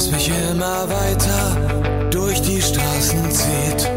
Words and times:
das 0.00 0.10
mich 0.12 0.30
immer 0.50 0.88
weiter 0.88 2.08
durch 2.10 2.40
die 2.40 2.62
Straßen 2.62 3.30
zieht. 3.30 3.90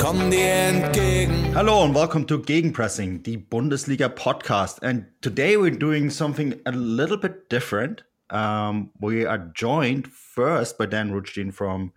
Komm 0.00 0.30
dir 0.30 0.50
entgegen. 0.50 1.52
Hello 1.52 1.84
and 1.84 1.94
welcome 1.94 2.26
to 2.26 2.38
Gegenpressing, 2.38 3.22
the 3.22 3.36
Bundesliga 3.36 4.08
podcast. 4.08 4.82
And 4.82 5.04
today 5.20 5.58
we're 5.58 5.76
doing 5.76 6.08
something 6.08 6.54
a 6.64 6.70
little 6.70 7.18
bit 7.18 7.50
different. 7.50 8.04
Um, 8.30 8.90
we 9.00 9.26
are 9.26 9.52
joined 9.54 10.08
first 10.08 10.78
by 10.78 10.86
Dan 10.86 11.12
Rutstein 11.12 11.52
from 11.52 11.92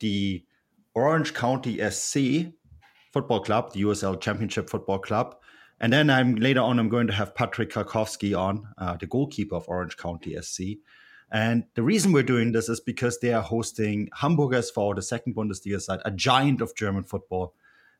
the 0.00 0.44
Orange 0.94 1.32
County 1.32 1.78
SC 1.90 2.52
Football 3.14 3.40
Club, 3.40 3.72
the 3.72 3.84
USL 3.84 4.20
Championship 4.20 4.68
Football 4.68 4.98
Club. 4.98 5.36
And 5.80 5.90
then 5.90 6.10
I'm 6.10 6.36
later 6.36 6.60
on, 6.60 6.78
I'm 6.78 6.90
going 6.90 7.06
to 7.06 7.14
have 7.14 7.34
Patrick 7.34 7.70
Rakovsky 7.70 8.38
on, 8.38 8.68
uh, 8.76 8.98
the 8.98 9.06
goalkeeper 9.06 9.54
of 9.54 9.64
Orange 9.68 9.96
County 9.96 10.36
SC. 10.38 10.82
And 11.32 11.64
the 11.74 11.82
reason 11.82 12.12
we're 12.12 12.22
doing 12.22 12.52
this 12.52 12.68
is 12.68 12.78
because 12.78 13.18
they 13.18 13.32
are 13.32 13.42
hosting 13.42 14.10
Hamburg 14.14 14.52
SV, 14.52 14.94
the 14.94 15.02
second 15.02 15.34
Bundesliga 15.34 15.80
side, 15.80 16.00
a 16.04 16.10
giant 16.10 16.60
of 16.60 16.76
German 16.76 17.04
football, 17.04 17.54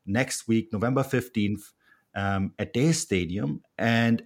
next 0.05 0.47
week, 0.47 0.71
November 0.71 1.01
15th, 1.01 1.71
um, 2.13 2.53
at 2.59 2.73
their 2.73 2.93
stadium. 2.93 3.63
And 3.75 4.23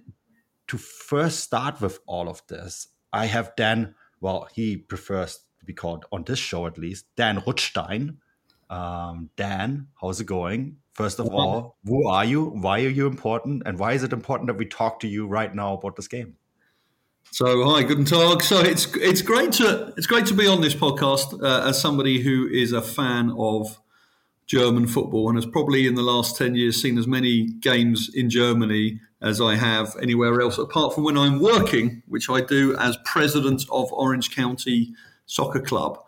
to 0.66 0.76
first 0.76 1.40
start 1.40 1.80
with 1.80 2.00
all 2.06 2.28
of 2.28 2.42
this, 2.48 2.88
I 3.10 3.26
have 3.26 3.56
Dan, 3.56 3.94
well, 4.20 4.46
he 4.52 4.76
prefers 4.76 5.40
to 5.60 5.64
be 5.64 5.72
called 5.72 6.04
on 6.12 6.24
this 6.24 6.38
show 6.38 6.66
at 6.66 6.76
least, 6.76 7.06
Dan 7.16 7.40
Rutstein. 7.40 8.16
Um, 8.68 9.30
Dan, 9.36 9.88
how's 9.98 10.20
it 10.20 10.26
going? 10.26 10.76
First 10.92 11.18
of 11.18 11.28
all, 11.28 11.78
who 11.86 12.06
are 12.08 12.26
you? 12.26 12.44
Why 12.44 12.80
are 12.82 12.88
you 12.88 13.06
important? 13.06 13.62
And 13.64 13.78
why 13.78 13.92
is 13.92 14.02
it 14.02 14.12
important 14.12 14.48
that 14.48 14.58
we 14.58 14.66
talk 14.66 15.00
to 15.00 15.08
you 15.08 15.26
right 15.26 15.54
now 15.54 15.72
about 15.74 15.96
this 15.96 16.08
game? 16.08 16.36
So 17.30 17.70
hi, 17.70 17.82
guten 17.82 18.06
Tag. 18.06 18.42
So 18.42 18.60
it's 18.60 18.86
it's 18.96 19.20
great 19.20 19.52
to 19.52 19.92
it's 19.98 20.06
great 20.06 20.26
to 20.26 20.34
be 20.34 20.46
on 20.46 20.62
this 20.62 20.74
podcast 20.74 21.40
uh, 21.42 21.68
as 21.68 21.80
somebody 21.80 22.22
who 22.22 22.48
is 22.48 22.72
a 22.72 22.80
fan 22.80 23.32
of 23.38 23.78
German 24.46 24.86
football 24.86 25.28
and 25.28 25.36
has 25.36 25.44
probably 25.44 25.86
in 25.86 25.94
the 25.94 26.02
last 26.02 26.36
ten 26.36 26.54
years 26.54 26.80
seen 26.80 26.96
as 26.96 27.06
many 27.06 27.44
games 27.44 28.10
in 28.12 28.30
Germany 28.30 29.00
as 29.20 29.40
I 29.42 29.56
have 29.56 29.94
anywhere 30.00 30.40
else, 30.40 30.56
apart 30.58 30.94
from 30.94 31.04
when 31.04 31.18
I'm 31.18 31.38
working, 31.38 32.02
which 32.08 32.30
I 32.30 32.40
do 32.40 32.74
as 32.78 32.96
president 33.04 33.62
of 33.70 33.92
Orange 33.92 34.34
County 34.34 34.94
Soccer 35.26 35.60
Club. 35.60 35.98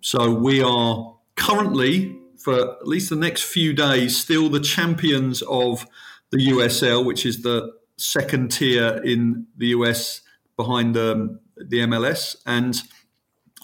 So 0.00 0.34
we 0.34 0.60
are 0.60 1.16
currently, 1.36 2.18
for 2.36 2.78
at 2.80 2.86
least 2.86 3.10
the 3.10 3.16
next 3.16 3.44
few 3.44 3.74
days, 3.74 4.18
still 4.18 4.48
the 4.48 4.60
champions 4.60 5.40
of 5.42 5.86
the 6.30 6.48
USL, 6.48 7.04
which 7.04 7.24
is 7.24 7.42
the 7.42 7.72
second 7.96 8.50
tier 8.50 9.00
in 9.04 9.46
the 9.56 9.68
US 9.68 10.23
behind 10.56 10.96
um, 10.96 11.40
the 11.56 11.78
MLS. 11.80 12.36
And 12.46 12.80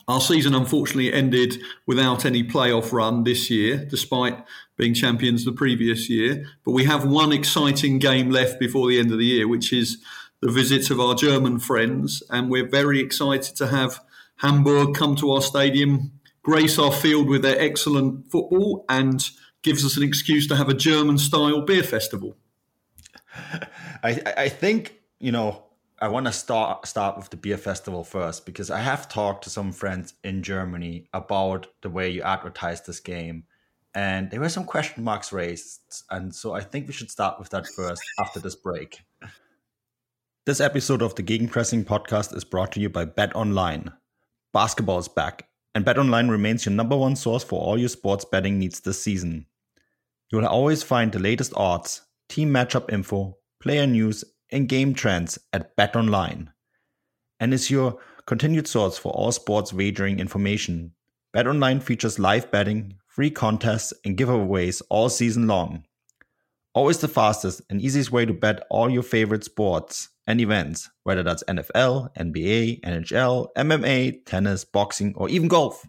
our 0.09 0.21
season 0.21 0.55
unfortunately 0.55 1.13
ended 1.13 1.61
without 1.87 2.25
any 2.25 2.43
playoff 2.43 2.93
run 2.93 3.25
this 3.25 3.51
year, 3.51 3.87
despite 3.89 4.45
being 4.77 4.95
champions 4.95 5.45
the 5.45 5.53
previous 5.53 6.11
year. 6.11 6.45
But 6.65 6.73
we 6.73 6.85
have 6.85 7.07
one 7.07 7.33
exciting 7.33 7.99
game 7.99 8.31
left 8.31 8.59
before 8.59 8.89
the 8.89 8.99
end 8.99 9.13
of 9.13 9.19
the 9.19 9.27
year, 9.27 9.47
which 9.47 9.73
is 9.73 9.99
the 10.41 10.51
visit 10.51 10.91
of 10.91 10.99
our 10.99 11.15
German 11.15 11.59
friends. 11.59 12.23
And 12.31 12.51
we're 12.51 12.69
very 12.69 12.99
excited 12.99 13.55
to 13.57 13.69
have 13.69 14.01
Hamburg 14.37 14.95
come 14.95 15.17
to 15.17 15.31
our 15.33 15.43
stadium, 15.43 16.13
grace 16.43 16.79
our 16.79 16.93
field 16.93 17.29
with 17.29 17.43
their 17.43 17.61
excellent 17.61 18.31
football, 18.31 18.85
and 18.89 19.29
gives 19.63 19.85
us 19.85 19.97
an 19.97 20.03
excuse 20.03 20.49
to 20.49 20.57
have 20.57 20.69
a 20.69 20.75
German 20.75 21.19
style 21.19 21.61
beer 21.61 21.83
festival. 21.83 22.37
I, 24.03 24.21
I 24.37 24.49
think, 24.49 24.99
you 25.19 25.31
know, 25.31 25.65
I 26.03 26.09
want 26.09 26.25
to 26.25 26.33
start 26.33 26.87
start 26.87 27.19
with 27.19 27.29
the 27.29 27.37
beer 27.37 27.59
festival 27.59 28.05
first 28.05 28.47
because 28.47 28.71
I 28.71 28.79
have 28.79 29.07
talked 29.07 29.45
to 29.45 29.51
some 29.51 29.71
friends 29.71 30.15
in 30.25 30.43
Germany 30.43 31.07
about 31.13 31.67
the 31.83 31.91
way 31.91 32.09
you 32.09 32.23
advertise 32.23 32.81
this 32.81 33.01
game, 33.01 33.45
and 33.95 34.31
there 34.31 34.41
were 34.41 34.49
some 34.49 34.65
question 34.65 35.05
marks 35.05 35.31
raised, 35.31 36.05
and 36.11 36.35
so 36.35 36.55
I 36.55 36.63
think 36.63 36.87
we 36.87 36.95
should 36.95 37.11
start 37.11 37.39
with 37.39 37.51
that 37.51 37.67
first 37.67 38.03
after 38.19 38.41
this 38.41 38.55
break. 38.57 39.03
This 40.47 40.59
episode 40.59 41.03
of 41.03 41.17
the 41.17 41.23
Gegenpressing 41.23 41.85
podcast 41.85 42.35
is 42.35 42.45
brought 42.45 42.73
to 42.73 42.81
you 42.81 42.89
by 42.89 43.05
Bet 43.05 43.37
Online. 43.37 43.93
Basketball 44.55 45.01
is 45.01 45.09
back, 45.09 45.51
and 45.75 45.85
Bet 45.85 45.99
Online 45.99 46.29
remains 46.29 46.65
your 46.65 46.73
number 46.73 46.97
one 46.97 47.15
source 47.15 47.45
for 47.45 47.61
all 47.61 47.77
your 47.79 47.91
sports 47.91 48.25
betting 48.25 48.59
needs 48.59 48.81
this 48.81 49.03
season. 49.03 49.45
You'll 50.33 50.47
always 50.47 50.83
find 50.83 51.13
the 51.13 51.19
latest 51.19 51.53
odds, 51.57 52.01
team 52.31 52.49
matchup 52.49 52.91
info, 52.91 53.37
player 53.61 53.87
news 53.87 54.25
and 54.53 54.69
game 54.69 54.95
trends 54.95 55.39
at 55.53 55.77
BetOnline. 55.77 56.49
And 57.39 57.55
is 57.55 57.71
your 57.71 57.99
continued 58.27 58.69
source 58.69 58.99
for 58.99 59.13
all 59.13 59.33
sports 59.33 59.73
wagering 59.73 60.21
information. 60.21 60.93
BetOnline 61.35 61.83
features 61.83 62.19
live 62.19 62.51
betting, 62.51 62.95
free 63.07 63.31
contests, 63.31 63.93
and 64.05 64.17
giveaways 64.17 64.83
all 64.89 65.09
season 65.09 65.47
long. 65.47 65.85
Always 66.73 66.99
the 66.99 67.09
fastest 67.09 67.63
and 67.69 67.81
easiest 67.81 68.13
way 68.13 68.25
to 68.27 68.33
bet 68.33 68.65
all 68.71 68.89
your 68.89 69.03
favorite 69.03 69.43
sports 69.43 70.09
and 70.27 70.41
events, 70.41 70.89
whether 71.03 71.25
that's 71.25 71.43
NFL, 71.49 72.15
NBA, 72.17 72.83
NHL, 72.83 73.49
MMA, 73.57 74.25
tennis, 74.25 74.65
boxing, 74.65 75.13
or 75.17 75.29
even 75.29 75.49
golf. 75.49 75.85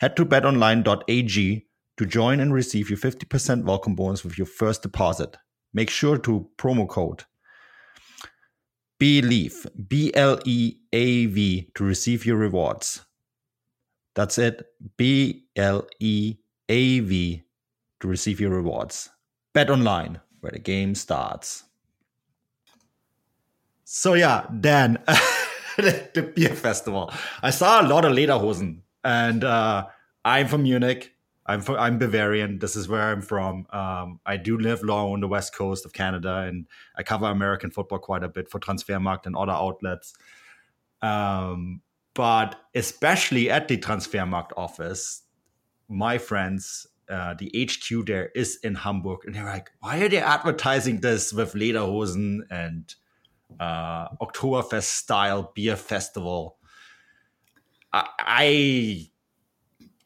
Head 0.00 0.16
to 0.16 0.26
betonline.ag 0.26 1.66
to 1.96 2.06
join 2.06 2.40
and 2.40 2.52
receive 2.52 2.90
your 2.90 2.98
50% 2.98 3.64
welcome 3.64 3.94
bonus 3.94 4.22
with 4.22 4.36
your 4.36 4.46
first 4.46 4.82
deposit. 4.82 5.36
Make 5.72 5.90
sure 5.90 6.18
to 6.18 6.48
promo 6.58 6.86
code 6.86 7.24
Bleav, 9.00 9.66
B 9.88 10.12
L 10.14 10.40
E 10.44 10.76
A 10.92 11.26
V, 11.26 11.70
to 11.74 11.84
receive 11.84 12.26
your 12.26 12.36
rewards. 12.36 13.02
That's 14.14 14.38
it, 14.38 14.66
B 14.96 15.44
L 15.54 15.86
E 16.00 16.36
A 16.68 17.00
V, 17.00 17.42
to 18.00 18.08
receive 18.08 18.40
your 18.40 18.50
rewards. 18.50 19.10
Bet 19.52 19.70
online, 19.70 20.20
where 20.40 20.52
the 20.52 20.58
game 20.58 20.94
starts. 20.94 21.64
So, 23.84 24.14
yeah, 24.14 24.46
Dan, 24.60 24.98
the 25.76 26.32
beer 26.34 26.54
festival. 26.54 27.12
I 27.42 27.50
saw 27.50 27.80
a 27.80 27.86
lot 27.86 28.04
of 28.04 28.12
Lederhosen, 28.12 28.80
and 29.04 29.44
uh, 29.44 29.86
I'm 30.24 30.48
from 30.48 30.64
Munich. 30.64 31.14
I'm 31.48 31.62
from, 31.62 31.76
I'm 31.76 31.98
Bavarian. 31.98 32.58
This 32.58 32.76
is 32.76 32.88
where 32.88 33.02
I'm 33.02 33.22
from. 33.22 33.66
Um, 33.70 34.20
I 34.26 34.36
do 34.36 34.58
live 34.58 34.82
long 34.82 35.14
on 35.14 35.20
the 35.20 35.28
west 35.28 35.54
coast 35.54 35.86
of 35.86 35.94
Canada, 35.94 36.40
and 36.40 36.66
I 36.94 37.02
cover 37.02 37.24
American 37.24 37.70
football 37.70 37.98
quite 37.98 38.22
a 38.22 38.28
bit 38.28 38.50
for 38.50 38.60
Transfermarkt 38.60 39.24
and 39.24 39.34
other 39.34 39.52
outlets. 39.52 40.12
Um, 41.00 41.80
but 42.12 42.56
especially 42.74 43.48
at 43.48 43.66
the 43.66 43.78
Transfermarkt 43.78 44.50
office, 44.58 45.22
my 45.88 46.18
friends, 46.18 46.86
uh, 47.08 47.34
the 47.38 47.50
HQ 47.56 48.04
there 48.06 48.28
is 48.34 48.58
in 48.62 48.74
Hamburg, 48.74 49.20
and 49.24 49.34
they're 49.34 49.46
like, 49.46 49.70
"Why 49.80 50.00
are 50.02 50.08
they 50.10 50.18
advertising 50.18 51.00
this 51.00 51.32
with 51.32 51.54
Lederhosen 51.54 52.40
and 52.50 52.94
uh, 53.58 54.08
Oktoberfest 54.16 54.82
style 54.82 55.50
beer 55.54 55.76
festival?" 55.76 56.58
I, 57.90 58.08
I 58.18 59.10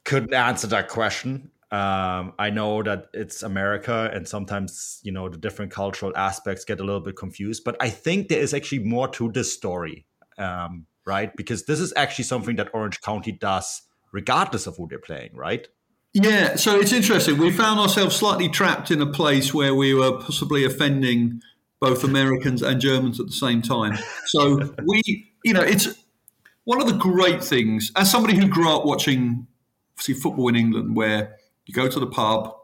couldn't 0.04 0.34
answer 0.34 0.66
that 0.68 0.88
question. 0.88 1.50
Um, 1.70 2.34
I 2.38 2.50
know 2.50 2.82
that 2.82 3.06
it's 3.14 3.42
America, 3.42 4.10
and 4.12 4.28
sometimes 4.28 5.00
you 5.02 5.12
know 5.12 5.28
the 5.28 5.38
different 5.38 5.72
cultural 5.72 6.12
aspects 6.16 6.64
get 6.64 6.80
a 6.80 6.84
little 6.84 7.00
bit 7.00 7.16
confused. 7.16 7.64
But 7.64 7.76
I 7.80 7.88
think 7.88 8.28
there 8.28 8.40
is 8.40 8.52
actually 8.52 8.80
more 8.80 9.08
to 9.08 9.30
this 9.32 9.52
story. 9.52 10.06
Um, 10.38 10.86
right? 11.04 11.34
Because 11.36 11.64
this 11.64 11.80
is 11.80 11.92
actually 11.96 12.24
something 12.24 12.56
that 12.56 12.68
Orange 12.74 13.00
County 13.00 13.32
does 13.32 13.82
regardless 14.12 14.66
of 14.66 14.76
who 14.76 14.86
they're 14.88 14.98
playing, 14.98 15.30
right? 15.34 15.66
Yeah, 16.12 16.56
so 16.56 16.78
it's 16.78 16.92
interesting. 16.92 17.38
We 17.38 17.50
found 17.50 17.80
ourselves 17.80 18.16
slightly 18.16 18.48
trapped 18.48 18.90
in 18.90 19.00
a 19.00 19.06
place 19.06 19.54
where 19.54 19.74
we 19.74 19.94
were 19.94 20.18
possibly 20.18 20.64
offending 20.64 21.40
both 21.80 22.04
Americans 22.04 22.62
and 22.62 22.80
Germans 22.80 23.18
at 23.18 23.26
the 23.26 23.32
same 23.32 23.62
time. 23.62 23.98
So 24.26 24.74
we, 24.86 25.02
you 25.44 25.54
know, 25.54 25.62
it's 25.62 25.88
one 26.64 26.80
of 26.80 26.86
the 26.86 26.94
great 26.94 27.42
things 27.42 27.90
as 27.96 28.10
somebody 28.10 28.36
who 28.36 28.46
grew 28.46 28.70
up 28.70 28.84
watching 28.84 29.46
see 30.02 30.14
football 30.14 30.48
in 30.48 30.56
England, 30.56 30.96
where 30.96 31.36
you 31.66 31.74
go 31.74 31.88
to 31.88 32.00
the 32.00 32.06
pub, 32.06 32.54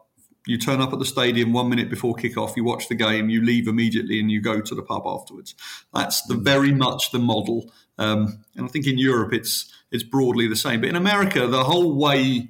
you 0.45 0.57
turn 0.57 0.81
up 0.81 0.93
at 0.93 0.99
the 0.99 1.05
stadium 1.05 1.53
one 1.53 1.69
minute 1.69 1.89
before 1.89 2.15
kickoff, 2.15 2.55
you 2.55 2.63
watch 2.63 2.87
the 2.87 2.95
game, 2.95 3.29
you 3.29 3.43
leave 3.43 3.67
immediately, 3.67 4.19
and 4.19 4.31
you 4.31 4.41
go 4.41 4.61
to 4.61 4.75
the 4.75 4.81
pub 4.81 5.03
afterwards. 5.05 5.55
That's 5.93 6.21
the 6.23 6.35
very 6.35 6.71
much 6.71 7.11
the 7.11 7.19
model, 7.19 7.71
um, 7.97 8.43
and 8.55 8.65
I 8.65 8.67
think 8.69 8.87
in 8.87 8.97
Europe 8.97 9.33
it's 9.33 9.71
it's 9.91 10.03
broadly 10.03 10.47
the 10.47 10.55
same. 10.55 10.81
But 10.81 10.89
in 10.89 10.95
America, 10.95 11.47
the 11.47 11.63
whole 11.63 11.95
way 11.95 12.49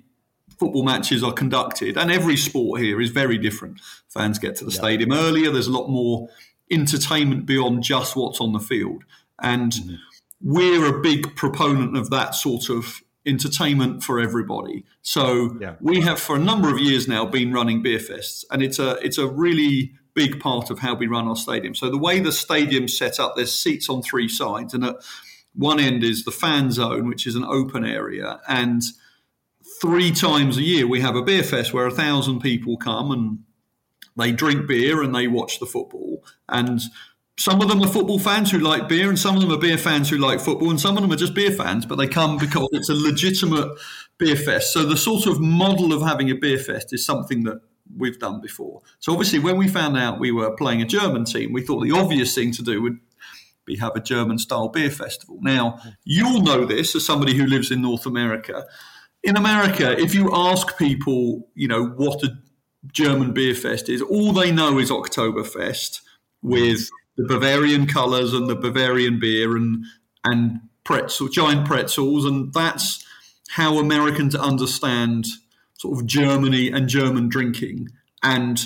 football 0.57 0.83
matches 0.83 1.23
are 1.23 1.33
conducted, 1.33 1.97
and 1.97 2.11
every 2.11 2.37
sport 2.37 2.81
here 2.81 3.01
is 3.01 3.09
very 3.09 3.37
different. 3.37 3.81
Fans 4.07 4.39
get 4.39 4.55
to 4.57 4.65
the 4.65 4.71
yeah. 4.71 4.79
stadium 4.79 5.11
earlier. 5.11 5.51
There's 5.51 5.67
a 5.67 5.71
lot 5.71 5.89
more 5.89 6.29
entertainment 6.71 7.45
beyond 7.45 7.83
just 7.83 8.15
what's 8.15 8.39
on 8.39 8.53
the 8.53 8.59
field, 8.59 9.03
and 9.41 9.71
mm-hmm. 9.71 9.95
we're 10.41 10.85
a 10.85 11.01
big 11.01 11.35
proponent 11.35 11.97
of 11.97 12.09
that 12.11 12.35
sort 12.35 12.69
of 12.69 13.01
entertainment 13.29 14.03
for 14.03 14.19
everybody. 14.19 14.85
So 15.01 15.57
yeah. 15.61 15.75
we 15.79 16.01
have 16.01 16.19
for 16.19 16.35
a 16.35 16.39
number 16.39 16.73
of 16.73 16.79
years 16.79 17.07
now 17.07 17.25
been 17.25 17.53
running 17.53 17.81
beer 17.81 17.99
fests, 17.99 18.43
and 18.51 18.61
it's 18.61 18.79
a 18.79 18.97
it's 19.05 19.17
a 19.17 19.27
really 19.27 19.93
big 20.13 20.39
part 20.39 20.69
of 20.69 20.79
how 20.79 20.95
we 20.95 21.07
run 21.07 21.27
our 21.27 21.35
stadium. 21.35 21.75
So 21.75 21.89
the 21.89 21.97
way 21.97 22.19
the 22.19 22.31
stadium's 22.31 22.97
set 22.97 23.19
up, 23.19 23.35
there's 23.35 23.53
seats 23.53 23.89
on 23.89 24.01
three 24.01 24.27
sides, 24.27 24.73
and 24.73 24.83
at 24.83 24.95
one 25.53 25.79
end 25.79 26.03
is 26.03 26.25
the 26.25 26.31
fan 26.31 26.71
zone, 26.71 27.07
which 27.07 27.25
is 27.25 27.35
an 27.35 27.45
open 27.45 27.85
area, 27.85 28.41
and 28.47 28.81
three 29.81 30.11
times 30.11 30.57
a 30.57 30.61
year 30.63 30.85
we 30.87 30.99
have 30.99 31.15
a 31.15 31.21
beer 31.21 31.43
fest 31.43 31.73
where 31.73 31.87
a 31.87 31.91
thousand 31.91 32.41
people 32.41 32.75
come 32.75 33.11
and 33.11 33.39
they 34.17 34.31
drink 34.31 34.67
beer 34.67 35.01
and 35.01 35.15
they 35.15 35.27
watch 35.27 35.59
the 35.59 35.65
football 35.65 36.23
and 36.49 36.81
some 37.39 37.61
of 37.61 37.69
them 37.69 37.81
are 37.81 37.87
football 37.87 38.19
fans 38.19 38.51
who 38.51 38.59
like 38.59 38.89
beer, 38.89 39.07
and 39.07 39.17
some 39.17 39.35
of 39.35 39.41
them 39.41 39.51
are 39.51 39.57
beer 39.57 39.77
fans 39.77 40.09
who 40.09 40.17
like 40.17 40.41
football, 40.41 40.69
and 40.69 40.79
some 40.79 40.97
of 40.97 41.01
them 41.01 41.11
are 41.11 41.15
just 41.15 41.33
beer 41.33 41.51
fans, 41.51 41.85
but 41.85 41.95
they 41.95 42.07
come 42.07 42.37
because 42.37 42.67
it's 42.73 42.89
a 42.89 42.93
legitimate 42.93 43.77
beer 44.17 44.35
fest. 44.35 44.73
So 44.73 44.83
the 44.83 44.97
sort 44.97 45.25
of 45.25 45.39
model 45.39 45.93
of 45.93 46.01
having 46.01 46.29
a 46.29 46.35
beer 46.35 46.57
fest 46.57 46.93
is 46.93 47.05
something 47.05 47.43
that 47.45 47.61
we've 47.95 48.19
done 48.19 48.41
before. 48.41 48.81
So 48.99 49.13
obviously, 49.13 49.39
when 49.39 49.57
we 49.57 49.69
found 49.69 49.97
out 49.97 50.19
we 50.19 50.31
were 50.31 50.53
playing 50.55 50.81
a 50.81 50.85
German 50.85 51.23
team, 51.23 51.53
we 51.53 51.65
thought 51.65 51.81
the 51.81 51.93
obvious 51.93 52.35
thing 52.35 52.51
to 52.51 52.61
do 52.61 52.81
would 52.81 52.99
be 53.65 53.77
have 53.77 53.95
a 53.95 54.01
German 54.01 54.37
style 54.37 54.67
beer 54.67 54.91
festival. 54.91 55.39
Now, 55.41 55.79
you'll 56.03 56.41
know 56.41 56.65
this 56.65 56.93
as 56.93 57.05
somebody 57.05 57.35
who 57.35 57.45
lives 57.45 57.71
in 57.71 57.81
North 57.81 58.05
America. 58.05 58.65
In 59.23 59.37
America, 59.37 59.97
if 59.97 60.13
you 60.13 60.29
ask 60.33 60.77
people, 60.77 61.47
you 61.55 61.69
know, 61.69 61.85
what 61.85 62.21
a 62.21 62.37
German 62.91 63.31
beer 63.31 63.55
fest 63.55 63.87
is, 63.87 64.01
all 64.01 64.33
they 64.33 64.51
know 64.51 64.77
is 64.77 64.91
Oktoberfest 64.91 66.01
with 66.41 66.89
the 67.19 67.27
Bavarian 67.27 67.85
colours 67.85 68.33
and 68.33 68.47
the 68.47 68.55
Bavarian 68.55 69.19
beer 69.19 69.57
and 69.57 69.85
and 70.23 70.61
pretzel, 70.85 71.27
giant 71.27 71.67
pretzels, 71.67 72.25
and 72.25 72.53
that's 72.53 73.05
how 73.49 73.77
Americans 73.77 74.35
understand 74.35 75.25
sort 75.77 75.99
of 75.99 76.05
Germany 76.05 76.69
and 76.69 76.87
German 76.87 77.29
drinking. 77.29 77.89
And 78.23 78.61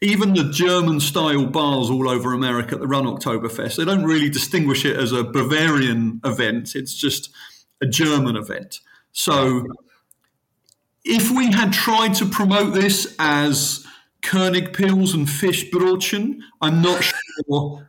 even 0.00 0.34
the 0.34 0.50
German 0.50 1.00
style 1.00 1.46
bars 1.46 1.90
all 1.90 2.08
over 2.08 2.32
America 2.32 2.76
that 2.76 2.86
run 2.86 3.04
Oktoberfest, 3.04 3.76
they 3.76 3.84
don't 3.84 4.04
really 4.04 4.28
distinguish 4.28 4.84
it 4.84 4.96
as 4.96 5.12
a 5.12 5.22
Bavarian 5.22 6.20
event. 6.24 6.74
It's 6.74 6.94
just 6.94 7.30
a 7.80 7.86
German 7.86 8.36
event. 8.36 8.80
So 9.12 9.66
if 11.04 11.30
we 11.30 11.52
had 11.52 11.72
tried 11.72 12.14
to 12.14 12.26
promote 12.26 12.74
this 12.74 13.14
as 13.18 13.86
Königpils 14.22 15.14
and 15.14 15.28
Fish 15.28 15.70
Fischbrötchen, 15.70 16.38
I'm 16.60 16.80
not 16.80 17.02
sure 17.02 17.18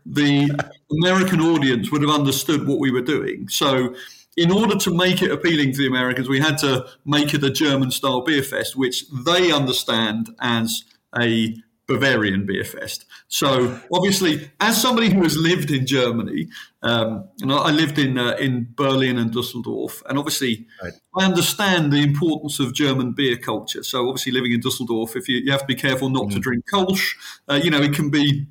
the 0.05 0.67
American 0.91 1.41
audience 1.41 1.91
would 1.91 2.01
have 2.01 2.11
understood 2.11 2.67
what 2.67 2.79
we 2.79 2.91
were 2.91 3.01
doing. 3.01 3.47
So, 3.49 3.95
in 4.35 4.51
order 4.51 4.75
to 4.77 4.95
make 4.95 5.21
it 5.21 5.31
appealing 5.31 5.73
to 5.73 5.77
the 5.77 5.87
Americans, 5.87 6.27
we 6.27 6.39
had 6.39 6.57
to 6.59 6.87
make 7.05 7.33
it 7.33 7.43
a 7.43 7.51
German 7.51 7.91
style 7.91 8.21
beer 8.21 8.41
fest, 8.41 8.75
which 8.75 9.05
they 9.25 9.51
understand 9.51 10.29
as 10.41 10.83
a 11.19 11.55
Bavarian 11.85 12.45
beer 12.45 12.63
fest. 12.63 13.05
So 13.27 13.77
obviously, 13.91 14.49
as 14.61 14.81
somebody 14.81 15.09
who 15.09 15.21
has 15.23 15.35
lived 15.35 15.69
in 15.69 15.85
Germany, 15.85 16.47
um, 16.81 17.27
and 17.41 17.51
I 17.51 17.71
lived 17.71 17.99
in 17.99 18.17
uh, 18.17 18.35
in 18.39 18.69
Berlin 18.75 19.17
and 19.17 19.31
Dusseldorf, 19.31 20.01
and 20.07 20.17
obviously 20.17 20.65
right. 20.81 20.93
I 21.17 21.25
understand 21.25 21.91
the 21.91 22.01
importance 22.01 22.59
of 22.59 22.73
German 22.73 23.11
beer 23.11 23.35
culture. 23.37 23.83
So 23.83 24.07
obviously, 24.07 24.31
living 24.31 24.53
in 24.53 24.61
Dusseldorf, 24.61 25.17
if 25.17 25.27
you, 25.27 25.39
you 25.39 25.51
have 25.51 25.61
to 25.61 25.67
be 25.67 25.75
careful 25.75 26.09
not 26.09 26.27
mm. 26.27 26.33
to 26.33 26.39
drink 26.39 26.63
Kolsch, 26.71 27.15
uh, 27.49 27.59
you 27.61 27.69
know 27.69 27.81
it 27.81 27.93
can 27.93 28.09
be 28.09 28.47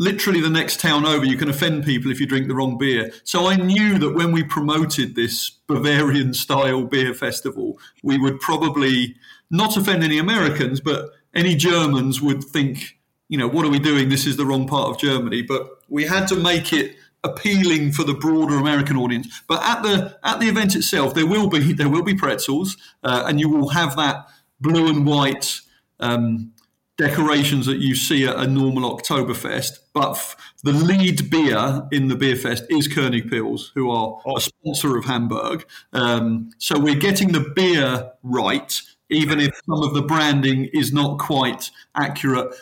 literally 0.00 0.40
the 0.40 0.50
next 0.50 0.80
town 0.80 1.04
over. 1.06 1.24
You 1.24 1.36
can 1.36 1.50
offend 1.50 1.84
people 1.84 2.10
if 2.10 2.18
you 2.18 2.26
drink 2.26 2.48
the 2.48 2.54
wrong 2.54 2.78
beer. 2.78 3.12
So 3.22 3.46
I 3.46 3.56
knew 3.56 3.98
that 3.98 4.14
when 4.14 4.32
we 4.32 4.42
promoted 4.42 5.14
this 5.14 5.50
Bavarian 5.68 6.32
style 6.32 6.84
beer 6.84 7.12
festival, 7.12 7.78
we 8.02 8.18
would 8.18 8.40
probably 8.40 9.14
not 9.50 9.76
offend 9.76 10.02
any 10.02 10.18
Americans, 10.18 10.80
but 10.80 11.10
any 11.34 11.54
Germans 11.54 12.22
would 12.22 12.42
think, 12.42 12.98
you 13.28 13.36
know, 13.36 13.46
what 13.46 13.66
are 13.66 13.70
we 13.70 13.78
doing? 13.78 14.08
This 14.08 14.26
is 14.26 14.38
the 14.38 14.46
wrong 14.46 14.66
part 14.66 14.88
of 14.88 14.98
Germany. 14.98 15.42
But 15.42 15.68
we 15.90 16.06
had 16.06 16.26
to 16.28 16.36
make 16.36 16.72
it 16.72 16.96
appealing 17.22 17.92
for 17.92 18.02
the 18.02 18.14
broader 18.14 18.56
American 18.56 18.96
audience. 18.96 19.42
But 19.46 19.62
at 19.62 19.82
the 19.82 20.16
at 20.24 20.40
the 20.40 20.48
event 20.48 20.74
itself, 20.74 21.12
there 21.12 21.26
will 21.26 21.50
be 21.50 21.72
there 21.74 21.90
will 21.90 22.02
be 22.02 22.14
pretzels, 22.14 22.78
uh, 23.04 23.24
and 23.26 23.38
you 23.38 23.50
will 23.50 23.68
have 23.68 23.96
that 23.96 24.26
blue 24.62 24.88
and 24.88 25.06
white 25.06 25.60
um, 26.00 26.52
decorations 27.00 27.66
that 27.66 27.78
you 27.78 27.94
see 27.94 28.26
at 28.26 28.36
a 28.36 28.46
normal 28.46 28.96
Oktoberfest. 28.96 29.78
But 29.92 30.10
f- 30.10 30.36
the 30.62 30.72
lead 30.72 31.30
beer 31.30 31.88
in 31.90 32.08
the 32.08 32.16
beer 32.16 32.36
fest 32.36 32.64
is 32.68 32.88
Königpils, 32.88 33.70
who 33.74 33.90
are 33.90 34.20
oh. 34.24 34.36
a 34.36 34.40
sponsor 34.40 34.96
of 34.96 35.06
Hamburg. 35.06 35.66
Um, 35.92 36.50
so 36.58 36.78
we're 36.78 36.94
getting 36.94 37.32
the 37.32 37.52
beer 37.54 38.12
right 38.22 38.80
even 39.10 39.40
if 39.40 39.50
some 39.66 39.82
of 39.82 39.92
the 39.92 40.02
branding 40.02 40.66
is 40.72 40.92
not 40.92 41.18
quite 41.18 41.70
accurate. 41.96 42.54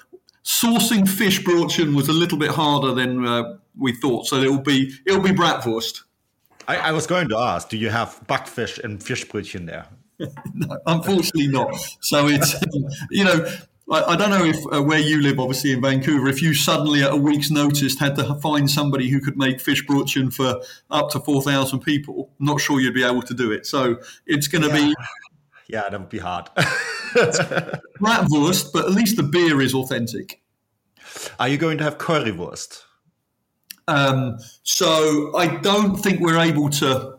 Sourcing 0.44 1.06
fish 1.06 1.42
Fischbrötchen 1.42 1.94
was 1.94 2.08
a 2.08 2.12
little 2.12 2.38
bit 2.38 2.50
harder 2.50 2.94
than 2.94 3.26
uh, 3.26 3.58
we 3.76 3.92
thought, 3.92 4.26
so 4.26 4.36
it'll 4.36 4.58
be 4.58 4.92
it'll 5.06 5.22
be 5.22 5.30
bratwurst. 5.30 6.02
I, 6.66 6.76
I, 6.76 6.92
was 6.92 7.06
going 7.06 7.28
to 7.28 7.36
ask, 7.36 7.68
do 7.68 7.76
you 7.76 7.90
have 7.90 8.20
Backfisch 8.26 8.82
and 8.82 9.02
fish 9.02 9.26
Fischbrötchen 9.26 9.66
there? 9.66 9.86
no, 10.54 10.78
unfortunately 10.86 11.48
not. 11.48 11.74
So 12.00 12.28
it's 12.28 12.54
you 13.10 13.24
know 13.24 13.46
I, 13.90 14.16
don't 14.16 14.30
know 14.30 14.44
if 14.44 14.56
uh, 14.70 14.82
where 14.82 14.98
you 14.98 15.22
live, 15.22 15.40
obviously 15.40 15.72
in 15.72 15.80
Vancouver, 15.80 16.28
if 16.28 16.42
you 16.42 16.52
suddenly 16.52 17.02
at 17.02 17.12
a 17.12 17.16
week's 17.16 17.50
notice 17.50 17.98
had 17.98 18.16
to 18.16 18.34
find 18.36 18.70
somebody 18.70 19.08
who 19.08 19.20
could 19.20 19.38
make 19.38 19.60
fish 19.60 19.86
Fischbrötchen 19.86 20.32
for 20.32 20.60
up 20.90 21.10
to 21.10 21.20
4,000 21.20 21.80
people, 21.80 22.30
I'm 22.38 22.46
not 22.46 22.60
sure 22.60 22.80
you'd 22.80 22.92
be 22.92 23.04
able 23.04 23.22
to 23.22 23.34
do 23.34 23.50
it. 23.50 23.66
So 23.66 23.98
it's 24.26 24.46
going 24.46 24.62
to 24.62 24.68
yeah. 24.68 24.88
be 24.88 24.94
yeah, 25.68 25.88
that 25.88 26.00
would 26.00 26.08
be 26.08 26.18
hard. 26.18 26.46
Bratwurst, 26.56 28.72
but 28.72 28.86
at 28.86 28.90
least 28.90 29.16
the 29.16 29.22
beer 29.22 29.60
is 29.60 29.74
authentic. 29.74 30.40
Are 31.38 31.48
you 31.48 31.58
going 31.58 31.78
to 31.78 31.84
have 31.84 31.98
currywurst? 31.98 32.82
Um, 33.86 34.38
so 34.62 35.36
I 35.36 35.56
don't 35.56 35.96
think 35.96 36.20
we're 36.20 36.38
able 36.38 36.70
to. 36.70 37.18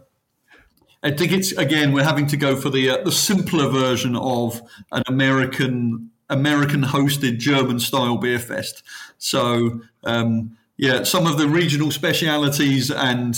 I 1.01 1.11
think 1.11 1.31
it's 1.31 1.53
again 1.53 1.93
we're 1.93 2.03
having 2.03 2.27
to 2.27 2.37
go 2.37 2.55
for 2.55 2.69
the 2.69 2.89
uh, 2.89 3.03
the 3.03 3.11
simpler 3.11 3.69
version 3.69 4.15
of 4.15 4.61
an 4.91 5.03
American 5.07 6.11
American 6.29 6.83
hosted 6.83 7.39
German 7.39 7.79
style 7.79 8.17
beer 8.17 8.39
fest. 8.39 8.83
So 9.17 9.81
um, 10.03 10.57
yeah, 10.77 11.03
some 11.03 11.27
of 11.27 11.37
the 11.37 11.47
regional 11.47 11.91
specialities 11.91 12.91
and. 12.91 13.35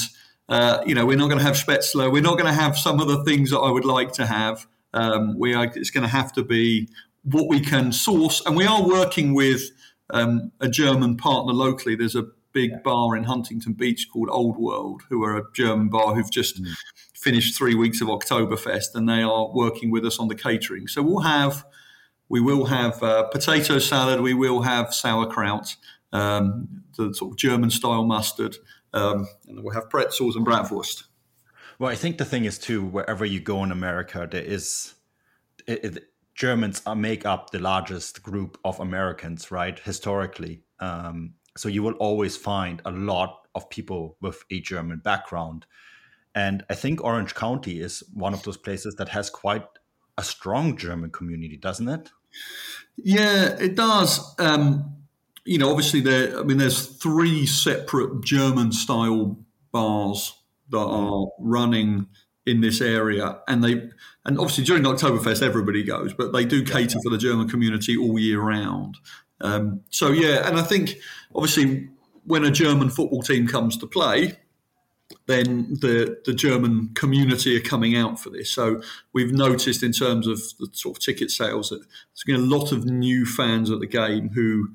Uh, 0.49 0.83
you 0.85 0.93
know, 0.93 1.05
we're 1.05 1.17
not 1.17 1.27
going 1.27 1.37
to 1.37 1.45
have 1.45 1.55
Spätzle. 1.55 2.11
We're 2.11 2.21
not 2.21 2.37
going 2.37 2.53
to 2.53 2.61
have 2.61 2.77
some 2.77 2.99
of 2.99 3.07
the 3.07 3.23
things 3.23 3.51
that 3.51 3.59
I 3.59 3.71
would 3.71 3.85
like 3.85 4.11
to 4.13 4.25
have. 4.25 4.67
Um, 4.93 5.39
we 5.39 5.53
are, 5.53 5.63
it's 5.63 5.91
going 5.91 6.03
to 6.03 6.09
have 6.09 6.33
to 6.33 6.43
be 6.43 6.89
what 7.23 7.47
we 7.47 7.61
can 7.61 7.93
source, 7.93 8.45
and 8.45 8.57
we 8.57 8.65
are 8.65 8.85
working 8.85 9.33
with 9.33 9.61
um, 10.09 10.51
a 10.59 10.67
German 10.67 11.15
partner 11.15 11.53
locally. 11.53 11.95
There's 11.95 12.17
a 12.17 12.25
big 12.51 12.83
bar 12.83 13.15
in 13.15 13.23
Huntington 13.23 13.73
Beach 13.73 14.07
called 14.11 14.27
Old 14.29 14.57
World, 14.57 15.03
who 15.09 15.23
are 15.23 15.37
a 15.37 15.43
German 15.53 15.87
bar 15.87 16.15
who've 16.15 16.31
just 16.31 16.61
mm. 16.61 16.67
finished 17.13 17.57
three 17.57 17.75
weeks 17.75 18.01
of 18.01 18.09
Oktoberfest, 18.09 18.93
and 18.93 19.07
they 19.07 19.21
are 19.21 19.49
working 19.53 19.89
with 19.89 20.05
us 20.05 20.19
on 20.19 20.27
the 20.27 20.35
catering. 20.35 20.87
So 20.87 21.01
we'll 21.01 21.21
have 21.21 21.65
we 22.31 22.39
will 22.39 22.65
have 22.65 23.03
uh, 23.03 23.23
potato 23.23 23.77
salad, 23.77 24.21
we 24.21 24.33
will 24.33 24.61
have 24.61 24.93
sauerkraut, 24.93 25.75
um, 26.13 26.83
the 26.97 27.13
sort 27.13 27.31
of 27.31 27.37
German 27.37 27.69
style 27.69 28.05
mustard, 28.05 28.55
um, 28.93 29.27
and 29.47 29.61
we'll 29.61 29.73
have 29.73 29.89
pretzels 29.89 30.37
and 30.37 30.45
bratwurst. 30.45 31.03
Well, 31.77 31.91
I 31.91 31.95
think 31.95 32.17
the 32.17 32.25
thing 32.25 32.45
is 32.45 32.57
too, 32.57 32.85
wherever 32.85 33.25
you 33.25 33.41
go 33.41 33.63
in 33.65 33.71
America, 33.71 34.27
there 34.31 34.41
is 34.41 34.95
it, 35.67 35.83
it, 35.83 36.03
Germans 36.33 36.81
make 36.95 37.25
up 37.25 37.49
the 37.49 37.59
largest 37.59 38.23
group 38.23 38.57
of 38.63 38.79
Americans, 38.79 39.51
right? 39.51 39.77
Historically, 39.79 40.63
um, 40.79 41.33
so 41.57 41.67
you 41.67 41.83
will 41.83 41.95
always 41.99 42.37
find 42.37 42.81
a 42.85 42.91
lot 42.91 43.47
of 43.55 43.69
people 43.69 44.15
with 44.21 44.41
a 44.49 44.61
German 44.61 44.99
background, 44.99 45.65
And 46.33 46.63
I 46.69 46.75
think 46.75 47.03
Orange 47.03 47.35
County 47.35 47.81
is 47.81 48.03
one 48.13 48.33
of 48.33 48.43
those 48.43 48.57
places 48.57 48.95
that 48.95 49.09
has 49.09 49.29
quite 49.29 49.65
a 50.17 50.23
strong 50.23 50.77
German 50.77 51.11
community, 51.11 51.57
doesn't 51.57 51.89
it? 51.89 52.09
Yeah, 52.97 53.57
it 53.59 53.75
does. 53.75 54.35
Um, 54.39 54.95
you 55.45 55.57
know, 55.57 55.69
obviously 55.69 56.01
there. 56.01 56.39
I 56.39 56.43
mean, 56.43 56.57
there's 56.57 56.85
three 56.85 57.45
separate 57.45 58.23
German-style 58.23 59.37
bars 59.71 60.33
that 60.69 60.77
are 60.77 61.27
running 61.39 62.07
in 62.45 62.61
this 62.61 62.81
area, 62.81 63.39
and 63.47 63.63
they 63.63 63.89
and 64.25 64.39
obviously 64.39 64.63
during 64.63 64.83
Oktoberfest 64.83 65.41
everybody 65.41 65.83
goes, 65.83 66.13
but 66.13 66.33
they 66.33 66.45
do 66.45 66.63
cater 66.63 66.99
for 67.03 67.09
the 67.09 67.17
German 67.17 67.47
community 67.49 67.97
all 67.97 68.19
year 68.19 68.39
round. 68.39 68.97
Um, 69.41 69.81
so 69.89 70.11
yeah, 70.11 70.47
and 70.47 70.57
I 70.57 70.61
think 70.63 70.97
obviously 71.35 71.89
when 72.25 72.45
a 72.45 72.51
German 72.51 72.89
football 72.89 73.21
team 73.21 73.47
comes 73.47 73.77
to 73.77 73.87
play, 73.87 74.37
then 75.27 75.77
the 75.81 76.17
the 76.25 76.33
German 76.33 76.91
community 76.93 77.55
are 77.55 77.61
coming 77.61 77.95
out 77.95 78.19
for 78.19 78.29
this. 78.29 78.51
So 78.51 78.81
we've 79.13 79.31
noticed 79.31 79.83
in 79.83 79.91
terms 79.91 80.27
of 80.27 80.39
the 80.59 80.67
sort 80.73 80.97
of 80.97 81.03
ticket 81.03 81.31
sales 81.31 81.69
that 81.69 81.79
there's 81.79 82.23
been 82.25 82.35
a 82.35 82.55
lot 82.55 82.71
of 82.71 82.85
new 82.85 83.25
fans 83.25 83.69
at 83.69 83.79
the 83.79 83.87
game 83.87 84.29
who, 84.29 84.69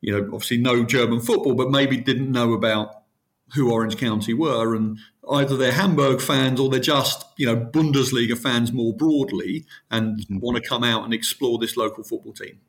you 0.00 0.12
know, 0.12 0.24
obviously 0.32 0.58
know 0.58 0.84
German 0.84 1.20
football, 1.20 1.54
but 1.54 1.70
maybe 1.70 1.96
didn't 1.96 2.32
know 2.32 2.52
about 2.52 3.02
who 3.54 3.72
Orange 3.72 3.96
County 3.96 4.34
were, 4.34 4.74
and 4.74 4.98
either 5.30 5.56
they're 5.56 5.72
Hamburg 5.72 6.20
fans 6.20 6.60
or 6.60 6.68
they're 6.68 6.80
just 6.80 7.24
you 7.36 7.46
know 7.46 7.56
Bundesliga 7.56 8.36
fans 8.36 8.72
more 8.72 8.94
broadly 8.94 9.66
and 9.90 10.18
mm-hmm. 10.18 10.38
want 10.38 10.62
to 10.62 10.68
come 10.68 10.84
out 10.84 11.04
and 11.04 11.14
explore 11.14 11.58
this 11.58 11.76
local 11.76 12.04
football 12.04 12.32
team. 12.32 12.60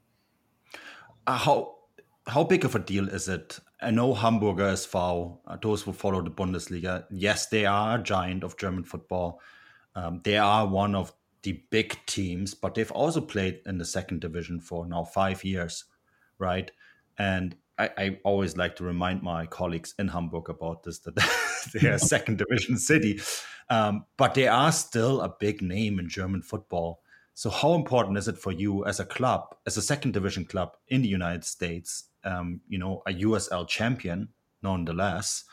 Uh, 1.27 1.38
how 1.38 1.75
how 2.29 2.43
big 2.43 2.63
of 2.63 2.75
a 2.75 2.79
deal 2.79 3.09
is 3.09 3.27
it? 3.27 3.59
I 3.81 3.91
know 3.91 4.13
Hamburger 4.13 4.74
SV, 4.74 5.39
uh, 5.48 5.57
those 5.62 5.81
who 5.81 5.93
follow 5.93 6.21
the 6.21 6.31
Bundesliga, 6.31 7.05
yes, 7.09 7.48
they 7.48 7.65
are 7.65 7.98
a 7.98 8.03
giant 8.03 8.43
of 8.43 8.57
German 8.57 8.83
football. 8.83 9.41
Um, 9.95 10.21
they 10.24 10.38
are 10.38 10.67
one 10.67 10.95
of 10.95 11.12
the 11.43 11.63
big 11.69 11.98
teams, 12.05 12.53
but 12.53 12.75
they've 12.75 12.91
also 12.91 13.21
played 13.21 13.62
in 13.65 13.77
the 13.77 13.86
second 13.86 14.21
division 14.21 14.59
for 14.59 14.86
now 14.86 15.03
five 15.05 15.43
years, 15.43 15.86
right? 16.38 16.69
And 17.17 17.55
I, 17.77 17.89
I 17.98 18.19
always 18.24 18.57
like 18.57 18.75
to 18.77 18.83
remind 18.83 19.24
my 19.24 19.45
colleagues 19.45 19.95
in 19.98 20.09
Hamburg 20.09 20.50
about 20.50 20.83
this 20.83 21.00
that 21.00 21.15
they're 21.74 21.93
a 21.93 22.00
second 22.15 22.38
division 22.38 22.77
city, 22.77 23.21
um, 23.69 24.05
but 24.17 24.33
they 24.33 24.48
are 24.48 24.71
still 24.71 25.21
a 25.21 25.33
big 25.39 25.62
name 25.62 26.00
in 26.00 26.09
German 26.09 26.41
football. 26.41 27.01
So, 27.39 27.50
how 27.50 27.74
important 27.74 28.17
is 28.17 28.27
it 28.27 28.38
for 28.38 28.51
you 28.51 28.84
as 28.84 29.00
a 29.00 29.05
club, 29.05 29.55
as 29.65 29.77
a 29.77 29.81
second 29.81 30.12
division 30.12 30.43
club 30.43 30.75
in 30.89 31.03
the 31.03 31.08
United 31.08 31.46
States, 31.46 32.10
um, 32.25 32.60
you 32.67 32.77
know, 32.77 33.01
a 33.08 33.13
USL 33.13 33.65
champion, 33.65 34.27
nonetheless, 34.62 35.46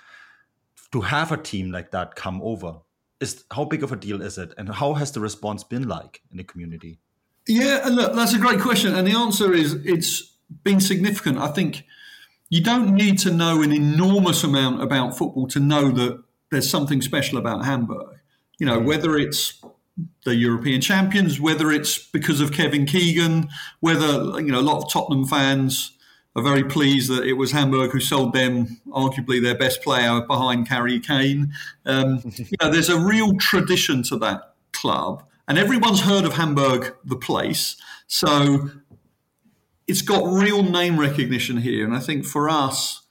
to 0.90 1.02
have 1.02 1.30
a 1.30 1.36
team 1.36 1.70
like 1.70 1.92
that 1.92 2.16
come 2.16 2.42
over? 2.42 2.78
Is 3.20 3.44
how 3.52 3.66
big 3.66 3.84
of 3.84 3.92
a 3.92 3.96
deal 3.96 4.20
is 4.20 4.36
it, 4.36 4.52
and 4.58 4.68
how 4.68 4.94
has 4.94 5.12
the 5.12 5.20
response 5.20 5.62
been 5.62 5.86
like 5.86 6.22
in 6.32 6.38
the 6.38 6.42
community? 6.42 6.98
Yeah, 7.46 7.86
look, 7.88 8.16
that's 8.16 8.34
a 8.34 8.38
great 8.40 8.58
question, 8.58 8.92
and 8.92 9.06
the 9.06 9.16
answer 9.16 9.54
is 9.54 9.74
it's 9.84 10.38
been 10.64 10.80
significant. 10.80 11.38
I 11.38 11.52
think 11.52 11.84
you 12.48 12.64
don't 12.64 12.96
need 12.96 13.20
to 13.20 13.30
know 13.30 13.62
an 13.62 13.72
enormous 13.72 14.42
amount 14.42 14.82
about 14.82 15.16
football 15.16 15.46
to 15.46 15.60
know 15.60 15.92
that 15.92 16.20
there's 16.50 16.68
something 16.68 17.00
special 17.00 17.38
about 17.38 17.64
Hamburg. 17.64 18.16
You 18.58 18.66
know, 18.66 18.80
whether 18.80 19.16
it's 19.16 19.62
the 20.24 20.34
European 20.34 20.80
champions, 20.80 21.40
whether 21.40 21.70
it's 21.70 21.98
because 21.98 22.40
of 22.40 22.52
Kevin 22.52 22.86
Keegan, 22.86 23.48
whether 23.80 24.40
you 24.40 24.52
know 24.52 24.60
a 24.60 24.62
lot 24.62 24.82
of 24.82 24.92
Tottenham 24.92 25.26
fans 25.26 25.92
are 26.34 26.42
very 26.42 26.64
pleased 26.64 27.10
that 27.10 27.24
it 27.24 27.32
was 27.32 27.52
Hamburg 27.52 27.92
who 27.92 28.00
sold 28.00 28.34
them 28.34 28.78
arguably 28.88 29.42
their 29.42 29.56
best 29.56 29.82
player 29.82 30.20
behind 30.20 30.68
Harry 30.68 31.00
Kane. 31.00 31.52
Um, 31.86 32.20
you 32.36 32.56
know, 32.60 32.70
there's 32.70 32.90
a 32.90 33.00
real 33.00 33.36
tradition 33.38 34.02
to 34.04 34.18
that 34.18 34.54
club, 34.72 35.24
and 35.48 35.58
everyone's 35.58 36.02
heard 36.02 36.24
of 36.24 36.34
Hamburg, 36.34 36.94
the 37.04 37.16
place. 37.16 37.76
So 38.06 38.70
it's 39.86 40.02
got 40.02 40.24
real 40.24 40.62
name 40.62 40.98
recognition 40.98 41.58
here. 41.58 41.84
And 41.84 41.94
I 41.94 42.00
think 42.00 42.24
for 42.24 42.48
us, 42.48 43.02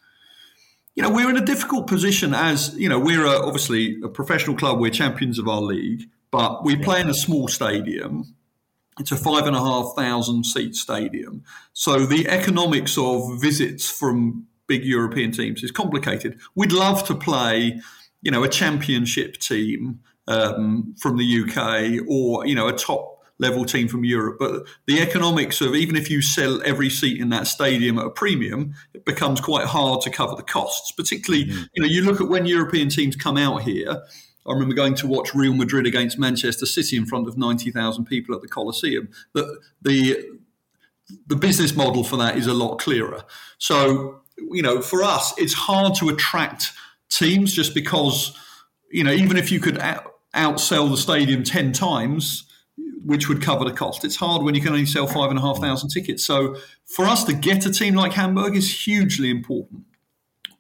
you 0.96 1.04
know, 1.04 1.10
we're 1.10 1.30
in 1.30 1.38
a 1.38 1.46
difficult 1.46 1.88
position 1.88 2.34
as, 2.34 2.76
you 2.76 2.88
know, 2.90 3.00
we're 3.00 3.26
a, 3.26 3.46
obviously 3.46 4.00
a 4.04 4.08
professional 4.08 4.56
club, 4.56 4.80
we're 4.80 4.92
champions 4.92 5.40
of 5.40 5.48
our 5.48 5.62
league, 5.62 6.10
but 6.36 6.66
we 6.66 6.76
play 6.76 7.00
in 7.00 7.10
a 7.10 7.14
small 7.14 7.48
stadium. 7.48 8.36
It's 9.00 9.14
a 9.14 9.16
five 9.16 9.48
and 9.48 9.56
a 9.56 9.60
half 9.60 9.94
thousand 9.96 10.46
seat 10.46 10.76
stadium. 10.76 11.46
So 11.72 12.06
the 12.06 12.28
economics 12.28 12.98
of 12.98 13.40
visits 13.40 13.90
from 13.90 14.46
big 14.68 14.84
European 14.84 15.32
teams 15.32 15.64
is 15.64 15.72
complicated. 15.72 16.38
We'd 16.54 16.74
love 16.74 17.08
to 17.08 17.16
play, 17.16 17.80
you 18.22 18.32
know, 18.32 18.44
a 18.44 18.50
championship 18.50 19.38
team 19.38 20.02
um, 20.28 20.94
from 21.00 21.16
the 21.16 21.44
UK 21.44 22.06
or, 22.06 22.46
you 22.46 22.54
know, 22.54 22.68
a 22.68 22.74
top 22.74 23.24
level 23.40 23.64
team 23.64 23.88
from 23.88 24.04
Europe. 24.04 24.36
But 24.38 24.64
the 24.88 25.00
economics 25.00 25.62
of 25.62 25.74
even 25.74 25.96
if 25.96 26.10
you 26.10 26.22
sell 26.22 26.62
every 26.66 26.90
seat 26.90 27.22
in 27.22 27.30
that 27.30 27.48
stadium 27.48 27.98
at 27.98 28.08
a 28.08 28.10
premium, 28.10 28.74
it 28.94 29.06
becomes 29.06 29.40
quite 29.40 29.68
hard 29.68 30.02
to 30.02 30.10
cover 30.10 30.36
the 30.36 30.44
costs. 30.44 30.92
Particularly, 30.92 31.46
mm-hmm. 31.46 31.64
you 31.76 31.82
know, 31.82 31.88
you 31.88 32.04
look 32.04 32.20
at 32.20 32.28
when 32.28 32.46
European 32.46 32.90
teams 32.90 33.16
come 33.16 33.38
out 33.38 33.62
here. 33.62 34.04
I 34.48 34.54
remember 34.54 34.76
going 34.76 34.96
to 34.96 35.08
watch 35.08 35.34
Real 35.34 35.54
Madrid 35.54 35.86
against 35.86 36.20
Manchester 36.20 36.66
City 36.66 36.98
in 36.98 37.06
front 37.06 37.28
of 37.28 37.38
ninety 37.38 37.72
thousand 37.72 38.06
people 38.06 38.36
at 38.36 38.42
the 38.42 38.48
Coliseum. 38.48 39.10
The 39.34 39.60
the 39.82 40.26
the 41.28 41.36
business 41.36 41.76
model 41.76 42.04
for 42.04 42.18
that 42.18 42.38
is 42.38 42.48
a 42.48 42.54
lot 42.54 42.78
clearer. 42.78 43.24
So 43.58 44.22
you 44.38 44.62
know, 44.62 44.82
for 44.82 45.04
us, 45.04 45.34
it's 45.38 45.54
hard 45.54 45.96
to 45.96 46.10
attract 46.10 46.72
teams 47.10 47.54
just 47.54 47.74
because 47.74 48.38
you 48.92 49.04
know 49.04 49.12
even 49.12 49.38
if 49.38 49.52
you 49.52 49.60
could 49.60 49.80
out, 49.80 50.14
outsell 50.36 50.90
the 50.90 50.98
stadium 50.98 51.44
ten 51.44 51.72
times 51.72 52.46
which 53.06 53.30
would 53.30 53.42
cover 53.42 53.64
the 53.64 53.72
cost. 53.72 54.04
It's 54.04 54.16
hard 54.16 54.42
when 54.42 54.56
you 54.56 54.62
can 54.62 54.72
only 54.72 54.88
sell 54.88 55.06
five 55.06 55.30
and 55.30 55.38
a 55.38 55.42
half 55.42 55.60
thousand 55.60 55.90
tickets. 55.90 56.26
So 56.26 56.56
for 56.86 57.06
us 57.06 57.24
to 57.26 57.34
get 57.34 57.66
a 57.66 57.72
team 57.72 57.94
like 57.94 58.14
Hamburg 58.14 58.56
is 58.56 58.86
hugely 58.86 59.30
important. 59.30 59.84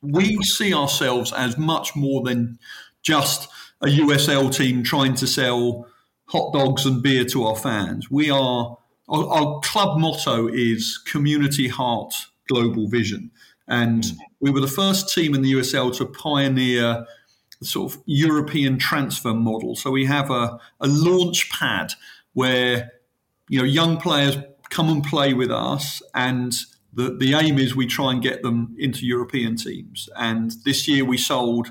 We 0.02 0.38
see 0.44 0.72
ourselves 0.72 1.34
as 1.34 1.58
much 1.58 1.96
more 1.96 2.22
than 2.22 2.60
just 3.02 3.50
a 3.82 3.88
USL 3.88 4.54
team 4.56 4.84
trying 4.84 5.16
to 5.16 5.28
sell 5.28 5.88
hot 6.28 6.54
dogs 6.54 6.86
and 6.86 7.04
beer 7.04 7.26
to 7.26 7.44
our 7.46 7.56
fans. 7.56 8.10
We 8.10 8.30
are 8.30 8.78
our, 9.08 9.28
our 9.28 9.60
club 9.62 10.00
motto 10.00 10.48
is 10.48 10.98
community 11.06 11.68
heart, 11.68 12.14
global 12.48 12.88
vision, 12.88 13.32
and 13.68 14.06
we 14.40 14.52
were 14.52 14.62
the 14.62 14.68
first 14.68 15.14
team 15.14 15.36
in 15.36 15.42
the 15.42 15.54
USL 15.54 15.96
to 15.98 16.06
pioneer 16.06 17.06
the 17.60 17.66
sort 17.66 17.94
of 17.94 18.02
European 18.06 18.78
transfer 18.78 19.34
model. 19.34 19.76
So 19.76 19.92
we 19.92 20.06
have 20.06 20.30
a, 20.30 20.60
a 20.80 20.88
launch 20.88 21.50
pad 21.52 21.94
where 22.34 22.92
you 23.50 23.60
know 23.60 23.66
young 23.66 23.98
players 23.98 24.38
come 24.70 24.90
and 24.90 25.04
play 25.04 25.34
with 25.34 25.52
us 25.52 26.02
and 26.16 26.54
the, 26.96 27.16
the 27.16 27.34
aim 27.34 27.60
is 27.60 27.76
we 27.76 27.86
try 27.86 28.12
and 28.14 28.22
get 28.22 28.42
them 28.42 28.76
into 28.80 29.06
European 29.06 29.58
teams. 29.58 30.10
And 30.16 30.52
this 30.64 30.88
year 30.88 31.04
we 31.04 31.18
sold 31.18 31.68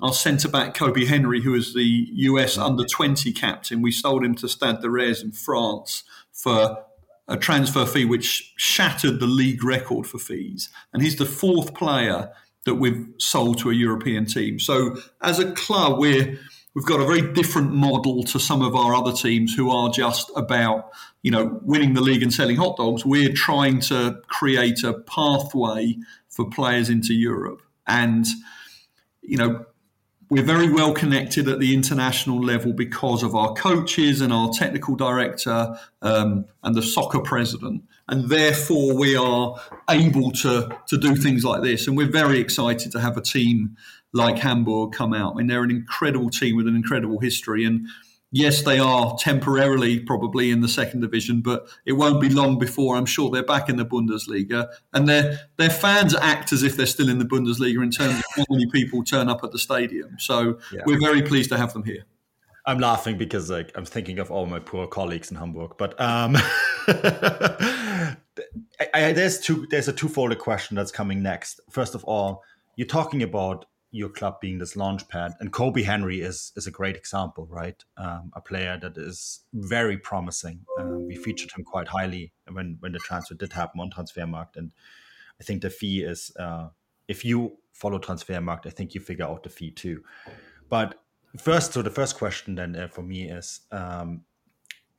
our 0.00 0.12
centre 0.12 0.48
back 0.48 0.74
Kobi 0.74 1.06
Henry, 1.06 1.40
who 1.42 1.54
is 1.54 1.74
the 1.74 2.08
US 2.12 2.58
under 2.58 2.84
20 2.84 3.32
captain. 3.32 3.82
We 3.82 3.92
sold 3.92 4.24
him 4.24 4.34
to 4.36 4.48
Stade 4.48 4.80
de 4.80 4.90
Reims 4.90 5.22
in 5.22 5.32
France 5.32 6.04
for 6.32 6.84
a 7.26 7.36
transfer 7.36 7.86
fee 7.86 8.04
which 8.04 8.52
shattered 8.56 9.20
the 9.20 9.26
league 9.26 9.64
record 9.64 10.06
for 10.06 10.18
fees. 10.18 10.68
And 10.92 11.02
he's 11.02 11.16
the 11.16 11.24
fourth 11.24 11.74
player 11.74 12.30
that 12.64 12.74
we've 12.74 13.06
sold 13.18 13.58
to 13.58 13.70
a 13.70 13.74
European 13.74 14.26
team. 14.26 14.58
So 14.58 14.96
as 15.22 15.38
a 15.38 15.52
club, 15.52 15.98
we're 15.98 16.38
we've 16.74 16.84
got 16.84 17.00
a 17.00 17.06
very 17.06 17.32
different 17.32 17.72
model 17.72 18.24
to 18.24 18.38
some 18.38 18.60
of 18.62 18.74
our 18.74 18.94
other 18.94 19.12
teams 19.12 19.54
who 19.54 19.70
are 19.70 19.90
just 19.90 20.30
about 20.36 20.90
you 21.22 21.30
know 21.30 21.58
winning 21.62 21.94
the 21.94 22.00
league 22.00 22.22
and 22.22 22.32
selling 22.32 22.56
hot 22.56 22.76
dogs 22.76 23.06
we're 23.06 23.32
trying 23.32 23.80
to 23.80 24.20
create 24.26 24.82
a 24.82 24.92
pathway 24.92 25.96
for 26.28 26.48
players 26.50 26.90
into 26.90 27.14
europe 27.14 27.62
and 27.86 28.26
you 29.22 29.36
know 29.36 29.64
we're 30.30 30.44
very 30.44 30.70
well 30.70 30.92
connected 30.92 31.48
at 31.48 31.60
the 31.60 31.74
international 31.74 32.40
level 32.40 32.72
because 32.72 33.22
of 33.22 33.34
our 33.34 33.52
coaches 33.54 34.20
and 34.20 34.32
our 34.32 34.50
technical 34.50 34.96
director 34.96 35.76
um, 36.02 36.44
and 36.62 36.74
the 36.74 36.82
soccer 36.82 37.20
president 37.20 37.82
and 38.08 38.28
therefore 38.28 38.94
we 38.94 39.16
are 39.16 39.56
able 39.90 40.30
to 40.30 40.68
to 40.86 40.96
do 40.96 41.14
things 41.14 41.44
like 41.44 41.62
this 41.62 41.86
and 41.86 41.96
we're 41.96 42.10
very 42.10 42.38
excited 42.38 42.90
to 42.92 43.00
have 43.00 43.16
a 43.16 43.22
team 43.22 43.76
like 44.14 44.38
Hamburg 44.38 44.92
come 44.92 45.12
out. 45.12 45.34
I 45.34 45.38
mean, 45.38 45.48
they're 45.48 45.64
an 45.64 45.72
incredible 45.72 46.30
team 46.30 46.56
with 46.56 46.68
an 46.68 46.76
incredible 46.76 47.18
history. 47.18 47.64
And 47.64 47.88
yes, 48.34 48.62
they 48.62 48.80
are 48.80 49.16
temporarily 49.16 50.00
probably 50.00 50.50
in 50.50 50.60
the 50.60 50.68
second 50.68 51.00
division, 51.00 51.40
but 51.40 51.68
it 51.86 51.92
won't 51.92 52.20
be 52.20 52.28
long 52.28 52.58
before 52.58 52.96
I'm 52.96 53.06
sure 53.06 53.30
they're 53.30 53.44
back 53.44 53.68
in 53.68 53.76
the 53.76 53.86
Bundesliga. 53.86 54.68
And 54.92 55.08
their 55.08 55.38
their 55.56 55.70
fans 55.70 56.14
act 56.16 56.52
as 56.52 56.62
if 56.62 56.76
they're 56.76 56.84
still 56.84 57.08
in 57.08 57.18
the 57.18 57.24
Bundesliga 57.24 57.82
in 57.82 57.90
terms 57.90 58.18
of 58.18 58.24
how 58.36 58.44
many 58.50 58.66
people 58.70 59.04
turn 59.04 59.28
up 59.28 59.44
at 59.44 59.52
the 59.52 59.58
stadium. 59.58 60.16
So 60.18 60.58
yeah. 60.72 60.82
we're 60.84 61.00
very 61.00 61.22
pleased 61.22 61.48
to 61.50 61.56
have 61.56 61.72
them 61.72 61.84
here. 61.84 62.04
I'm 62.66 62.78
laughing 62.78 63.16
because 63.16 63.50
like 63.50 63.70
I'm 63.76 63.84
thinking 63.84 64.18
of 64.18 64.30
all 64.30 64.46
my 64.46 64.58
poor 64.58 64.88
colleagues 64.88 65.30
in 65.30 65.36
Hamburg. 65.36 65.76
But 65.78 65.98
um, 66.00 66.36
I, 66.88 68.16
I, 68.92 69.12
there's 69.12 69.38
two 69.38 69.66
there's 69.70 69.86
a 69.86 69.92
twofold 69.92 70.36
question 70.38 70.74
that's 70.74 70.90
coming 70.90 71.22
next. 71.22 71.60
First 71.70 71.94
of 71.94 72.02
all, 72.04 72.42
you're 72.74 72.88
talking 72.88 73.22
about 73.22 73.66
your 73.94 74.08
club 74.08 74.40
being 74.40 74.58
this 74.58 74.74
launch 74.74 75.08
pad. 75.08 75.34
And 75.38 75.52
Kobi 75.52 75.84
Henry 75.84 76.20
is 76.20 76.52
is 76.56 76.66
a 76.66 76.70
great 76.70 76.96
example, 76.96 77.46
right? 77.48 77.82
Um, 77.96 78.32
a 78.34 78.40
player 78.40 78.76
that 78.82 78.98
is 78.98 79.44
very 79.52 79.96
promising. 79.96 80.66
Uh, 80.78 80.98
we 81.08 81.14
featured 81.14 81.52
him 81.52 81.64
quite 81.64 81.88
highly 81.88 82.32
when 82.50 82.76
when 82.80 82.92
the 82.92 82.98
transfer 82.98 83.34
did 83.34 83.52
happen 83.52 83.80
on 83.80 83.90
Transfermarkt, 83.90 84.56
and 84.56 84.72
I 85.40 85.44
think 85.44 85.62
the 85.62 85.70
fee 85.70 86.02
is. 86.02 86.32
Uh, 86.36 86.68
if 87.06 87.24
you 87.24 87.58
follow 87.72 87.98
Transfermarkt, 87.98 88.66
I 88.66 88.70
think 88.70 88.94
you 88.94 89.00
figure 89.00 89.26
out 89.26 89.44
the 89.44 89.50
fee 89.50 89.70
too. 89.70 90.02
But 90.68 90.96
first, 91.38 91.72
so 91.72 91.82
the 91.82 91.90
first 91.90 92.16
question 92.16 92.54
then 92.56 92.74
uh, 92.74 92.88
for 92.88 93.02
me 93.02 93.28
is, 93.30 93.60
um, 93.70 94.22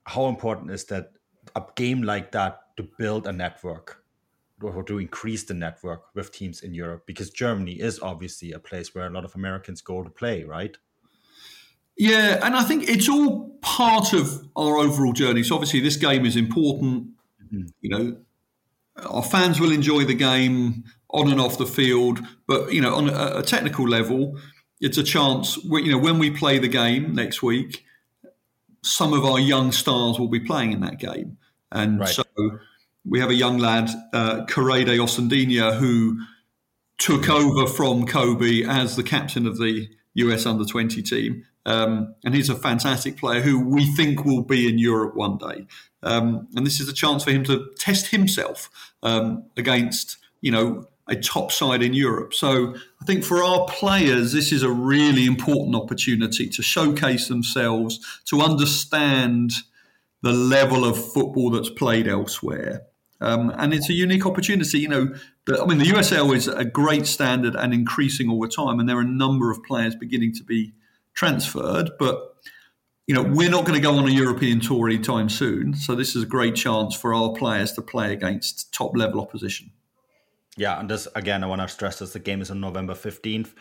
how 0.04 0.28
important 0.28 0.72
is 0.72 0.86
that 0.86 1.12
a 1.56 1.64
game 1.76 2.04
like 2.04 2.32
that 2.32 2.62
to 2.78 2.88
build 2.98 3.28
a 3.28 3.34
network? 3.34 4.05
Or 4.62 4.84
to 4.84 5.00
increase 5.00 5.44
the 5.44 5.54
network 5.54 6.04
with 6.16 6.32
teams 6.32 6.62
in 6.62 6.74
Europe 6.74 7.06
because 7.06 7.30
Germany 7.30 7.74
is 7.74 8.00
obviously 8.00 8.52
a 8.52 8.60
place 8.60 8.96
where 8.96 9.08
a 9.08 9.10
lot 9.10 9.26
of 9.26 9.36
Americans 9.36 9.82
go 9.82 10.04
to 10.04 10.10
play, 10.10 10.44
right? 10.44 10.78
Yeah, 11.98 12.40
and 12.44 12.56
I 12.56 12.64
think 12.64 12.90
it's 12.90 13.08
all 13.08 13.58
part 13.62 14.14
of 14.14 14.48
our 14.56 14.78
overall 14.78 15.14
journey. 15.14 15.44
So 15.44 15.56
obviously, 15.56 15.80
this 15.80 15.96
game 15.96 16.26
is 16.26 16.36
important. 16.36 17.08
Mm-hmm. 17.46 17.68
You 17.82 17.90
know, 17.90 18.18
our 19.06 19.24
fans 19.24 19.60
will 19.60 19.72
enjoy 19.72 20.04
the 20.04 20.14
game 20.14 20.84
on 21.10 21.32
and 21.32 21.40
off 21.40 21.58
the 21.58 21.66
field, 21.66 22.20
but 22.48 22.74
you 22.74 22.82
know, 22.82 22.94
on 22.96 23.10
a, 23.10 23.40
a 23.40 23.44
technical 23.44 23.88
level, 23.88 24.38
it's 24.82 24.98
a 24.98 25.04
chance. 25.04 25.58
You 25.64 25.92
know, 25.92 25.98
when 25.98 26.20
we 26.20 26.32
play 26.32 26.60
the 26.60 26.68
game 26.68 27.14
next 27.14 27.42
week, 27.42 27.86
some 28.84 29.14
of 29.14 29.24
our 29.24 29.40
young 29.40 29.72
stars 29.72 30.20
will 30.20 30.28
be 30.28 30.42
playing 30.42 30.74
in 30.74 30.82
that 30.82 31.00
game, 31.00 31.38
and 31.72 32.02
right. 32.02 32.10
so 32.10 32.26
we 33.08 33.20
have 33.20 33.30
a 33.30 33.36
young 33.36 33.58
lad, 33.58 33.90
uh, 34.14 34.46
Korede 34.46 34.98
Osundina, 34.98 35.78
who 35.78 36.20
took 36.98 37.30
over 37.30 37.68
from 37.68 38.06
Kobi 38.06 38.68
as 38.68 38.96
the 38.96 39.04
captain 39.04 39.46
of 39.46 39.58
the 39.58 39.90
US 40.16 40.46
under 40.46 40.66
20 40.66 41.02
team. 41.02 41.46
Um, 41.66 42.16
and 42.24 42.36
he's 42.36 42.50
a 42.50 42.56
fantastic 42.56 43.18
player 43.18 43.42
who 43.42 43.60
we 43.60 43.86
think 43.86 44.24
will 44.24 44.44
be 44.44 44.68
in 44.68 44.78
Europe 44.78 45.16
one 45.16 45.38
day. 45.38 45.66
Um, 46.04 46.48
and 46.56 46.66
this 46.66 46.80
is 46.80 46.88
a 46.88 46.94
chance 46.94 47.24
for 47.24 47.32
him 47.32 47.44
to 47.46 47.72
test 47.78 48.08
himself 48.08 48.70
um, 49.02 49.46
against, 49.58 50.18
you 50.42 50.52
know, 50.52 50.88
a 51.08 51.16
top 51.16 51.52
side 51.52 51.84
in 51.84 51.94
Europe. 51.94 52.34
So 52.34 52.76
I 53.02 53.06
think 53.06 53.24
for 53.24 53.44
our 53.44 53.66
players, 53.68 54.32
this 54.32 54.52
is 54.52 54.64
a 54.64 54.70
really 54.70 55.26
important 55.26 55.76
opportunity 55.76 56.50
to 56.50 56.64
showcase 56.64 57.28
themselves, 57.28 58.00
to 58.26 58.42
understand 58.42 59.52
the 60.22 60.32
level 60.32 60.86
of 60.86 60.98
football 61.14 61.52
that's 61.52 61.70
played 61.70 62.08
elsewhere. 62.08 62.84
Um, 63.22 63.54
and 63.58 63.74
it's 63.74 63.90
a 63.90 63.94
unique 63.94 64.26
opportunity. 64.26 64.80
You 64.80 64.90
know, 64.90 65.16
the, 65.46 65.62
I 65.62 65.66
mean, 65.66 65.78
the 65.78 65.86
USL 65.86 66.36
is 66.36 66.48
a 66.48 66.66
great 66.66 67.08
standard 67.08 67.56
and 67.56 67.74
increasing 67.74 68.30
all 68.30 68.40
the 68.42 68.48
time, 68.48 68.80
and 68.80 68.90
there 68.90 68.98
are 68.98 69.02
a 69.02 69.06
number 69.06 69.52
of 69.52 69.64
players 69.64 69.96
beginning 69.96 70.34
to 70.36 70.44
be 70.44 70.74
transferred. 71.14 71.92
But 71.98 72.36
you 73.08 73.14
know, 73.14 73.22
we're 73.22 73.52
not 73.52 73.66
going 73.66 73.76
to 73.76 73.82
go 73.82 73.96
on 73.96 74.08
a 74.08 74.12
European 74.12 74.60
tour 74.60 74.88
anytime 74.88 75.30
soon, 75.30 75.76
so 75.76 75.96
this 75.96 76.16
is 76.16 76.24
a 76.24 76.26
great 76.26 76.56
chance 76.56 76.96
for 76.96 77.14
our 77.14 77.34
players 77.34 77.72
to 77.74 77.82
play 77.82 78.12
against 78.12 78.74
top 78.74 78.98
level 78.98 79.22
opposition. 79.22 79.72
Yeah, 80.58 80.80
and 80.80 80.90
this 80.90 81.08
again, 81.16 81.44
I 81.44 81.48
want 81.48 81.62
to 81.62 81.68
stress 81.68 82.00
this: 82.00 82.14
the 82.14 82.20
game 82.20 82.42
is 82.42 82.52
on 82.52 82.60
November 82.60 82.96
fifteenth, 82.96 83.54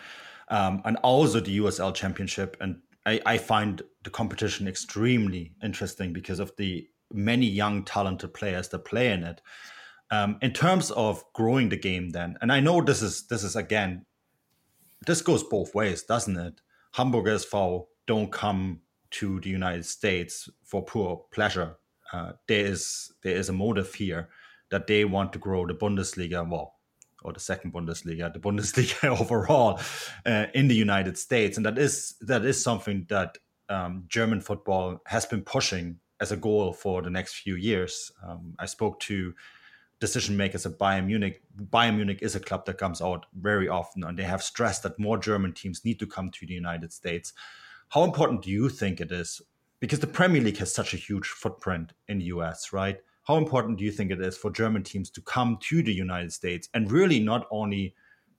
um, 0.49 0.82
and 0.84 0.96
also 0.99 1.40
the 1.40 1.58
USL 1.58 1.94
Championship. 1.94 2.56
And 2.61 2.80
I, 3.06 3.20
I 3.26 3.38
find 3.38 3.82
the 4.02 4.11
competition 4.11 4.66
extremely 4.66 5.52
interesting 5.62 6.12
because 6.12 6.40
of 6.40 6.54
the 6.56 6.88
many 7.12 7.46
young 7.46 7.84
talented 7.84 8.34
players 8.34 8.68
that 8.68 8.84
play 8.84 9.12
in 9.12 9.23
it. 9.23 9.40
Um, 10.11 10.38
in 10.42 10.52
terms 10.52 10.90
of 10.90 11.25
growing 11.32 11.70
the 11.70 11.76
game, 11.76 12.11
then, 12.11 12.37
and 12.40 12.52
I 12.52 12.61
know 12.61 12.80
this 12.80 13.02
is 13.02 13.26
this 13.26 13.42
is 13.42 13.56
again, 13.56 14.04
this 15.06 15.23
goes 15.23 15.42
both 15.42 15.75
ways, 15.75 16.02
doesn't 16.02 16.37
it? 16.37 16.61
Hamburger 16.92 17.37
SV 17.37 17.87
don't 18.06 18.30
come 18.30 18.80
to 19.12 19.40
the 19.40 19.49
United 19.49 19.84
States 19.84 20.49
for 20.64 20.84
poor 20.84 21.25
pleasure. 21.32 21.76
Uh, 22.12 22.32
there 22.46 22.66
is 22.66 23.12
there 23.23 23.37
is 23.37 23.49
a 23.49 23.52
motive 23.52 23.94
here 23.94 24.28
that 24.70 24.87
they 24.87 25.05
want 25.05 25.33
to 25.33 25.38
grow 25.38 25.66
the 25.66 25.74
Bundesliga, 25.74 26.48
well, 26.48 26.74
or 27.22 27.33
the 27.33 27.40
second 27.40 27.72
Bundesliga, 27.72 28.33
the 28.33 28.38
Bundesliga 28.38 29.09
overall 29.20 29.81
uh, 30.26 30.46
in 30.55 30.68
the 30.68 30.74
United 30.74 31.18
States, 31.18 31.57
and 31.57 31.66
that 31.66 31.78
is 31.78 32.14
that 32.20 32.44
is 32.44 32.62
something 32.62 33.07
that 33.09 33.38
um, 33.68 34.05
German 34.09 34.40
football 34.40 35.00
has 35.07 35.26
been 35.26 35.42
pushing 35.42 35.98
as 36.24 36.32
a 36.32 36.37
goal 36.48 36.72
for 36.72 37.02
the 37.02 37.10
next 37.10 37.34
few 37.34 37.54
years. 37.54 38.10
Um, 38.26 38.54
I 38.58 38.64
spoke 38.64 38.98
to 39.00 39.34
decision 40.00 40.38
makers 40.38 40.64
at 40.64 40.78
Bayern 40.78 41.06
Munich. 41.06 41.42
Bayern 41.70 41.96
Munich 41.96 42.20
is 42.22 42.34
a 42.34 42.40
club 42.40 42.64
that 42.64 42.78
comes 42.78 43.02
out 43.02 43.26
very 43.38 43.68
often, 43.68 44.02
and 44.04 44.18
they 44.18 44.24
have 44.24 44.42
stressed 44.42 44.82
that 44.84 44.98
more 44.98 45.18
German 45.18 45.52
teams 45.52 45.84
need 45.84 45.98
to 45.98 46.06
come 46.06 46.30
to 46.30 46.46
the 46.46 46.54
United 46.54 46.94
States. 46.94 47.34
How 47.90 48.04
important 48.04 48.40
do 48.42 48.50
you 48.50 48.70
think 48.70 49.02
it 49.02 49.12
is? 49.12 49.42
Because 49.80 50.00
the 50.00 50.06
Premier 50.06 50.40
League 50.40 50.56
has 50.56 50.74
such 50.74 50.94
a 50.94 51.04
huge 51.08 51.28
footprint 51.28 51.92
in 52.08 52.18
the 52.20 52.24
US, 52.37 52.72
right? 52.72 52.98
How 53.24 53.37
important 53.37 53.78
do 53.78 53.84
you 53.84 53.92
think 53.92 54.10
it 54.10 54.20
is 54.20 54.37
for 54.37 54.50
German 54.50 54.82
teams 54.82 55.10
to 55.10 55.20
come 55.20 55.58
to 55.68 55.82
the 55.82 55.92
United 55.92 56.32
States 56.32 56.70
and 56.72 56.90
really 56.90 57.20
not 57.20 57.46
only 57.50 57.94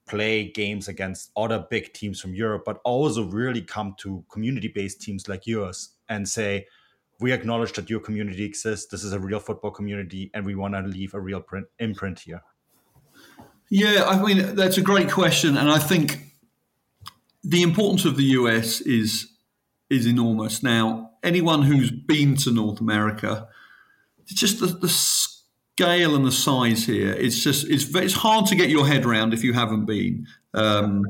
play 0.08 0.50
games 0.50 0.88
against 0.88 1.30
other 1.36 1.64
big 1.70 1.92
teams 1.92 2.20
from 2.20 2.34
Europe, 2.34 2.62
but 2.66 2.80
also 2.84 3.22
really 3.24 3.62
come 3.62 3.94
to 3.98 4.24
community 4.28 4.68
based 4.68 5.00
teams 5.00 5.28
like 5.28 5.46
yours 5.46 5.90
and 6.08 6.28
say, 6.28 6.66
we 7.20 7.32
acknowledge 7.32 7.72
that 7.72 7.88
your 7.88 8.00
community 8.00 8.44
exists. 8.44 8.86
This 8.86 9.02
is 9.02 9.12
a 9.12 9.18
real 9.18 9.40
football 9.40 9.70
community, 9.70 10.30
and 10.34 10.44
we 10.44 10.54
want 10.54 10.74
to 10.74 10.80
leave 10.80 11.14
a 11.14 11.20
real 11.20 11.40
print, 11.40 11.66
imprint 11.78 12.20
here. 12.20 12.42
Yeah, 13.68 14.04
I 14.06 14.22
mean 14.22 14.54
that's 14.54 14.78
a 14.78 14.82
great 14.82 15.10
question, 15.10 15.56
and 15.56 15.70
I 15.70 15.78
think 15.78 16.20
the 17.42 17.62
importance 17.62 18.04
of 18.04 18.16
the 18.16 18.24
US 18.24 18.80
is 18.80 19.32
is 19.88 20.06
enormous. 20.06 20.62
Now, 20.62 21.12
anyone 21.22 21.62
who's 21.62 21.90
been 21.90 22.36
to 22.36 22.52
North 22.52 22.80
America, 22.80 23.48
it's 24.18 24.34
just 24.34 24.60
the, 24.60 24.66
the 24.66 24.88
scale 24.88 26.14
and 26.14 26.24
the 26.24 26.32
size 26.32 26.86
here. 26.86 27.12
It's 27.12 27.42
just 27.42 27.68
it's 27.68 27.94
it's 27.94 28.14
hard 28.14 28.46
to 28.46 28.56
get 28.56 28.68
your 28.68 28.86
head 28.86 29.04
around 29.04 29.32
if 29.32 29.42
you 29.42 29.52
haven't 29.52 29.86
been. 29.86 30.26
Um, 30.54 31.04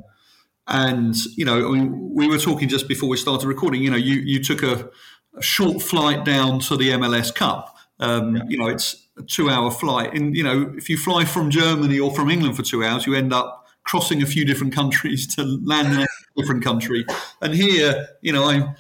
and 0.68 1.14
you 1.36 1.44
know, 1.44 1.68
I 1.68 1.72
mean, 1.72 2.14
we 2.14 2.26
were 2.26 2.38
talking 2.38 2.68
just 2.68 2.88
before 2.88 3.08
we 3.08 3.16
started 3.16 3.46
recording. 3.46 3.82
You 3.82 3.90
know, 3.90 3.96
you 3.96 4.16
you 4.16 4.42
took 4.42 4.62
a 4.62 4.90
a 5.36 5.42
short 5.42 5.82
flight 5.82 6.24
down 6.24 6.60
to 6.60 6.76
the 6.76 6.90
MLS 6.90 7.34
Cup. 7.34 7.76
Um, 7.98 8.36
yeah. 8.36 8.42
You 8.48 8.58
know, 8.58 8.66
it's 8.68 9.06
a 9.18 9.22
two-hour 9.22 9.70
flight, 9.70 10.14
and 10.14 10.36
you 10.36 10.42
know, 10.42 10.72
if 10.76 10.90
you 10.90 10.98
fly 10.98 11.24
from 11.24 11.50
Germany 11.50 11.98
or 11.98 12.14
from 12.14 12.30
England 12.30 12.56
for 12.56 12.62
two 12.62 12.84
hours, 12.84 13.06
you 13.06 13.14
end 13.14 13.32
up 13.32 13.66
crossing 13.84 14.22
a 14.22 14.26
few 14.26 14.44
different 14.44 14.74
countries 14.74 15.26
to 15.36 15.42
land 15.64 15.94
in 15.94 16.00
a 16.00 16.06
different 16.36 16.62
country. 16.62 17.06
And 17.40 17.54
here, 17.54 18.08
you 18.20 18.32
know, 18.32 18.44
I 18.44 18.74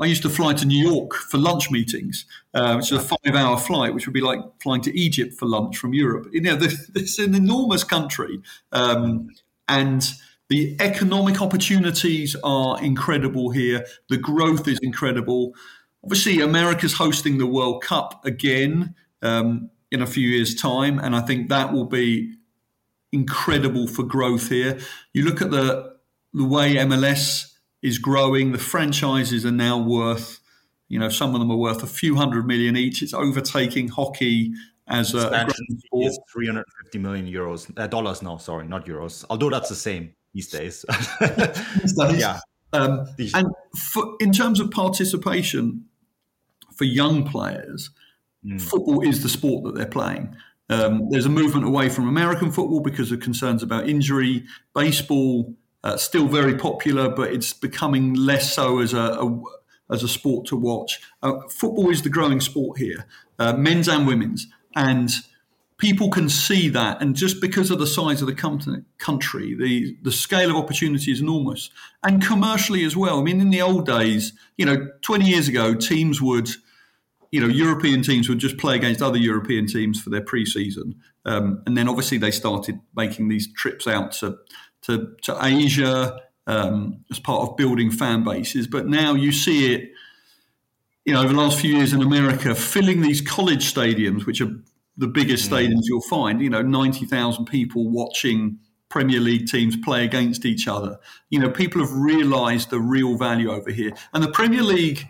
I 0.00 0.06
used 0.06 0.22
to 0.22 0.30
fly 0.30 0.54
to 0.54 0.64
New 0.64 0.82
York 0.82 1.14
for 1.14 1.36
lunch 1.36 1.70
meetings, 1.70 2.24
uh, 2.54 2.74
which 2.74 2.90
is 2.90 2.98
a 2.98 3.00
five-hour 3.00 3.58
flight, 3.58 3.94
which 3.94 4.06
would 4.06 4.14
be 4.14 4.22
like 4.22 4.40
flying 4.62 4.80
to 4.82 4.98
Egypt 4.98 5.34
for 5.38 5.46
lunch 5.46 5.76
from 5.76 5.92
Europe. 5.92 6.26
You 6.32 6.40
know, 6.40 6.56
this, 6.56 6.88
is 6.94 7.18
an 7.18 7.34
enormous 7.34 7.84
country, 7.84 8.40
um, 8.72 9.28
and 9.68 10.10
the 10.48 10.76
economic 10.80 11.40
opportunities 11.40 12.34
are 12.42 12.82
incredible 12.82 13.50
here. 13.50 13.84
The 14.08 14.16
growth 14.16 14.66
is 14.66 14.78
incredible. 14.82 15.54
Obviously, 16.02 16.40
America's 16.40 16.94
hosting 16.94 17.38
the 17.38 17.46
World 17.46 17.82
Cup 17.82 18.24
again 18.24 18.94
um, 19.22 19.70
in 19.90 20.02
a 20.02 20.06
few 20.06 20.28
years' 20.28 20.54
time, 20.54 20.98
and 20.98 21.14
I 21.14 21.20
think 21.20 21.48
that 21.48 21.72
will 21.72 21.84
be 21.84 22.34
incredible 23.12 23.86
for 23.86 24.02
growth 24.02 24.48
here. 24.48 24.78
You 25.12 25.24
look 25.24 25.42
at 25.42 25.50
the 25.50 25.96
the 26.32 26.44
way 26.44 26.76
MLS 26.76 27.52
is 27.82 27.98
growing. 27.98 28.52
The 28.52 28.58
franchises 28.58 29.44
are 29.44 29.50
now 29.50 29.78
worth, 29.78 30.40
you 30.88 30.98
know, 30.98 31.08
some 31.08 31.34
of 31.34 31.40
them 31.40 31.50
are 31.50 31.56
worth 31.56 31.82
a 31.82 31.86
few 31.88 32.16
hundred 32.16 32.46
million 32.46 32.76
each. 32.76 33.02
It's 33.02 33.14
overtaking 33.14 33.88
hockey 33.88 34.52
as 34.86 35.14
a, 35.14 35.28
a 35.28 35.98
is 36.00 36.18
350 36.32 36.98
million 36.98 37.26
euros 37.26 37.72
uh, 37.78 37.86
dollars 37.86 38.22
now. 38.22 38.36
Sorry, 38.36 38.66
not 38.66 38.86
euros. 38.86 39.24
Although 39.30 39.50
that's 39.50 39.68
the 39.68 39.74
same 39.74 40.14
these 40.34 40.48
days. 40.48 40.84
these 41.20 41.92
days. 41.94 42.20
Yeah. 42.20 42.40
Um, 42.72 43.04
and 43.34 43.48
for, 43.76 44.14
in 44.20 44.30
terms 44.30 44.60
of 44.60 44.70
participation, 44.70 45.86
for 46.80 46.86
young 46.86 47.24
players, 47.24 47.90
mm. 48.42 48.58
football 48.58 49.06
is 49.06 49.22
the 49.22 49.28
sport 49.28 49.64
that 49.64 49.74
they're 49.74 49.84
playing. 49.84 50.34
Um, 50.70 51.10
there's 51.10 51.26
a 51.26 51.28
movement 51.28 51.66
away 51.66 51.90
from 51.90 52.08
American 52.08 52.50
football 52.50 52.80
because 52.80 53.12
of 53.12 53.20
concerns 53.20 53.62
about 53.62 53.86
injury. 53.86 54.46
Baseball 54.74 55.54
uh, 55.84 55.98
still 55.98 56.26
very 56.26 56.56
popular, 56.56 57.10
but 57.10 57.34
it's 57.34 57.52
becoming 57.52 58.14
less 58.14 58.54
so 58.54 58.78
as 58.78 58.94
a, 58.94 59.18
a 59.20 59.42
as 59.90 60.02
a 60.02 60.08
sport 60.08 60.46
to 60.46 60.56
watch. 60.56 61.02
Uh, 61.22 61.40
football 61.50 61.90
is 61.90 62.00
the 62.00 62.08
growing 62.08 62.40
sport 62.40 62.78
here, 62.78 63.04
uh, 63.38 63.52
men's 63.52 63.86
and 63.86 64.06
women's, 64.06 64.46
and 64.74 65.10
people 65.76 66.08
can 66.08 66.30
see 66.30 66.70
that. 66.70 67.02
And 67.02 67.14
just 67.14 67.42
because 67.42 67.70
of 67.70 67.78
the 67.78 67.86
size 67.86 68.22
of 68.22 68.26
the 68.26 68.80
country, 68.96 69.54
the 69.54 69.98
the 70.00 70.12
scale 70.12 70.48
of 70.48 70.56
opportunity 70.56 71.12
is 71.12 71.20
enormous, 71.20 71.68
and 72.02 72.24
commercially 72.24 72.86
as 72.86 72.96
well. 72.96 73.20
I 73.20 73.22
mean, 73.22 73.42
in 73.42 73.50
the 73.50 73.60
old 73.60 73.84
days, 73.84 74.32
you 74.56 74.64
know, 74.64 74.88
20 75.02 75.26
years 75.26 75.46
ago, 75.46 75.74
teams 75.74 76.22
would 76.22 76.48
you 77.30 77.40
know, 77.40 77.46
European 77.46 78.02
teams 78.02 78.28
would 78.28 78.38
just 78.38 78.58
play 78.58 78.74
against 78.74 79.00
other 79.00 79.18
European 79.18 79.66
teams 79.66 80.00
for 80.00 80.10
their 80.10 80.22
pre-season, 80.22 80.96
um, 81.24 81.62
and 81.66 81.76
then 81.76 81.88
obviously 81.88 82.18
they 82.18 82.30
started 82.30 82.80
making 82.96 83.28
these 83.28 83.52
trips 83.52 83.86
out 83.86 84.12
to 84.12 84.36
to, 84.82 85.14
to 85.22 85.36
Asia 85.42 86.18
um, 86.46 87.04
as 87.10 87.20
part 87.20 87.42
of 87.48 87.56
building 87.56 87.90
fan 87.90 88.24
bases. 88.24 88.66
But 88.66 88.88
now 88.88 89.14
you 89.14 89.30
see 89.30 89.74
it, 89.74 89.90
you 91.04 91.12
know, 91.12 91.22
over 91.22 91.32
the 91.32 91.38
last 91.38 91.60
few 91.60 91.76
years 91.76 91.92
in 91.92 92.02
America, 92.02 92.54
filling 92.54 93.02
these 93.02 93.20
college 93.20 93.72
stadiums, 93.72 94.26
which 94.26 94.40
are 94.40 94.50
the 94.96 95.06
biggest 95.06 95.48
stadiums 95.48 95.82
you'll 95.84 96.00
find. 96.00 96.40
You 96.40 96.50
know, 96.50 96.62
ninety 96.62 97.06
thousand 97.06 97.44
people 97.44 97.88
watching 97.88 98.58
Premier 98.88 99.20
League 99.20 99.46
teams 99.46 99.76
play 99.76 100.04
against 100.04 100.44
each 100.44 100.66
other. 100.66 100.98
You 101.28 101.38
know, 101.38 101.50
people 101.50 101.80
have 101.80 101.92
realised 101.92 102.70
the 102.70 102.80
real 102.80 103.16
value 103.16 103.52
over 103.52 103.70
here, 103.70 103.92
and 104.12 104.22
the 104.24 104.32
Premier 104.32 104.62
League 104.62 105.06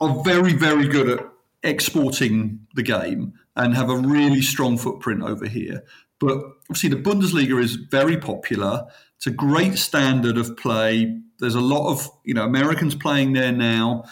are 0.00 0.22
very, 0.22 0.52
very 0.52 0.86
good 0.86 1.08
at 1.08 1.26
exporting 1.62 2.66
the 2.74 2.82
game 2.82 3.34
and 3.56 3.74
have 3.74 3.90
a 3.90 3.96
really 3.96 4.42
strong 4.42 4.78
footprint 4.78 5.22
over 5.22 5.46
here. 5.46 5.82
But 6.20 6.38
obviously, 6.68 6.90
the 6.90 6.96
Bundesliga 6.96 7.60
is 7.62 7.74
very 7.76 8.16
popular. 8.16 8.86
It's 9.16 9.26
a 9.26 9.32
great 9.32 9.76
standard 9.78 10.36
of 10.36 10.56
play. 10.56 11.20
There's 11.38 11.54
a 11.54 11.60
lot 11.60 11.90
of 11.90 12.08
you 12.24 12.34
know 12.34 12.44
Americans 12.44 12.94
playing 12.94 13.32
there 13.32 13.52
now. 13.52 14.04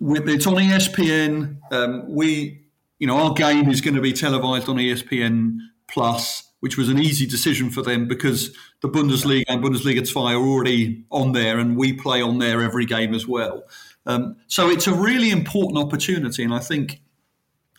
It's 0.00 0.46
on 0.46 0.54
ESPN. 0.54 1.58
Um, 1.70 2.14
we, 2.14 2.62
you 2.98 3.06
know, 3.06 3.18
our 3.18 3.34
game 3.34 3.68
is 3.68 3.82
going 3.82 3.94
to 3.94 4.00
be 4.00 4.14
televised 4.14 4.68
on 4.68 4.76
ESPN 4.76 5.58
Plus, 5.88 6.50
which 6.60 6.78
was 6.78 6.88
an 6.88 6.98
easy 6.98 7.26
decision 7.26 7.68
for 7.68 7.82
them 7.82 8.08
because 8.08 8.56
the 8.80 8.88
Bundesliga 8.88 9.44
and 9.48 9.62
Bundesliga 9.62 10.06
2 10.06 10.18
are 10.18 10.36
already 10.36 11.04
on 11.10 11.32
there, 11.32 11.58
and 11.58 11.76
we 11.76 11.92
play 11.92 12.22
on 12.22 12.38
there 12.38 12.62
every 12.62 12.86
game 12.86 13.14
as 13.14 13.26
well. 13.26 13.64
Um, 14.06 14.36
so 14.46 14.68
it's 14.70 14.86
a 14.86 14.94
really 14.94 15.30
important 15.30 15.78
opportunity, 15.78 16.42
and 16.42 16.54
I 16.54 16.58
think 16.60 17.02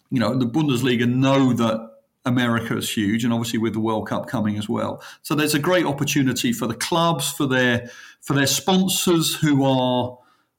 you 0.09 0.19
know 0.19 0.37
the 0.37 0.45
Bundesliga 0.45 1.07
know 1.07 1.53
that 1.53 1.89
America 2.25 2.77
is 2.77 2.89
huge, 2.95 3.23
and 3.23 3.33
obviously 3.33 3.59
with 3.59 3.73
the 3.73 3.79
World 3.79 4.07
Cup 4.07 4.27
coming 4.27 4.57
as 4.57 4.69
well. 4.69 5.01
So 5.23 5.33
there's 5.35 5.55
a 5.55 5.59
great 5.59 5.85
opportunity 5.85 6.53
for 6.53 6.67
the 6.67 6.75
clubs, 6.75 7.31
for 7.31 7.47
their 7.47 7.89
for 8.21 8.33
their 8.33 8.47
sponsors 8.47 9.35
who 9.35 9.65
are 9.65 10.17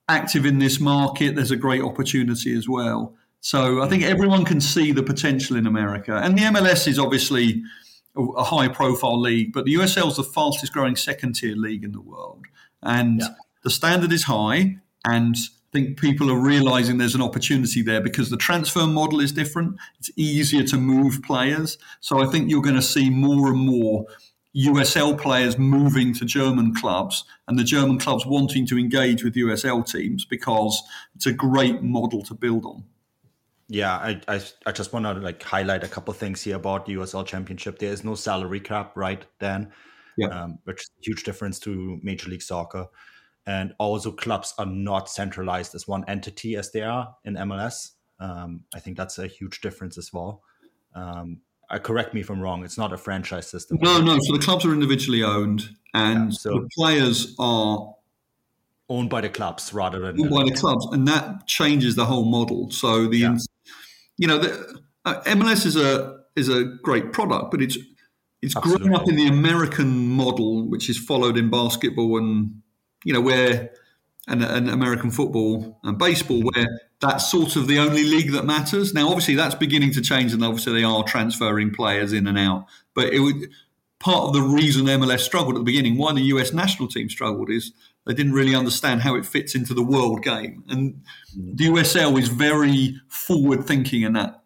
active 0.08 0.44
in 0.44 0.58
this 0.58 0.80
market. 0.80 1.36
There's 1.36 1.52
a 1.52 1.56
great 1.56 1.82
opportunity 1.82 2.56
as 2.56 2.68
well. 2.68 3.14
So 3.40 3.82
I 3.82 3.88
think 3.88 4.04
everyone 4.04 4.44
can 4.44 4.60
see 4.60 4.92
the 4.92 5.02
potential 5.02 5.56
in 5.56 5.66
America, 5.66 6.16
and 6.16 6.36
the 6.36 6.42
MLS 6.42 6.86
is 6.88 6.98
obviously 6.98 7.62
a, 8.16 8.44
high 8.44 8.68
profile 8.68 9.20
league, 9.20 9.52
but 9.52 9.64
the 9.64 9.74
USL 9.74 10.08
is 10.08 10.16
the 10.16 10.22
fastest 10.24 10.72
growing 10.72 10.96
second 10.96 11.34
tier 11.34 11.56
league 11.56 11.82
in 11.84 11.92
the 11.92 12.00
world, 12.00 12.44
and 12.82 13.20
Yeah. 13.20 13.28
the 13.62 13.70
standard 13.70 14.12
is 14.12 14.24
high, 14.24 14.78
and 15.04 15.36
I 15.36 15.78
think 15.78 15.98
people 15.98 16.30
are 16.30 16.38
realizing 16.38 16.98
there's 16.98 17.14
an 17.14 17.22
opportunity 17.22 17.82
there 17.82 18.00
because 18.00 18.28
the 18.28 18.36
transfer 18.36 18.86
model 18.86 19.20
is 19.20 19.32
different. 19.32 19.76
It's 19.98 20.10
easier 20.16 20.64
to 20.64 20.76
move 20.76 21.22
players. 21.22 21.78
So 22.00 22.22
I 22.22 22.26
think 22.26 22.50
you're 22.50 22.62
going 22.62 22.76
to 22.76 22.82
see 22.82 23.08
more 23.08 23.48
and 23.48 23.58
more 23.58 24.04
USL 24.54 25.18
players 25.18 25.56
moving 25.56 26.12
to 26.14 26.26
German 26.26 26.74
clubs 26.74 27.24
and 27.48 27.58
the 27.58 27.64
German 27.64 27.98
clubs 27.98 28.26
wanting 28.26 28.66
to 28.66 28.78
engage 28.78 29.24
with 29.24 29.34
USL 29.34 29.90
teams 29.90 30.26
because 30.26 30.82
it's 31.14 31.24
a 31.24 31.32
great 31.32 31.82
model 31.82 32.22
to 32.24 32.34
build 32.34 32.66
on. 32.66 32.84
Yeah, 33.68 33.94
I, 33.94 34.20
I, 34.28 34.42
I 34.66 34.72
just 34.72 34.92
want 34.92 35.06
to 35.06 35.14
like 35.14 35.42
highlight 35.42 35.84
a 35.84 35.88
couple 35.88 36.12
things 36.12 36.42
here 36.42 36.56
about 36.56 36.84
the 36.84 36.96
USL 36.96 37.24
Championship. 37.24 37.78
There 37.78 37.90
is 37.90 38.04
no 38.04 38.14
salary 38.14 38.60
cap, 38.60 38.94
right, 38.94 39.24
Dan? 39.40 39.72
Yeah. 40.18 40.28
Um, 40.28 40.58
which 40.64 40.82
is 40.82 40.90
a 41.00 41.02
huge 41.02 41.22
difference 41.22 41.58
to 41.60 41.98
Major 42.02 42.28
League 42.28 42.42
Soccer. 42.42 42.88
And 43.46 43.74
also, 43.78 44.12
clubs 44.12 44.54
are 44.58 44.66
not 44.66 45.08
centralized 45.08 45.74
as 45.74 45.88
one 45.88 46.04
entity 46.06 46.56
as 46.56 46.70
they 46.70 46.82
are 46.82 47.14
in 47.24 47.34
MLS. 47.34 47.90
Um, 48.20 48.64
I 48.74 48.78
think 48.78 48.96
that's 48.96 49.18
a 49.18 49.26
huge 49.26 49.60
difference 49.60 49.98
as 49.98 50.12
well. 50.12 50.42
Um, 50.94 51.38
I 51.68 51.78
correct 51.78 52.14
me 52.14 52.20
if 52.20 52.30
I'm 52.30 52.40
wrong. 52.40 52.64
It's 52.64 52.78
not 52.78 52.92
a 52.92 52.96
franchise 52.98 53.48
system. 53.48 53.78
No, 53.80 54.00
no. 54.00 54.18
So 54.20 54.34
the 54.34 54.38
clubs 54.42 54.64
are 54.64 54.72
individually 54.72 55.22
owned 55.24 55.70
and 55.94 56.30
Yeah, 56.30 56.36
so- 56.38 56.50
the 56.60 56.68
players 56.78 57.34
are 57.38 57.94
owned 58.88 59.08
by 59.10 59.22
the 59.22 59.28
clubs 59.30 59.72
rather 59.72 59.98
than 60.00 60.20
owned 60.20 60.30
by 60.30 60.44
the 60.44 60.52
clubs, 60.52 60.86
and 60.92 61.08
that 61.08 61.46
changes 61.46 61.96
the 61.96 62.04
whole 62.04 62.24
model. 62.26 62.70
So 62.70 63.06
the, 63.08 63.16
Yeah. 63.18 63.36
you 64.18 64.26
know, 64.28 64.38
the, 64.38 64.82
uh, 65.04 65.20
MLS 65.24 65.64
is 65.66 65.76
a 65.76 66.20
is 66.36 66.48
a 66.48 66.64
great 66.64 67.12
product, 67.12 67.50
but 67.50 67.60
it's 67.62 67.76
it's 68.42 68.54
grown 68.54 68.94
up 68.94 69.08
in 69.08 69.16
the 69.16 69.26
American 69.28 70.08
model, 70.08 70.68
which 70.68 70.90
is 70.90 70.98
followed 70.98 71.36
in 71.38 71.48
basketball 71.50 72.18
and 72.18 72.60
you 73.04 73.12
know 73.12 73.20
where 73.20 73.70
and, 74.28 74.42
and 74.42 74.70
American 74.70 75.10
football 75.10 75.78
and 75.82 75.98
baseball, 75.98 76.42
where 76.42 76.66
that's 77.00 77.30
sort 77.30 77.56
of 77.56 77.66
the 77.66 77.78
only 77.78 78.04
league 78.04 78.32
that 78.32 78.44
matters. 78.44 78.94
Now, 78.94 79.08
obviously, 79.08 79.34
that's 79.34 79.54
beginning 79.54 79.92
to 79.92 80.00
change, 80.00 80.32
and 80.32 80.44
obviously 80.44 80.74
they 80.74 80.84
are 80.84 81.02
transferring 81.04 81.72
players 81.72 82.12
in 82.12 82.26
and 82.26 82.38
out. 82.38 82.66
But 82.94 83.12
it 83.12 83.20
would 83.20 83.48
part 83.98 84.24
of 84.24 84.32
the 84.32 84.42
reason 84.42 84.86
MLS 84.86 85.20
struggled 85.20 85.54
at 85.54 85.60
the 85.60 85.64
beginning, 85.64 85.96
why 85.96 86.12
the 86.12 86.22
US 86.22 86.52
national 86.52 86.88
team 86.88 87.08
struggled, 87.08 87.50
is 87.50 87.72
they 88.04 88.14
didn't 88.14 88.32
really 88.32 88.54
understand 88.54 89.02
how 89.02 89.14
it 89.14 89.24
fits 89.24 89.54
into 89.54 89.74
the 89.74 89.82
world 89.82 90.22
game. 90.22 90.64
And 90.68 91.02
the 91.36 91.66
USL 91.66 92.18
is 92.18 92.28
very 92.28 93.00
forward 93.08 93.64
thinking 93.64 94.02
in 94.02 94.14
that 94.14 94.41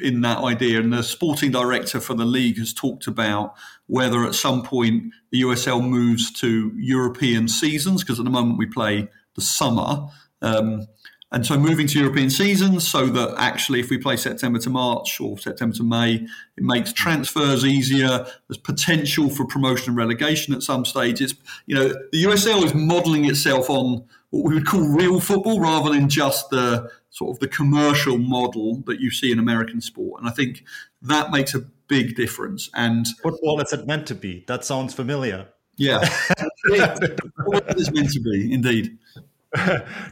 in 0.00 0.22
that 0.22 0.38
idea. 0.38 0.80
And 0.80 0.92
the 0.92 1.02
sporting 1.02 1.50
director 1.50 2.00
for 2.00 2.14
the 2.14 2.24
league 2.24 2.58
has 2.58 2.72
talked 2.72 3.06
about 3.06 3.54
whether 3.86 4.24
at 4.24 4.34
some 4.34 4.62
point 4.62 5.12
the 5.30 5.42
USL 5.42 5.86
moves 5.86 6.32
to 6.40 6.72
European 6.76 7.48
seasons, 7.48 8.02
because 8.02 8.18
at 8.18 8.24
the 8.24 8.30
moment 8.30 8.58
we 8.58 8.66
play 8.66 9.08
the 9.34 9.40
summer. 9.40 10.08
Um, 10.42 10.86
and 11.30 11.44
so 11.44 11.58
moving 11.58 11.86
to 11.88 11.98
European 11.98 12.30
seasons 12.30 12.88
so 12.88 13.06
that 13.06 13.34
actually 13.36 13.80
if 13.80 13.90
we 13.90 13.98
play 13.98 14.16
September 14.16 14.58
to 14.60 14.70
March 14.70 15.20
or 15.20 15.36
September 15.36 15.76
to 15.76 15.82
May, 15.82 16.14
it 16.14 16.64
makes 16.64 16.90
transfers 16.92 17.66
easier. 17.66 18.26
There's 18.48 18.58
potential 18.58 19.28
for 19.28 19.44
promotion 19.44 19.90
and 19.90 19.96
relegation 19.98 20.54
at 20.54 20.62
some 20.62 20.86
stages. 20.86 21.34
You 21.66 21.74
know, 21.74 21.88
the 22.12 22.24
USL 22.24 22.64
is 22.64 22.72
modelling 22.72 23.26
itself 23.26 23.68
on 23.68 24.04
what 24.30 24.44
we 24.44 24.54
would 24.54 24.66
call 24.66 24.80
real 24.88 25.20
football 25.20 25.60
rather 25.60 25.90
than 25.90 26.08
just 26.08 26.48
the 26.48 26.90
sort 27.10 27.36
of 27.36 27.40
the 27.40 27.48
commercial 27.48 28.18
model 28.18 28.82
that 28.86 29.00
you 29.00 29.10
see 29.10 29.32
in 29.32 29.38
American 29.38 29.80
sport. 29.80 30.20
And 30.20 30.28
I 30.28 30.32
think 30.32 30.64
that 31.02 31.30
makes 31.30 31.54
a 31.54 31.60
big 31.88 32.16
difference. 32.16 32.70
And 32.74 33.06
football 33.22 33.60
is 33.60 33.72
it 33.72 33.86
meant 33.86 34.06
to 34.08 34.14
be. 34.14 34.44
That 34.46 34.64
sounds 34.64 34.94
familiar. 34.94 35.48
yeah, 35.76 36.00
it 36.64 37.78
is 37.78 37.92
meant 37.92 38.10
to 38.10 38.20
be 38.20 38.52
indeed. 38.52 38.98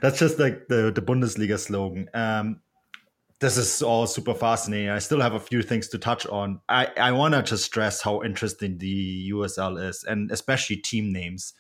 That's 0.00 0.18
just 0.18 0.38
like 0.38 0.68
the, 0.68 0.92
the 0.92 1.02
Bundesliga 1.02 1.58
slogan. 1.58 2.08
Um, 2.14 2.60
this 3.38 3.58
is 3.58 3.82
all 3.82 4.06
super 4.06 4.32
fascinating. 4.32 4.88
I 4.88 4.98
still 4.98 5.20
have 5.20 5.34
a 5.34 5.40
few 5.40 5.62
things 5.62 5.88
to 5.88 5.98
touch 5.98 6.26
on. 6.26 6.60
I, 6.68 6.88
I 6.96 7.12
want 7.12 7.34
to 7.34 7.42
just 7.42 7.64
stress 7.64 8.00
how 8.00 8.22
interesting 8.22 8.78
the 8.78 9.30
USL 9.30 9.88
is, 9.88 10.04
and 10.04 10.30
especially 10.30 10.76
team 10.76 11.12
names. 11.12 11.52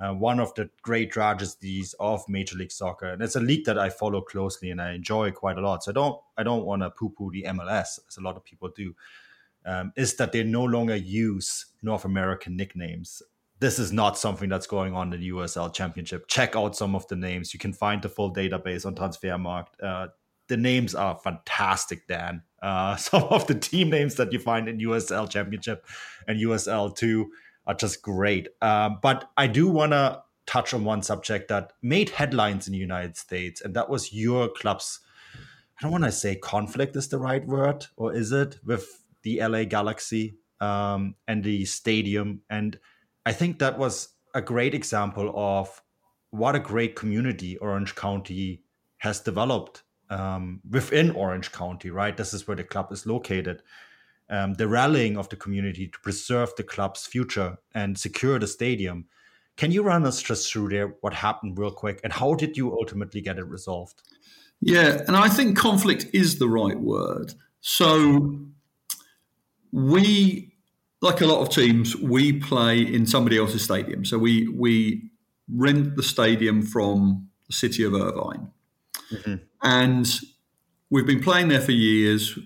Uh, 0.00 0.14
one 0.14 0.38
of 0.38 0.54
the 0.54 0.70
great 0.82 1.10
tragedies 1.10 1.94
of 1.98 2.22
Major 2.28 2.56
League 2.56 2.70
Soccer, 2.70 3.06
and 3.08 3.22
it's 3.22 3.36
a 3.36 3.40
league 3.40 3.64
that 3.64 3.78
I 3.78 3.90
follow 3.90 4.20
closely 4.20 4.70
and 4.70 4.80
I 4.80 4.92
enjoy 4.92 5.32
quite 5.32 5.58
a 5.58 5.60
lot. 5.60 5.82
So 5.84 5.90
I 5.90 5.94
don't 5.94 6.20
I 6.36 6.42
don't 6.42 6.64
want 6.64 6.82
to 6.82 6.90
poo-poo 6.90 7.30
the 7.32 7.44
MLS 7.48 7.98
as 8.08 8.16
a 8.18 8.20
lot 8.20 8.36
of 8.36 8.44
people 8.44 8.70
do. 8.74 8.94
Um, 9.66 9.92
is 9.96 10.14
that 10.16 10.32
they 10.32 10.44
no 10.44 10.64
longer 10.64 10.96
use 10.96 11.66
North 11.82 12.04
American 12.04 12.56
nicknames 12.56 13.22
this 13.60 13.78
is 13.78 13.92
not 13.92 14.16
something 14.16 14.48
that's 14.48 14.66
going 14.66 14.94
on 14.94 15.12
in 15.12 15.20
the 15.20 15.30
USL 15.30 15.72
Championship. 15.72 16.28
Check 16.28 16.54
out 16.54 16.76
some 16.76 16.94
of 16.94 17.06
the 17.08 17.16
names. 17.16 17.52
You 17.52 17.58
can 17.58 17.72
find 17.72 18.00
the 18.00 18.08
full 18.08 18.32
database 18.32 18.86
on 18.86 18.94
Transfermarkt. 18.94 19.82
Uh, 19.82 20.08
the 20.46 20.56
names 20.56 20.94
are 20.94 21.16
fantastic, 21.16 22.06
Dan. 22.06 22.42
Uh, 22.62 22.96
some 22.96 23.24
of 23.24 23.46
the 23.46 23.54
team 23.54 23.90
names 23.90 24.14
that 24.14 24.32
you 24.32 24.38
find 24.38 24.68
in 24.68 24.78
USL 24.78 25.28
Championship 25.28 25.86
and 26.26 26.40
USL 26.40 26.94
2 26.94 27.30
are 27.68 27.74
just 27.74 28.02
great. 28.02 28.48
Um, 28.60 28.98
but 29.00 29.30
I 29.36 29.46
do 29.46 29.68
want 29.68 29.92
to 29.92 30.22
touch 30.46 30.74
on 30.74 30.84
one 30.84 31.02
subject 31.02 31.48
that 31.48 31.72
made 31.82 32.08
headlines 32.08 32.66
in 32.66 32.72
the 32.72 32.78
United 32.78 33.16
States, 33.16 33.60
and 33.60 33.74
that 33.74 33.88
was 33.88 34.12
your 34.12 34.48
club's. 34.48 34.98
I 35.78 35.82
don't 35.82 35.92
want 35.92 36.04
to 36.04 36.12
say 36.12 36.34
conflict 36.34 36.96
is 36.96 37.08
the 37.08 37.18
right 37.18 37.46
word, 37.46 37.86
or 37.96 38.12
is 38.12 38.32
it 38.32 38.58
with 38.64 39.04
the 39.22 39.40
LA 39.40 39.62
Galaxy 39.62 40.34
um, 40.60 41.14
and 41.28 41.44
the 41.44 41.64
stadium 41.66 42.40
and 42.50 42.80
I 43.28 43.32
think 43.32 43.58
that 43.58 43.78
was 43.78 44.08
a 44.34 44.40
great 44.40 44.72
example 44.72 45.30
of 45.36 45.82
what 46.30 46.56
a 46.56 46.58
great 46.58 46.96
community 46.96 47.58
Orange 47.58 47.94
County 47.94 48.62
has 48.96 49.20
developed 49.20 49.82
um, 50.08 50.62
within 50.70 51.10
Orange 51.10 51.52
County, 51.52 51.90
right? 51.90 52.16
This 52.16 52.32
is 52.32 52.48
where 52.48 52.56
the 52.56 52.64
club 52.64 52.90
is 52.90 53.04
located. 53.04 53.62
Um, 54.30 54.54
the 54.54 54.68
rallying 54.68 55.16
of 55.16 55.28
the 55.30 55.36
community 55.36 55.88
to 55.88 55.98
preserve 56.00 56.54
the 56.56 56.62
club's 56.62 57.06
future 57.06 57.56
and 57.74 57.98
secure 57.98 58.38
the 58.38 58.46
stadium. 58.46 59.06
Can 59.56 59.72
you 59.72 59.82
run 59.82 60.04
us 60.04 60.22
just 60.22 60.52
through 60.52 60.68
there 60.68 60.94
what 61.00 61.14
happened 61.14 61.58
real 61.58 61.70
quick 61.70 62.00
and 62.04 62.12
how 62.12 62.34
did 62.34 62.56
you 62.56 62.72
ultimately 62.72 63.20
get 63.22 63.38
it 63.38 63.46
resolved? 63.46 64.02
Yeah, 64.60 65.02
and 65.06 65.16
I 65.16 65.28
think 65.28 65.56
conflict 65.56 66.06
is 66.12 66.38
the 66.38 66.48
right 66.48 66.78
word. 66.78 67.34
So 67.60 68.40
we, 69.72 70.54
like 71.00 71.20
a 71.20 71.26
lot 71.26 71.40
of 71.40 71.50
teams, 71.50 71.96
we 71.96 72.32
play 72.32 72.80
in 72.80 73.06
somebody 73.06 73.38
else's 73.38 73.62
stadium. 73.62 74.04
So 74.04 74.18
we 74.18 74.48
we 74.48 75.10
rent 75.52 75.96
the 75.96 76.02
stadium 76.02 76.62
from 76.62 77.28
the 77.46 77.52
city 77.52 77.84
of 77.84 77.94
Irvine, 77.94 78.48
and 79.62 80.20
we've 80.90 81.06
been 81.06 81.22
playing 81.22 81.48
there 81.48 81.60
for 81.60 81.72
years. 81.72 82.38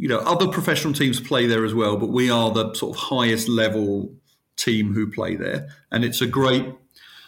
You 0.00 0.08
know, 0.08 0.20
other 0.20 0.48
professional 0.48 0.94
teams 0.94 1.20
play 1.20 1.44
there 1.44 1.62
as 1.62 1.74
well, 1.74 1.98
but 1.98 2.08
we 2.08 2.30
are 2.30 2.50
the 2.50 2.72
sort 2.72 2.96
of 2.96 3.02
highest 3.02 3.50
level 3.50 4.10
team 4.56 4.94
who 4.94 5.06
play 5.06 5.36
there, 5.36 5.68
and 5.92 6.06
it's 6.06 6.22
a 6.22 6.26
great, 6.26 6.64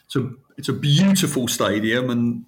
it's 0.07 0.17
a 0.17 0.31
it's 0.57 0.71
a 0.71 0.73
beautiful 0.73 1.49
stadium. 1.49 2.09
And 2.09 2.47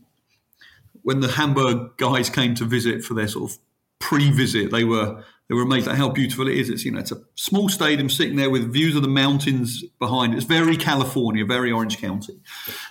when 1.03 1.21
the 1.21 1.29
Hamburg 1.29 1.99
guys 1.99 2.31
came 2.31 2.55
to 2.55 2.65
visit 2.65 3.05
for 3.05 3.13
their 3.13 3.29
sort 3.29 3.51
of 3.51 3.59
pre-visit, 3.99 4.71
they 4.71 4.85
were 4.85 5.23
they 5.51 5.55
were 5.55 5.63
amazed 5.63 5.89
at 5.89 5.97
how 5.97 6.09
beautiful 6.09 6.49
it 6.49 6.57
is. 6.57 6.71
It's 6.71 6.87
you 6.87 6.93
know 6.93 7.01
it's 7.01 7.13
a 7.13 7.21
small 7.35 7.69
stadium 7.69 8.09
sitting 8.09 8.37
there 8.37 8.49
with 8.49 8.73
views 8.73 8.97
of 8.97 9.03
the 9.03 9.09
mountains 9.09 9.85
behind. 9.99 10.35
It's 10.35 10.47
very 10.47 10.79
California, 10.79 11.45
very 11.45 11.71
Orange 11.71 11.99
County, 11.99 12.41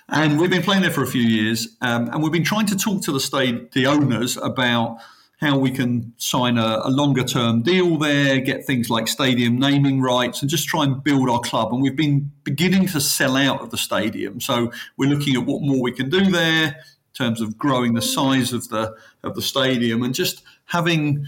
and 0.07 0.39
we've 0.39 0.51
been 0.51 0.61
playing 0.61 0.83
there 0.83 0.91
for 0.91 1.01
a 1.01 1.07
few 1.07 1.23
years, 1.23 1.75
um, 1.81 2.09
and 2.09 2.21
we've 2.21 2.31
been 2.31 2.43
trying 2.43 2.67
to 2.67 2.77
talk 2.77 3.01
to 3.05 3.11
the 3.11 3.19
state, 3.19 3.71
the 3.71 3.87
owners 3.87 4.37
about 4.37 4.99
how 5.43 5.57
we 5.57 5.69
can 5.69 6.13
sign 6.17 6.57
a, 6.57 6.81
a 6.83 6.89
longer 6.89 7.23
term 7.23 7.61
deal 7.61 7.97
there, 7.97 8.39
get 8.39 8.65
things 8.65 8.89
like 8.89 9.07
stadium 9.07 9.59
naming 9.59 10.01
rights, 10.01 10.41
and 10.41 10.49
just 10.49 10.67
try 10.67 10.83
and 10.83 11.03
build 11.03 11.29
our 11.29 11.39
club. 11.39 11.73
And 11.73 11.81
we've 11.81 11.95
been 11.95 12.31
beginning 12.43 12.87
to 12.87 13.01
sell 13.01 13.35
out 13.35 13.61
of 13.61 13.69
the 13.69 13.77
stadium, 13.77 14.39
so 14.39 14.71
we're 14.97 15.09
looking 15.09 15.35
at 15.35 15.45
what 15.45 15.61
more 15.61 15.81
we 15.81 15.91
can 15.91 16.09
do 16.09 16.31
there 16.31 16.67
in 16.67 17.25
terms 17.25 17.41
of 17.41 17.57
growing 17.57 17.93
the 17.93 18.01
size 18.01 18.53
of 18.53 18.69
the 18.69 18.95
of 19.23 19.35
the 19.35 19.41
stadium 19.41 20.01
and 20.01 20.15
just 20.15 20.43
having 20.65 21.25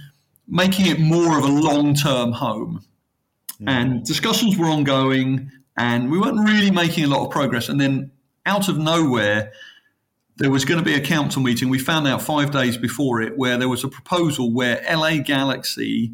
making 0.48 0.88
it 0.88 1.00
more 1.00 1.38
of 1.38 1.44
a 1.44 1.52
long 1.52 1.94
term 1.94 2.32
home. 2.32 2.84
Mm. 3.62 3.70
And 3.70 4.06
discussions 4.06 4.58
were 4.58 4.68
ongoing, 4.68 5.52
and 5.78 6.12
we 6.12 6.20
weren't 6.20 6.48
really 6.48 6.72
making 6.72 7.04
a 7.04 7.08
lot 7.08 7.26
of 7.26 7.32
progress. 7.32 7.70
And 7.70 7.80
then 7.80 8.12
out 8.46 8.70
of 8.70 8.78
nowhere, 8.78 9.52
there 10.38 10.52
was 10.52 10.66
going 10.66 10.80
to 10.80 10.86
be 10.86 10.94
a 10.94 11.02
council 11.02 11.42
meeting. 11.42 11.70
We 11.70 11.80
found 11.80 12.08
out 12.08 12.22
five 12.22 12.52
days 12.52 12.78
before 12.78 13.22
it 13.22 13.38
where 13.38 13.58
there 13.58 13.70
was 13.70 13.84
a 13.84 13.88
proposal 13.88 14.52
where 14.52 14.84
LA 14.90 15.18
Galaxy 15.18 16.14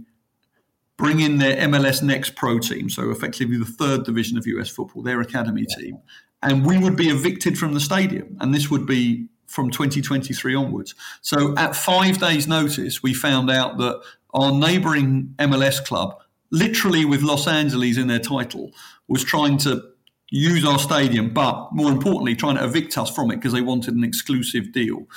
bring 0.98 1.20
in 1.20 1.40
their 1.40 1.56
MLS 1.68 2.04
Next 2.04 2.36
Pro 2.36 2.60
team, 2.60 2.90
so 2.90 3.10
effectively 3.10 3.58
the 3.58 3.66
third 3.66 4.04
division 4.04 4.38
of 4.38 4.46
US 4.46 4.70
football, 4.70 5.02
their 5.02 5.20
academy 5.20 5.66
team, 5.66 5.98
and 6.44 6.66
we 6.66 6.78
would 6.78 6.96
be 6.96 7.10
evicted 7.10 7.58
from 7.58 7.74
the 7.74 7.80
stadium. 7.80 8.38
And 8.40 8.54
this 8.54 8.70
would 8.70 8.86
be 8.86 9.28
from 9.48 9.70
2023 9.70 10.56
onwards. 10.56 10.96
So 11.22 11.56
at 11.58 11.76
five 11.76 12.20
days' 12.20 12.48
notice, 12.48 13.04
we 13.04 13.14
found 13.14 13.50
out 13.50 13.78
that 13.80 14.02
our 14.34 14.52
neighboring 14.52 15.34
MLS 15.40 15.84
club, 15.84 16.16
literally 16.52 17.04
with 17.04 17.22
Los 17.22 17.48
Angeles 17.48 17.98
in 17.98 18.08
their 18.08 18.20
title, 18.20 18.72
was 19.08 19.24
trying 19.24 19.58
to 19.60 19.84
use 20.32 20.66
our 20.66 20.80
stadium, 20.80 21.30
but 21.30 21.70
more 21.74 21.92
importantly, 21.92 22.36
trying 22.36 22.56
to 22.56 22.64
evict 22.64 22.98
us 22.98 23.14
from 23.14 23.30
it 23.30 23.36
because 23.36 23.54
they 23.54 23.62
wanted 23.62 23.94
an 23.94 24.04
exclusive 24.04 24.72
deal. 24.72 25.08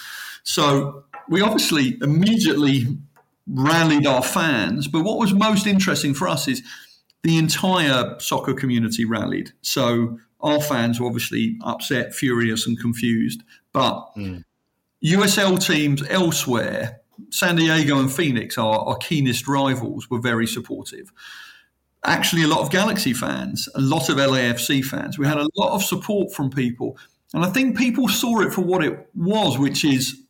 So 0.43 1.05
we 1.29 1.41
obviously 1.41 1.97
immediately 2.03 2.99
rallied 3.47 4.07
our 4.07 4.23
fans. 4.23 4.89
But 4.89 5.05
what 5.05 5.19
was 5.19 5.33
most 5.33 5.67
interesting 5.67 6.13
for 6.15 6.29
us 6.29 6.49
is 6.49 6.63
the 7.23 7.39
entire 7.39 8.19
soccer 8.19 8.53
community 8.53 9.05
rallied. 9.05 9.53
So 9.63 10.19
our 10.41 10.61
fans 10.61 11.01
were 11.01 11.07
obviously 11.07 11.57
upset, 11.63 12.15
furious, 12.15 12.67
and 12.67 12.79
confused. 12.79 13.43
But 13.73 14.11
mm. 14.17 14.45
USL 15.03 15.65
teams 15.65 16.03
elsewhere 16.11 17.01
San 17.31 17.57
Diego 17.57 17.99
and 17.99 18.13
Phoenix, 18.13 18.59
our, 18.59 18.79
our 18.81 18.97
keenest 18.97 19.47
rivals, 19.47 20.11
were 20.11 20.21
very 20.21 20.47
supportive. 20.47 21.13
Actually, 22.07 22.43
a 22.43 22.49
lot 22.49 22.61
of 22.61 22.71
Galaxy 22.71 23.15
fans, 23.15 23.69
a 23.75 23.81
lot 23.81 24.09
of 24.09 24.17
LAFC 24.17 24.85
fans. 24.85 25.19
We 25.19 25.27
had 25.27 25.39
a 25.39 25.49
lot 25.57 25.75
of 25.75 25.83
support 25.83 26.33
from 26.33 26.51
people. 26.51 26.99
And 27.33 27.45
I 27.45 27.49
think 27.51 27.77
people 27.77 28.09
saw 28.09 28.41
it 28.41 28.53
for 28.53 28.61
what 28.61 28.85
it 28.85 29.09
was, 29.15 29.59
which 29.59 29.85
is 29.85 30.23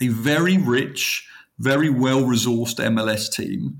a 0.00 0.08
very 0.08 0.58
rich, 0.58 1.28
very 1.58 1.90
well 1.90 2.22
resourced 2.22 2.84
MLS 2.84 3.30
team 3.30 3.78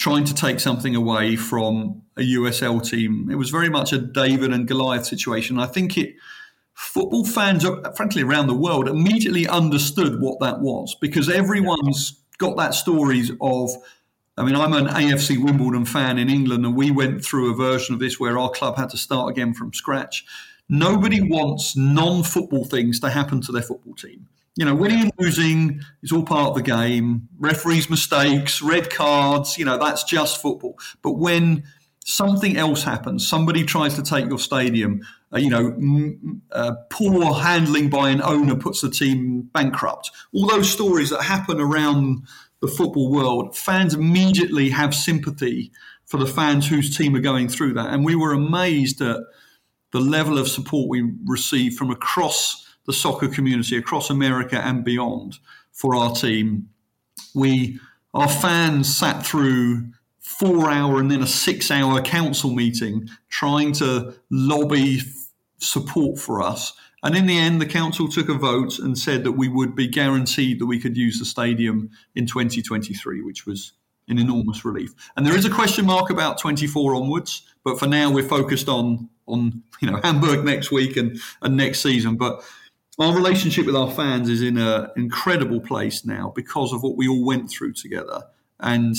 trying 0.00 0.24
to 0.24 0.34
take 0.34 0.58
something 0.58 0.96
away 0.96 1.36
from 1.36 2.00
a 2.16 2.22
USL 2.22 2.82
team. 2.82 3.28
It 3.30 3.34
was 3.34 3.50
very 3.50 3.68
much 3.68 3.92
a 3.92 3.98
David 3.98 4.50
and 4.50 4.66
Goliath 4.66 5.04
situation. 5.04 5.58
I 5.58 5.66
think 5.66 5.98
it 5.98 6.14
football 6.72 7.26
fans, 7.26 7.66
frankly, 7.94 8.22
around 8.22 8.46
the 8.46 8.54
world 8.54 8.88
immediately 8.88 9.46
understood 9.46 10.18
what 10.18 10.40
that 10.40 10.60
was 10.60 10.96
because 11.02 11.28
everyone's 11.28 12.18
got 12.38 12.56
that 12.56 12.74
stories 12.74 13.30
of. 13.42 13.70
I 14.40 14.42
mean, 14.42 14.56
I'm 14.56 14.72
an 14.72 14.86
AFC 14.86 15.36
Wimbledon 15.36 15.84
fan 15.84 16.16
in 16.16 16.30
England, 16.30 16.64
and 16.64 16.74
we 16.74 16.90
went 16.90 17.22
through 17.22 17.52
a 17.52 17.54
version 17.54 17.92
of 17.92 18.00
this 18.00 18.18
where 18.18 18.38
our 18.38 18.48
club 18.48 18.78
had 18.78 18.88
to 18.88 18.96
start 18.96 19.30
again 19.30 19.52
from 19.52 19.74
scratch. 19.74 20.24
Nobody 20.66 21.20
wants 21.20 21.76
non 21.76 22.22
football 22.22 22.64
things 22.64 22.98
to 23.00 23.10
happen 23.10 23.42
to 23.42 23.52
their 23.52 23.60
football 23.60 23.94
team. 23.94 24.28
You 24.56 24.64
know, 24.64 24.74
winning 24.74 25.02
and 25.02 25.12
losing 25.18 25.82
is 26.02 26.10
all 26.10 26.22
part 26.22 26.48
of 26.48 26.54
the 26.54 26.62
game. 26.62 27.28
Referees' 27.38 27.90
mistakes, 27.90 28.62
red 28.62 28.88
cards, 28.88 29.58
you 29.58 29.66
know, 29.66 29.76
that's 29.76 30.04
just 30.04 30.40
football. 30.40 30.78
But 31.02 31.18
when 31.18 31.64
something 32.06 32.56
else 32.56 32.82
happens, 32.82 33.28
somebody 33.28 33.62
tries 33.62 33.94
to 33.96 34.02
take 34.02 34.26
your 34.26 34.38
stadium, 34.38 35.02
uh, 35.34 35.38
you 35.38 35.50
know, 35.50 35.66
m- 35.66 36.40
uh, 36.50 36.76
poor 36.88 37.34
handling 37.34 37.90
by 37.90 38.08
an 38.08 38.22
owner 38.22 38.56
puts 38.56 38.80
the 38.80 38.88
team 38.88 39.50
bankrupt. 39.52 40.10
All 40.32 40.46
those 40.46 40.70
stories 40.70 41.10
that 41.10 41.20
happen 41.20 41.60
around 41.60 42.26
the 42.60 42.68
football 42.68 43.10
world, 43.10 43.56
fans 43.56 43.94
immediately 43.94 44.70
have 44.70 44.94
sympathy 44.94 45.72
for 46.04 46.18
the 46.18 46.26
fans 46.26 46.68
whose 46.68 46.96
team 46.96 47.14
are 47.14 47.20
going 47.20 47.48
through 47.48 47.74
that. 47.74 47.92
And 47.92 48.04
we 48.04 48.14
were 48.14 48.32
amazed 48.32 49.00
at 49.00 49.18
the 49.92 50.00
level 50.00 50.38
of 50.38 50.48
support 50.48 50.88
we 50.88 51.12
received 51.26 51.76
from 51.76 51.90
across 51.90 52.66
the 52.86 52.92
soccer 52.92 53.28
community, 53.28 53.76
across 53.76 54.10
America 54.10 54.56
and 54.58 54.84
beyond 54.84 55.38
for 55.72 55.94
our 55.94 56.12
team. 56.14 56.68
We, 57.34 57.78
our 58.12 58.28
fans 58.28 58.94
sat 58.94 59.24
through 59.24 59.88
four 60.18 60.70
hour 60.70 61.00
and 61.00 61.10
then 61.10 61.22
a 61.22 61.26
six 61.26 61.70
hour 61.70 62.00
council 62.02 62.50
meeting 62.54 63.08
trying 63.28 63.72
to 63.74 64.14
lobby 64.30 65.00
support 65.58 66.18
for 66.18 66.42
us. 66.42 66.72
And 67.02 67.16
in 67.16 67.26
the 67.26 67.38
end, 67.38 67.60
the 67.60 67.66
council 67.66 68.08
took 68.08 68.28
a 68.28 68.34
vote 68.34 68.78
and 68.78 68.98
said 68.98 69.24
that 69.24 69.32
we 69.32 69.48
would 69.48 69.74
be 69.74 69.88
guaranteed 69.88 70.58
that 70.60 70.66
we 70.66 70.78
could 70.78 70.96
use 70.96 71.18
the 71.18 71.24
stadium 71.24 71.90
in 72.14 72.26
2023, 72.26 73.22
which 73.22 73.46
was 73.46 73.72
an 74.08 74.18
enormous 74.18 74.64
relief. 74.64 74.92
And 75.16 75.26
there 75.26 75.36
is 75.36 75.44
a 75.44 75.50
question 75.50 75.86
mark 75.86 76.10
about 76.10 76.38
24 76.38 76.94
onwards, 76.94 77.42
but 77.64 77.78
for 77.78 77.86
now 77.86 78.10
we're 78.10 78.28
focused 78.28 78.68
on 78.68 79.08
on 79.26 79.62
you 79.80 79.90
know 79.90 80.00
Hamburg 80.04 80.44
next 80.44 80.70
week 80.70 80.96
and, 80.96 81.18
and 81.42 81.56
next 81.56 81.80
season. 81.80 82.16
But 82.16 82.42
our 82.98 83.14
relationship 83.14 83.64
with 83.66 83.76
our 83.76 83.90
fans 83.90 84.28
is 84.28 84.42
in 84.42 84.58
an 84.58 84.88
incredible 84.96 85.60
place 85.60 86.04
now 86.04 86.32
because 86.34 86.72
of 86.72 86.82
what 86.82 86.96
we 86.96 87.08
all 87.08 87.24
went 87.24 87.50
through 87.50 87.72
together. 87.72 88.22
And 88.58 88.94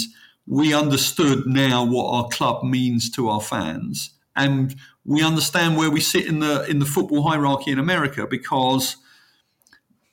we 0.47 0.73
understood 0.73 1.45
now 1.45 1.85
what 1.85 2.09
our 2.09 2.27
club 2.29 2.63
means 2.63 3.11
to 3.11 3.29
our 3.29 3.41
fans, 3.41 4.11
and 4.35 4.75
we 5.05 5.23
understand 5.23 5.77
where 5.77 5.89
we 5.89 5.99
sit 5.99 6.25
in 6.25 6.39
the 6.39 6.65
in 6.69 6.79
the 6.79 6.85
football 6.85 7.23
hierarchy 7.23 7.71
in 7.71 7.79
America 7.79 8.27
because 8.29 8.97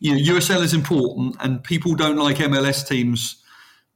you 0.00 0.12
know 0.12 0.34
USL 0.34 0.62
is 0.62 0.74
important, 0.74 1.36
and 1.40 1.62
people 1.62 1.94
don't 1.94 2.16
like 2.16 2.36
MLS 2.36 2.86
teams 2.86 3.42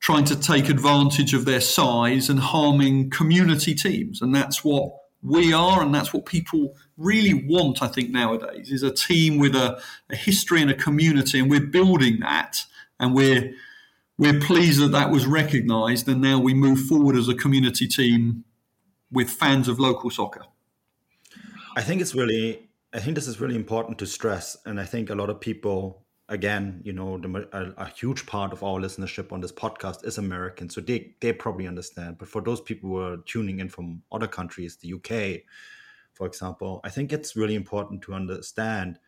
trying 0.00 0.24
to 0.24 0.36
take 0.36 0.68
advantage 0.68 1.32
of 1.32 1.44
their 1.44 1.60
size 1.60 2.28
and 2.28 2.40
harming 2.40 3.10
community 3.10 3.74
teams, 3.74 4.20
and 4.20 4.34
that's 4.34 4.64
what 4.64 4.92
we 5.22 5.52
are, 5.52 5.82
and 5.82 5.94
that's 5.94 6.12
what 6.12 6.26
people 6.26 6.76
really 6.96 7.34
want. 7.34 7.82
I 7.82 7.88
think 7.88 8.10
nowadays 8.10 8.70
is 8.70 8.82
a 8.82 8.92
team 8.92 9.38
with 9.38 9.54
a, 9.54 9.80
a 10.10 10.16
history 10.16 10.60
and 10.60 10.70
a 10.70 10.74
community, 10.74 11.38
and 11.38 11.50
we're 11.50 11.66
building 11.66 12.20
that, 12.20 12.64
and 13.00 13.14
we're 13.14 13.52
we're 14.18 14.38
pleased 14.40 14.80
that 14.80 14.92
that 14.92 15.10
was 15.10 15.26
recognised, 15.26 16.06
and 16.06 16.20
now 16.20 16.38
we 16.38 16.54
move 16.54 16.80
forward 16.86 17.16
as 17.16 17.28
a 17.28 17.34
community 17.34 17.88
team 17.88 18.44
with 19.12 19.30
fans 19.30 19.68
of 19.68 19.78
local 19.78 20.10
soccer. 20.10 20.42
I 21.76 21.82
think 21.82 22.00
it's 22.00 22.14
really, 22.14 22.70
I 22.92 22.98
think 22.98 23.14
this 23.14 23.28
is 23.28 23.40
really 23.40 23.54
important 23.54 23.98
to 23.98 24.06
stress, 24.06 24.56
and 24.66 24.80
I 24.80 24.84
think 24.84 25.10
a 25.10 25.14
lot 25.14 25.30
of 25.30 25.40
people, 25.40 26.04
again, 26.28 26.80
you 26.82 26.92
know, 26.92 27.18
the, 27.18 27.48
a, 27.52 27.82
a, 27.82 27.88
huge 27.88 28.26
part 28.26 28.52
of 28.52 28.62
our 28.62 28.80
listenership 28.80 29.32
on 29.32 29.40
this 29.40 29.52
podcast 29.52 30.04
is 30.06 30.18
American, 30.18 30.68
so 30.68 30.80
they 30.80 31.14
they 31.20 31.32
probably 31.32 31.66
understand. 31.66 32.18
But 32.18 32.28
for 32.28 32.42
those 32.42 32.60
people 32.60 32.90
who 32.90 32.98
are 32.98 33.16
tuning 33.18 33.60
in 33.60 33.68
from 33.68 34.02
other 34.10 34.26
countries, 34.26 34.76
the 34.76 34.94
UK, 34.94 35.42
for 36.14 36.26
example, 36.26 36.80
I 36.84 36.90
think 36.90 37.12
it's 37.12 37.36
really 37.36 37.54
important 37.54 38.02
to 38.02 38.14
understand 38.14 38.98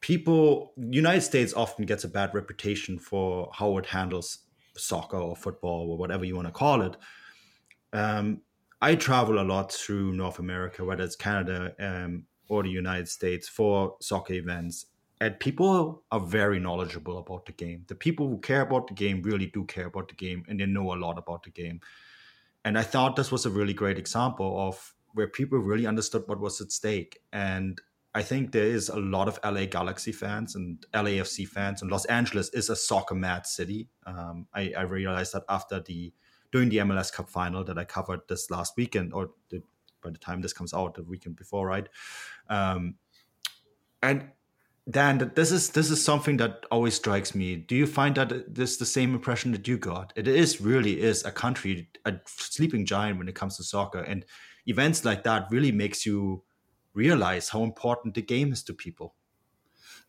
people 0.00 0.74
united 0.76 1.22
states 1.22 1.54
often 1.54 1.86
gets 1.86 2.04
a 2.04 2.08
bad 2.08 2.32
reputation 2.34 2.98
for 2.98 3.50
how 3.54 3.78
it 3.78 3.86
handles 3.86 4.40
soccer 4.76 5.16
or 5.16 5.34
football 5.34 5.90
or 5.90 5.96
whatever 5.96 6.24
you 6.24 6.36
want 6.36 6.46
to 6.46 6.52
call 6.52 6.82
it 6.82 6.96
um, 7.92 8.42
i 8.80 8.94
travel 8.94 9.40
a 9.40 9.42
lot 9.42 9.72
through 9.72 10.12
north 10.12 10.38
america 10.38 10.84
whether 10.84 11.04
it's 11.04 11.16
canada 11.16 11.74
um, 11.78 12.24
or 12.48 12.62
the 12.62 12.70
united 12.70 13.08
states 13.08 13.48
for 13.48 13.96
soccer 14.00 14.34
events. 14.34 14.86
And 15.20 15.40
people 15.40 16.02
are 16.10 16.20
very 16.20 16.58
knowledgeable 16.60 17.18
about 17.18 17.46
the 17.46 17.52
game. 17.52 17.84
The 17.88 17.94
people 17.94 18.28
who 18.28 18.38
care 18.38 18.60
about 18.60 18.88
the 18.88 18.94
game 18.94 19.22
really 19.22 19.46
do 19.46 19.64
care 19.64 19.86
about 19.86 20.08
the 20.08 20.14
game 20.14 20.44
and 20.46 20.60
they 20.60 20.66
know 20.66 20.92
a 20.92 20.94
lot 20.94 21.16
about 21.16 21.42
the 21.42 21.50
game. 21.50 21.80
And 22.64 22.78
i 22.78 22.82
thought 22.82 23.16
this 23.16 23.32
was 23.32 23.46
a 23.46 23.50
really 23.50 23.72
great 23.72 23.98
example 23.98 24.68
of 24.68 24.94
where 25.14 25.28
people 25.28 25.58
really 25.58 25.86
understood 25.86 26.24
what 26.26 26.40
was 26.40 26.60
at 26.60 26.70
stake. 26.70 27.18
And 27.32 27.80
I 28.14 28.22
think 28.22 28.52
there 28.52 28.66
is 28.66 28.90
a 28.90 28.98
lot 28.98 29.28
of 29.28 29.38
LA 29.44 29.64
Galaxy 29.64 30.12
fans 30.12 30.54
and 30.54 30.84
LAFC 30.92 31.46
fans, 31.48 31.82
and 31.82 31.90
Los 31.90 32.06
Angeles 32.06 32.48
is 32.50 32.70
a 32.70 32.76
soccer 32.76 33.14
mad 33.14 33.46
city. 33.46 33.88
Um, 34.06 34.46
I, 34.54 34.72
I, 34.76 34.82
realized 34.82 35.34
that 35.34 35.44
after 35.50 35.80
the 35.80 36.14
during 36.56 36.70
the 36.70 36.78
MLS 36.78 37.12
Cup 37.12 37.28
final 37.28 37.62
that 37.64 37.76
I 37.76 37.84
covered 37.84 38.20
this 38.28 38.50
last 38.50 38.78
weekend 38.78 39.12
or 39.12 39.28
the 39.50 39.60
by 40.02 40.08
the 40.10 40.16
time 40.16 40.40
this 40.40 40.54
comes 40.54 40.72
out 40.72 40.94
the 40.94 41.02
weekend 41.02 41.36
before, 41.36 41.66
right? 41.66 41.86
Um, 42.48 42.94
and 44.02 44.30
Dan, 44.88 45.32
this 45.34 45.52
is 45.52 45.68
this 45.70 45.90
is 45.90 46.02
something 46.02 46.38
that 46.38 46.64
always 46.70 46.94
strikes 46.94 47.34
me. 47.34 47.56
Do 47.56 47.76
you 47.76 47.86
find 47.86 48.14
that 48.14 48.54
this 48.54 48.78
the 48.78 48.86
same 48.86 49.12
impression 49.12 49.52
that 49.52 49.68
you 49.68 49.76
got? 49.76 50.14
It 50.16 50.28
is 50.28 50.58
really 50.58 50.98
is 50.98 51.26
a 51.26 51.30
country, 51.30 51.90
a 52.06 52.14
sleeping 52.24 52.86
giant 52.86 53.18
when 53.18 53.28
it 53.28 53.34
comes 53.34 53.58
to 53.58 53.62
soccer, 53.62 53.98
and 53.98 54.24
events 54.66 55.04
like 55.04 55.24
that 55.24 55.48
really 55.50 55.72
makes 55.72 56.06
you 56.06 56.42
realize 56.94 57.50
how 57.50 57.64
important 57.64 58.14
the 58.14 58.22
game 58.22 58.50
is 58.50 58.62
to 58.62 58.72
people. 58.72 59.14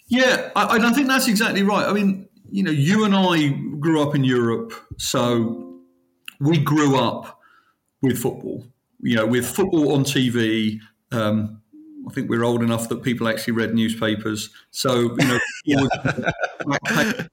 Yeah, 0.07 0.51
I, 0.55 0.77
I 0.77 0.93
think 0.93 1.07
that's 1.07 1.27
exactly 1.27 1.63
right. 1.63 1.86
I 1.86 1.91
mean, 1.91 2.29
you 2.49 2.63
know, 2.63 2.71
you 2.71 3.03
and 3.03 3.13
I 3.13 3.49
grew 3.79 4.01
up 4.01 4.15
in 4.15 4.23
Europe, 4.23 4.71
so 4.97 5.66
we 6.39 6.58
grew 6.58 6.97
up 6.97 7.39
with 8.02 8.17
football. 8.17 8.65
You 9.00 9.17
know, 9.17 9.28
with 9.28 9.45
football 9.45 9.93
on 9.93 10.04
TV. 10.04 10.80
Um, 11.12 11.62
I 12.08 12.13
think 12.13 12.30
we're 12.30 12.45
old 12.45 12.63
enough 12.63 12.88
that 12.89 13.04
people 13.04 13.28
actually 13.28 13.54
read 13.54 13.76
newspapers. 13.76 14.50
So, 14.71 15.15
you 15.65 15.76
know, 15.76 15.88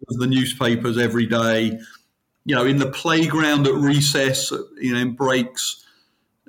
the 0.09 0.27
newspapers 0.29 0.99
every 0.99 1.27
day. 1.27 1.79
You 2.45 2.55
know, 2.55 2.67
in 2.67 2.79
the 2.79 2.90
playground 2.90 3.67
at 3.67 3.75
recess, 3.75 4.51
you 4.79 4.93
know, 4.93 4.99
in 4.99 5.12
breaks, 5.12 5.87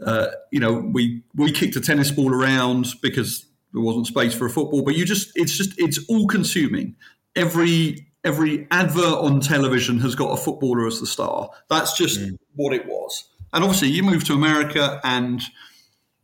uh, 0.06 0.28
you 0.52 0.60
know, 0.60 0.74
we 0.74 1.22
we 1.36 1.52
kicked 1.52 1.76
a 1.76 1.82
tennis 1.82 2.12
ball 2.12 2.34
around 2.34 2.88
because 3.02 3.46
there 3.76 3.84
wasn't 3.84 4.08
space 4.08 4.34
for 4.34 4.46
a 4.46 4.50
football. 4.50 4.82
But 4.82 4.96
you 4.96 5.06
just, 5.06 5.32
it's 5.36 5.56
just, 5.56 5.74
it's 5.78 6.00
all 6.08 6.28
consuming. 6.28 6.96
Every 7.36 8.08
every 8.26 8.68
advert 8.72 9.20
on 9.20 9.40
television 9.40 10.00
has 10.00 10.16
got 10.16 10.32
a 10.32 10.38
footballer 10.38 10.88
as 10.88 11.00
the 11.00 11.06
star. 11.06 11.50
That's 11.70 11.96
just 11.96 12.20
mm. 12.20 12.38
what 12.56 12.74
it 12.74 12.86
was. 12.88 13.30
And 13.54 13.64
obviously, 13.64 13.90
you 13.90 14.04
move 14.04 14.26
to 14.26 14.34
America, 14.34 15.00
and 15.04 15.42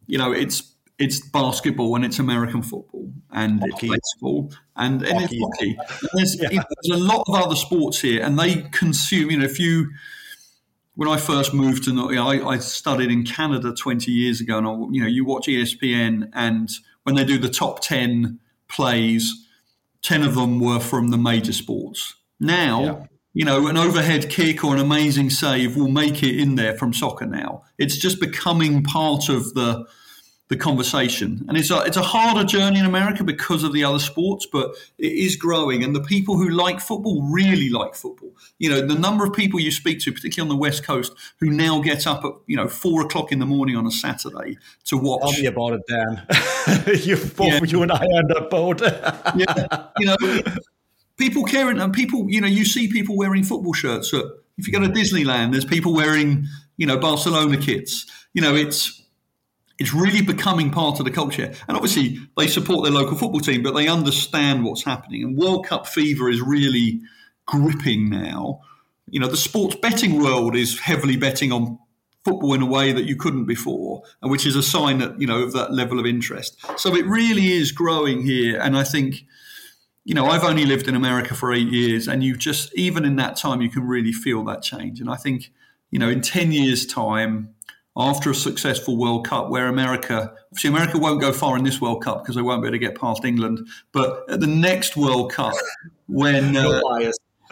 you 0.07 0.17
know, 0.17 0.33
it's 0.33 0.73
it's 0.99 1.25
basketball 1.29 1.95
and 1.95 2.05
it's 2.05 2.19
American 2.19 2.61
football 2.61 3.11
and 3.31 3.59
hockey. 3.59 3.87
it's 3.87 4.13
baseball 4.13 4.53
and, 4.75 5.01
and 5.01 5.21
it's 5.23 5.33
hockey. 5.41 5.75
And 5.89 6.09
there's, 6.13 6.39
yeah. 6.39 6.49
you 6.51 6.57
know, 6.57 6.63
there's 6.83 7.01
a 7.01 7.03
lot 7.03 7.23
of 7.27 7.35
other 7.35 7.55
sports 7.55 8.01
here, 8.01 8.23
and 8.23 8.37
they 8.37 8.63
consume. 8.71 9.31
You 9.31 9.37
know, 9.37 9.45
if 9.45 9.59
you 9.59 9.91
when 10.95 11.07
I 11.07 11.17
first 11.17 11.53
moved 11.53 11.85
to, 11.85 11.91
you 11.91 12.15
know, 12.15 12.27
I, 12.27 12.55
I, 12.55 12.57
studied 12.57 13.09
in 13.11 13.23
Canada 13.23 13.73
20 13.73 14.11
years 14.11 14.41
ago, 14.41 14.57
and 14.57 14.67
I, 14.67 14.71
you 14.91 15.01
know, 15.01 15.07
you 15.07 15.23
watch 15.23 15.47
ESPN, 15.47 16.29
and 16.33 16.69
when 17.03 17.15
they 17.15 17.23
do 17.23 17.37
the 17.37 17.49
top 17.49 17.81
10 17.81 18.39
plays, 18.67 19.47
10 20.03 20.23
of 20.23 20.35
them 20.35 20.59
were 20.59 20.79
from 20.79 21.09
the 21.09 21.17
major 21.17 21.53
sports. 21.53 22.15
Now. 22.39 22.83
Yeah. 22.83 23.05
You 23.33 23.45
know, 23.45 23.67
an 23.67 23.77
overhead 23.77 24.29
kick 24.29 24.61
or 24.61 24.73
an 24.75 24.81
amazing 24.81 25.29
save 25.29 25.77
will 25.77 25.87
make 25.87 26.21
it 26.21 26.37
in 26.37 26.55
there 26.55 26.77
from 26.77 26.91
soccer 26.91 27.25
now. 27.25 27.63
It's 27.77 27.95
just 27.95 28.19
becoming 28.19 28.83
part 28.83 29.29
of 29.29 29.53
the 29.53 29.85
the 30.51 30.57
conversation. 30.57 31.45
And 31.47 31.57
it's 31.57 31.71
a, 31.71 31.79
it's 31.83 31.95
a 31.95 32.01
harder 32.01 32.43
journey 32.43 32.77
in 32.77 32.85
America 32.85 33.23
because 33.23 33.63
of 33.63 33.71
the 33.71 33.85
other 33.85 33.99
sports, 33.99 34.45
but 34.45 34.75
it 34.97 35.13
is 35.13 35.37
growing. 35.37 35.81
And 35.81 35.95
the 35.95 36.03
people 36.03 36.35
who 36.35 36.49
like 36.49 36.81
football 36.81 37.25
really 37.31 37.69
like 37.69 37.95
football. 37.95 38.33
You 38.59 38.69
know, 38.69 38.85
the 38.85 38.99
number 38.99 39.25
of 39.25 39.31
people 39.31 39.61
you 39.61 39.71
speak 39.71 40.01
to, 40.01 40.11
particularly 40.11 40.51
on 40.51 40.57
the 40.57 40.59
West 40.59 40.83
Coast, 40.83 41.13
who 41.39 41.49
now 41.49 41.79
get 41.79 42.05
up 42.05 42.25
at, 42.25 42.33
you 42.47 42.57
know, 42.57 42.67
four 42.67 43.01
o'clock 43.01 43.31
in 43.31 43.39
the 43.39 43.45
morning 43.45 43.77
on 43.77 43.87
a 43.87 43.91
Saturday 43.91 44.57
to 44.87 44.97
watch. 44.97 45.21
Tell 45.21 45.41
me 45.41 45.45
about 45.45 45.71
it, 45.71 45.81
Dan. 45.87 46.97
you, 47.01 47.15
both, 47.15 47.47
yeah. 47.47 47.63
you 47.63 47.81
and 47.83 47.91
I 47.93 47.95
are 47.95 48.17
on 48.17 48.27
that 48.27 48.49
boat. 48.49 48.81
yeah. 49.37 49.87
You 49.99 50.05
know, 50.07 50.53
people 51.15 51.45
caring 51.45 51.79
and 51.79 51.93
people, 51.93 52.29
you 52.29 52.41
know, 52.41 52.47
you 52.47 52.65
see 52.65 52.89
people 52.89 53.15
wearing 53.15 53.45
football 53.45 53.71
shirts. 53.71 54.13
If 54.13 54.67
you 54.67 54.73
go 54.73 54.81
to 54.81 54.89
Disneyland, 54.89 55.53
there's 55.53 55.63
people 55.63 55.93
wearing, 55.93 56.45
you 56.75 56.87
know, 56.87 56.97
Barcelona 56.97 57.55
kits. 57.55 58.05
You 58.33 58.41
know, 58.41 58.53
it's, 58.53 59.00
it's 59.81 59.95
really 59.95 60.21
becoming 60.21 60.69
part 60.69 60.99
of 60.99 61.05
the 61.05 61.11
culture. 61.11 61.51
And 61.67 61.75
obviously, 61.75 62.19
they 62.37 62.45
support 62.45 62.83
their 62.83 62.93
local 62.93 63.17
football 63.17 63.39
team, 63.39 63.63
but 63.63 63.73
they 63.73 63.87
understand 63.87 64.63
what's 64.63 64.83
happening. 64.83 65.23
And 65.23 65.35
World 65.35 65.65
Cup 65.65 65.87
fever 65.87 66.29
is 66.29 66.39
really 66.39 67.01
gripping 67.47 68.07
now. 68.07 68.61
You 69.09 69.19
know, 69.19 69.27
the 69.27 69.35
sports 69.35 69.75
betting 69.75 70.21
world 70.21 70.55
is 70.55 70.79
heavily 70.79 71.17
betting 71.17 71.51
on 71.51 71.79
football 72.23 72.53
in 72.53 72.61
a 72.61 72.67
way 72.67 72.91
that 72.91 73.05
you 73.05 73.15
couldn't 73.15 73.45
before, 73.45 74.03
and 74.21 74.29
which 74.29 74.45
is 74.45 74.55
a 74.55 74.61
sign 74.61 74.99
that 74.99 75.19
you 75.19 75.25
know 75.25 75.41
of 75.41 75.53
that 75.53 75.73
level 75.73 75.99
of 75.99 76.05
interest. 76.05 76.59
So 76.77 76.95
it 76.95 77.05
really 77.07 77.51
is 77.51 77.71
growing 77.71 78.23
here, 78.23 78.59
and 78.59 78.77
I 78.77 78.83
think. 78.83 79.25
You 80.03 80.15
know, 80.15 80.25
I've 80.25 80.43
only 80.43 80.65
lived 80.65 80.87
in 80.87 80.95
America 80.95 81.35
for 81.35 81.53
eight 81.53 81.67
years, 81.67 82.07
and 82.07 82.23
you 82.23 82.35
just, 82.35 82.73
even 82.73 83.05
in 83.05 83.17
that 83.17 83.37
time, 83.37 83.61
you 83.61 83.69
can 83.69 83.83
really 83.83 84.11
feel 84.11 84.43
that 84.45 84.63
change. 84.63 84.99
And 84.99 85.07
I 85.07 85.15
think, 85.15 85.51
you 85.91 85.99
know, 85.99 86.09
in 86.09 86.21
10 86.21 86.51
years' 86.51 86.87
time, 86.87 87.53
after 87.97 88.31
a 88.31 88.35
successful 88.35 88.95
World 88.97 89.27
Cup, 89.27 89.49
where 89.49 89.67
America, 89.67 90.33
obviously, 90.45 90.69
America 90.69 90.97
won't 90.97 91.19
go 91.19 91.33
far 91.33 91.57
in 91.57 91.63
this 91.63 91.81
World 91.81 92.03
Cup 92.03 92.23
because 92.23 92.35
they 92.35 92.41
won't 92.41 92.61
be 92.61 92.67
able 92.67 92.75
to 92.75 92.79
get 92.79 92.99
past 92.99 93.25
England. 93.25 93.67
But 93.91 94.29
at 94.29 94.39
the 94.39 94.47
next 94.47 94.95
World 94.95 95.31
Cup, 95.31 95.53
when 96.07 96.55
uh, 96.55 96.79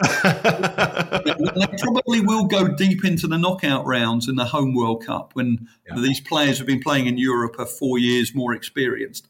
they 0.00 1.66
probably 1.78 2.22
will 2.22 2.46
go 2.46 2.68
deep 2.68 3.04
into 3.04 3.26
the 3.26 3.36
knockout 3.36 3.84
rounds 3.84 4.28
in 4.28 4.36
the 4.36 4.46
home 4.46 4.74
World 4.74 5.04
Cup 5.04 5.32
when 5.34 5.68
yeah. 5.86 6.00
these 6.00 6.20
players 6.20 6.56
have 6.56 6.66
been 6.66 6.80
playing 6.80 7.06
in 7.06 7.18
Europe 7.18 7.56
are 7.58 7.66
four 7.66 7.98
years 7.98 8.34
more 8.34 8.54
experienced. 8.54 9.28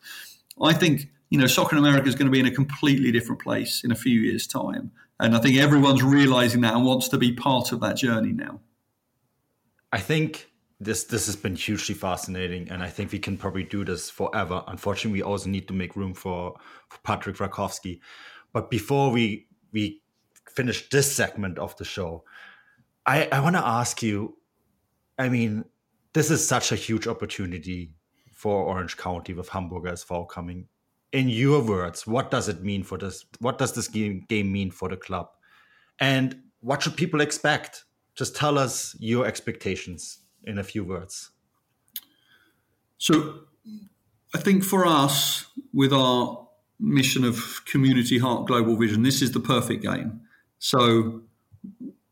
I 0.63 0.73
think 0.75 1.09
you 1.29 1.39
know 1.39 1.49
soccer 1.49 1.77
in 1.77 1.85
America 1.85 2.09
is 2.09 2.15
going 2.15 2.27
to 2.27 2.33
be 2.33 2.39
in 2.39 2.47
a 2.47 2.53
completely 2.53 3.11
different 3.11 3.41
place 3.41 3.83
in 3.83 3.91
a 3.91 3.97
few 3.97 4.21
years' 4.21 4.47
time, 4.47 4.93
and 5.19 5.35
I 5.35 5.41
think 5.41 5.57
everyone's 5.57 6.05
realizing 6.05 6.61
that 6.61 6.75
and 6.75 6.85
wants 6.85 7.09
to 7.09 7.19
be 7.19 7.33
part 7.33 7.73
of 7.73 7.81
that 7.81 7.97
journey 7.97 8.33
now. 8.33 8.61
I 9.93 9.99
think 9.99 10.50
this 10.81 11.05
this 11.05 11.27
has 11.27 11.37
been 11.37 11.55
hugely 11.55 11.95
fascinating, 11.95 12.71
and 12.71 12.83
I 12.83 12.89
think 12.89 13.13
we 13.13 13.19
can 13.19 13.37
probably 13.37 13.65
do 13.65 13.85
this 13.85 14.09
forever. 14.09 14.65
Unfortunately, 14.67 15.21
we 15.21 15.23
also 15.23 15.51
need 15.51 15.69
to 15.69 15.75
make 15.75 15.95
room 15.95 16.15
for, 16.15 16.57
for 16.89 16.99
Patrick 17.05 17.37
Rakovsky. 17.37 18.01
But 18.53 18.71
before 18.71 19.11
we 19.11 19.47
we 19.73 20.01
finish 20.49 20.89
this 20.89 21.15
segment 21.15 21.59
of 21.59 21.77
the 21.77 21.85
show, 21.85 22.25
I 23.05 23.29
I 23.31 23.41
want 23.41 23.57
to 23.57 23.67
ask 23.67 24.03
you. 24.03 24.37
I 25.19 25.29
mean, 25.29 25.67
this 26.15 26.31
is 26.31 26.47
such 26.47 26.73
a 26.73 26.77
huge 26.77 27.07
opportunity 27.07 27.93
for 28.33 28.65
Orange 28.65 28.97
County 28.97 29.35
with 29.35 29.51
Hamburger 29.51 29.91
SV 29.91 30.31
coming. 30.31 30.67
In 31.13 31.29
your 31.29 31.63
words, 31.63 32.07
what 32.07 32.31
does 32.31 32.49
it 32.49 32.63
mean 32.63 32.85
for 32.85 32.97
this? 32.97 33.27
What 33.41 33.59
does 33.59 33.75
this 33.75 33.87
game, 33.87 34.25
game 34.29 34.51
mean 34.51 34.71
for 34.71 34.89
the 34.89 34.97
club? 34.97 35.29
And 35.99 36.41
what 36.61 36.83
should 36.83 36.97
people 36.97 37.21
expect? 37.21 37.85
Just 38.15 38.35
tell 38.35 38.57
us 38.57 38.97
your 38.99 39.27
expectations 39.27 40.20
in 40.45 40.59
a 40.59 40.65
few 40.65 40.85
words? 40.85 41.31
So, 42.99 43.41
I 44.35 44.39
think 44.39 44.63
for 44.63 44.87
us, 44.87 45.47
with 45.73 45.93
our 45.93 46.47
mission 46.79 47.25
of 47.25 47.63
Community 47.65 48.19
Heart 48.19 48.47
Global 48.47 48.77
Vision, 48.77 49.03
this 49.03 49.23
is 49.23 49.33
the 49.33 49.41
perfect 49.41 49.83
game. 49.83 50.21
So, 50.59 51.23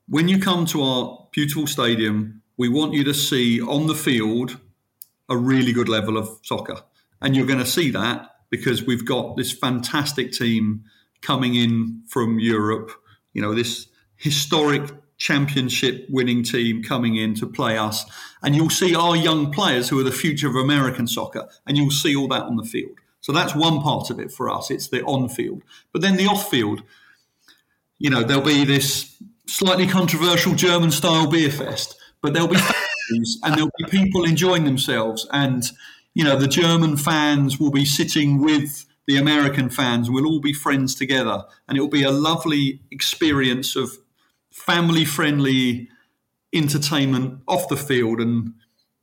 when 0.09 0.29
you 0.29 0.39
come 0.39 0.67
to 0.67 0.83
our 0.83 1.29
beautiful 1.33 1.67
stadium, 1.67 2.43
we 2.57 2.69
want 2.69 2.95
you 2.95 3.05
to 3.05 3.15
see 3.15 3.61
on 3.61 3.87
the 3.87 3.95
field 3.95 4.59
a 5.29 5.37
really 5.37 5.73
good 5.73 5.89
level 5.89 6.17
of 6.17 6.29
soccer. 6.43 6.83
And 7.21 7.37
you're 7.37 7.47
going 7.47 7.59
to 7.59 7.67
see 7.67 7.91
that 7.91 8.31
because 8.51 8.85
we've 8.85 9.05
got 9.05 9.37
this 9.37 9.53
fantastic 9.53 10.33
team 10.33 10.85
coming 11.21 11.55
in 11.55 12.03
from 12.09 12.39
Europe, 12.39 12.91
you 13.33 13.43
know, 13.43 13.55
this 13.55 13.89
historic 14.17 14.91
championship 15.19 16.07
winning 16.09 16.43
team 16.43 16.83
coming 16.83 17.17
in 17.17 17.35
to 17.35 17.47
play 17.47 17.77
us. 17.77 18.05
And 18.43 18.55
you'll 18.55 18.71
see 18.71 18.95
our 18.95 19.17
young 19.17 19.53
players 19.53 19.89
who 19.89 20.01
are 20.01 20.05
the 20.05 20.13
future 20.13 20.49
of 20.49 20.55
American 20.55 21.07
soccer, 21.07 21.49
and 21.67 21.77
you'll 21.77 21.91
see 21.91 22.17
all 22.17 22.29
that 22.29 22.45
on 22.45 22.57
the 22.57 22.65
field. 22.65 22.97
So 23.21 23.33
that's 23.33 23.55
one 23.55 23.83
part 23.83 24.11
of 24.11 24.19
it 24.21 24.33
for 24.33 24.49
us. 24.49 24.71
It's 24.71 24.89
the 24.89 25.03
on 25.03 25.29
field. 25.29 25.63
But 25.93 26.03
then 26.03 26.17
the 26.17 26.27
off 26.27 26.49
field, 26.49 26.83
you 27.99 28.11
know, 28.11 28.23
there'll 28.23 28.43
be 28.43 28.65
this 28.65 29.21
slightly 29.47 29.87
controversial 29.87 30.55
German 30.55 30.93
style 30.93 31.27
beer 31.27 31.51
fest, 31.51 31.97
but 32.23 32.33
there'll 32.33 32.49
be 32.49 32.59
and 33.43 33.55
there'll 33.55 33.71
be 33.79 33.85
people 33.91 34.25
enjoying 34.25 34.65
themselves. 34.65 35.27
And, 35.33 35.65
you 36.15 36.25
know, 36.25 36.37
the 36.37 36.47
German 36.47 36.97
fans 36.97 37.59
will 37.59 37.71
be 37.71 37.85
sitting 37.85 38.43
with 38.43 38.85
the 39.07 39.17
American 39.17 39.71
fans. 39.71 40.11
We'll 40.11 40.27
all 40.27 40.41
be 40.41 40.53
friends 40.53 40.95
together. 40.95 41.45
And 41.67 41.77
it'll 41.77 41.89
be 41.89 42.03
a 42.03 42.11
lovely 42.11 42.83
experience 42.91 43.77
of 43.77 43.99
family 44.59 45.05
friendly 45.05 45.89
entertainment 46.55 47.41
off 47.47 47.69
the 47.69 47.77
field 47.77 48.21
and 48.21 48.55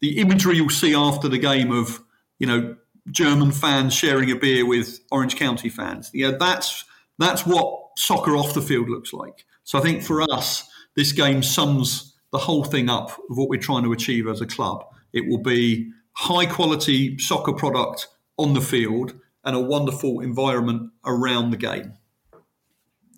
the 0.02 0.18
imagery 0.20 0.58
you'll 0.58 0.70
see 0.70 0.96
after 0.96 1.28
the 1.28 1.38
game 1.38 1.72
of 1.72 2.02
you 2.40 2.48
know 2.48 2.76
German 3.12 3.52
fans 3.52 3.94
sharing 3.94 4.32
a 4.32 4.36
beer 4.36 4.66
with 4.66 5.00
Orange 5.12 5.36
County 5.36 5.70
fans. 5.70 6.10
Yeah, 6.14 6.32
that's 6.40 6.86
that's 7.20 7.46
what 7.46 7.90
soccer 7.98 8.36
off 8.36 8.54
the 8.54 8.62
field 8.62 8.90
looks 8.90 9.14
like. 9.14 9.46
So 9.64 9.80
I 9.80 9.82
think 9.82 10.04
for 10.04 10.22
us, 10.22 10.68
this 10.96 11.12
game 11.12 11.44
sums 11.44 12.16
the 12.32 12.38
whole 12.38 12.64
thing 12.64 12.90
up 12.90 13.12
of 13.30 13.38
what 13.38 13.50
we're 13.50 13.60
trying 13.60 13.84
to 13.84 13.94
achieve 13.94 14.28
as 14.28 14.42
a 14.42 14.46
club. 14.46 14.84
It 15.14 15.28
will 15.28 15.42
be 15.42 15.92
high 16.14 16.46
quality 16.46 17.18
soccer 17.18 17.54
product 17.54 18.08
on 18.38 18.54
the 18.54 18.62
field 18.62 19.14
and 19.44 19.56
a 19.56 19.60
wonderful 19.60 20.20
environment 20.20 20.92
around 21.06 21.52
the 21.52 21.58
game. 21.58 21.94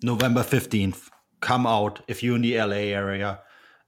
November 0.02 0.42
15th 0.42 1.10
come 1.40 1.66
out 1.66 2.00
if 2.08 2.22
you're 2.22 2.36
in 2.36 2.42
the 2.42 2.58
LA 2.58 2.92
area 2.94 3.40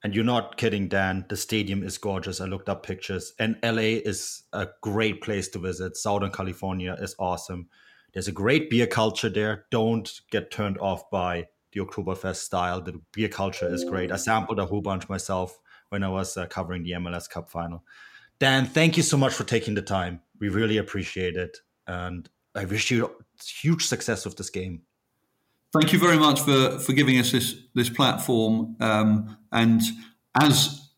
And 0.02 0.14
you're 0.14 0.24
not 0.24 0.56
kidding, 0.56 0.88
Dan. 0.88 1.26
The 1.28 1.36
stadium 1.36 1.82
is 1.82 1.98
gorgeous. 1.98 2.40
I 2.40 2.46
looked 2.46 2.70
up 2.70 2.82
pictures, 2.82 3.34
and 3.38 3.58
LA 3.62 4.00
is 4.10 4.44
a 4.52 4.68
great 4.80 5.20
place 5.20 5.48
to 5.48 5.58
visit. 5.58 5.96
Southern 5.96 6.32
California 6.32 6.96
is 6.98 7.14
awesome. 7.18 7.68
There's 8.12 8.28
a 8.28 8.32
great 8.32 8.70
beer 8.70 8.86
culture 8.86 9.28
there. 9.28 9.66
Don't 9.70 10.10
get 10.30 10.50
turned 10.50 10.78
off 10.78 11.10
by 11.10 11.48
the 11.72 11.80
Oktoberfest 11.80 12.36
style. 12.36 12.80
The 12.80 13.00
beer 13.12 13.28
culture 13.28 13.72
is 13.72 13.84
great. 13.84 14.10
I 14.10 14.16
sampled 14.16 14.58
a 14.58 14.66
whole 14.66 14.80
bunch 14.80 15.08
myself 15.08 15.58
when 15.90 16.02
I 16.02 16.08
was 16.08 16.36
uh, 16.36 16.46
covering 16.46 16.82
the 16.82 16.92
MLS 16.92 17.28
Cup 17.28 17.50
final. 17.50 17.84
Dan, 18.38 18.64
thank 18.66 18.96
you 18.96 19.02
so 19.02 19.18
much 19.18 19.34
for 19.34 19.44
taking 19.44 19.74
the 19.74 19.82
time. 19.82 20.20
We 20.40 20.48
really 20.48 20.78
appreciate 20.78 21.36
it. 21.36 21.58
And 21.86 22.28
I 22.54 22.64
wish 22.64 22.90
you 22.90 23.14
huge 23.44 23.86
success 23.86 24.24
with 24.24 24.36
this 24.36 24.50
game. 24.50 24.82
Thank 25.72 25.92
you 25.92 25.98
very 25.98 26.18
much 26.18 26.40
for, 26.40 26.78
for 26.80 26.92
giving 26.92 27.18
us 27.18 27.30
this 27.32 27.56
this 27.74 27.88
platform. 27.88 28.76
Um, 28.80 29.36
and 29.52 29.80
as 30.40 30.90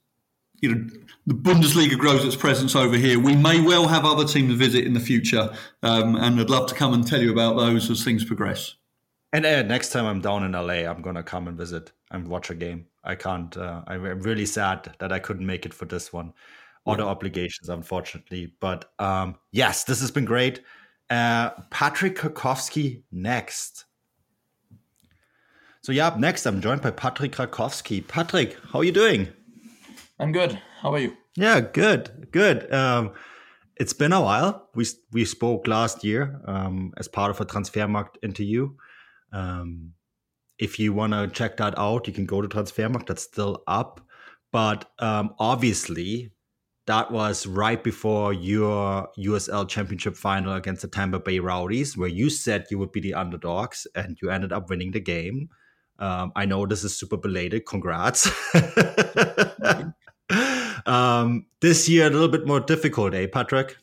you 0.61 0.75
know, 0.75 0.87
the 1.27 1.35
Bundesliga 1.35 1.99
grows 1.99 2.25
its 2.25 2.37
presence 2.37 2.75
over 2.75 2.97
here, 2.97 3.18
we 3.18 3.37
may 3.37 3.61
well 3.61 3.87
have 3.87 4.05
other 4.05 4.25
teams 4.25 4.55
visit 4.55 4.87
in 4.87 4.95
the 4.95 5.01
future. 5.01 5.53
Um, 5.83 6.16
and 6.16 6.41
I'd 6.41 6.51
love 6.51 6.68
to 6.68 6.75
come 6.75 6.95
and 6.95 7.07
tell 7.07 7.20
you 7.20 7.33
about 7.33 7.57
those 7.57 7.91
as 7.91 8.03
things 8.03 8.25
progress. 8.25 8.75
And 9.33 9.45
uh, 9.45 9.62
next 9.62 9.91
time 9.91 10.07
I'm 10.07 10.20
down 10.20 10.45
in 10.45 10.53
LA, 10.53 10.89
I'm 10.91 11.03
gonna 11.03 11.23
come 11.23 11.49
and 11.49 11.57
visit 11.57 11.93
and 12.11 12.29
watch 12.29 12.51
a 12.51 12.55
game. 12.55 12.87
I 13.05 13.14
can't. 13.14 13.55
Uh, 13.57 13.83
I'm 13.87 14.03
really 14.23 14.47
sad 14.47 14.95
that 14.99 15.12
I 15.12 15.18
couldn't 15.18 15.47
make 15.47 15.66
it 15.66 15.75
for 15.75 15.85
this 15.85 16.12
one. 16.12 16.33
Other 16.87 17.05
yeah. 17.05 17.09
obligations, 17.09 17.68
unfortunately. 17.68 18.55
But 18.61 18.91
um, 18.99 19.37
yes, 19.53 19.85
this 19.85 20.01
has 20.01 20.11
been 20.11 20.25
great. 20.25 20.62
Uh, 21.11 21.51
Patrick 21.70 22.16
Rakovsky 22.16 23.03
next. 23.12 23.87
So 25.85 25.91
yeah, 25.91 26.07
up 26.07 26.18
next 26.18 26.47
I'm 26.47 26.61
joined 26.61 26.80
by 26.80 26.93
Patrick 26.93 27.33
Rakovsky. 27.33 28.07
Patrick, 28.07 28.57
how 28.70 28.78
are 28.78 28.85
you 28.85 28.93
doing? 28.93 29.26
I'm 30.20 30.30
good. 30.30 30.61
How 30.80 30.95
are 30.95 31.01
you? 31.01 31.16
Yeah, 31.35 31.59
good, 31.59 32.28
good. 32.30 32.72
Um, 32.72 33.11
it's 33.76 33.93
been 33.93 34.12
a 34.12 34.20
while. 34.20 34.68
We 34.76 34.87
we 35.11 35.24
spoke 35.24 35.66
last 35.66 36.05
year 36.05 36.41
um, 36.47 36.93
as 36.99 37.09
part 37.09 37.30
of 37.30 37.41
a 37.41 37.45
Transfermarkt 37.45 38.14
interview. 38.22 38.70
Um, 39.33 39.95
if 40.57 40.78
you 40.78 40.93
want 40.93 41.14
to 41.14 41.26
check 41.26 41.57
that 41.57 41.76
out, 41.76 42.07
you 42.07 42.12
can 42.12 42.26
go 42.26 42.41
to 42.41 42.49
Transfermarkt. 42.49 43.09
That's 43.09 43.24
still 43.24 43.64
up. 43.66 44.01
But 44.53 44.89
um, 45.01 45.35
obviously, 45.41 46.30
that 46.87 47.11
was 47.11 47.45
right 47.45 47.83
before 47.83 48.33
your 48.33 49.09
USL 49.18 49.68
Championship 49.68 50.16
final 50.16 50.55
against 50.55 50.83
the 50.83 50.89
Tampa 50.89 51.18
Bay 51.18 51.41
Rowdies, 51.41 51.97
where 51.97 52.09
you 52.09 52.30
said 52.30 52.66
you 52.70 52.78
would 52.78 52.93
be 52.93 53.01
the 53.01 53.14
underdogs, 53.14 53.85
and 53.97 54.16
you 54.22 54.30
ended 54.30 54.53
up 54.53 54.70
winning 54.70 54.93
the 54.93 55.01
game. 55.01 55.49
Um, 56.03 56.32
I 56.34 56.46
know 56.46 56.66
this 56.66 56.82
is 56.82 56.98
super 56.98 57.16
belated. 57.16 57.64
Congrats. 57.64 58.28
um, 60.84 61.46
this 61.61 61.88
year, 61.88 62.09
a 62.09 62.11
little 62.11 62.26
bit 62.26 62.44
more 62.44 62.59
difficult, 62.59 63.14
eh, 63.14 63.28
Patrick? 63.32 63.76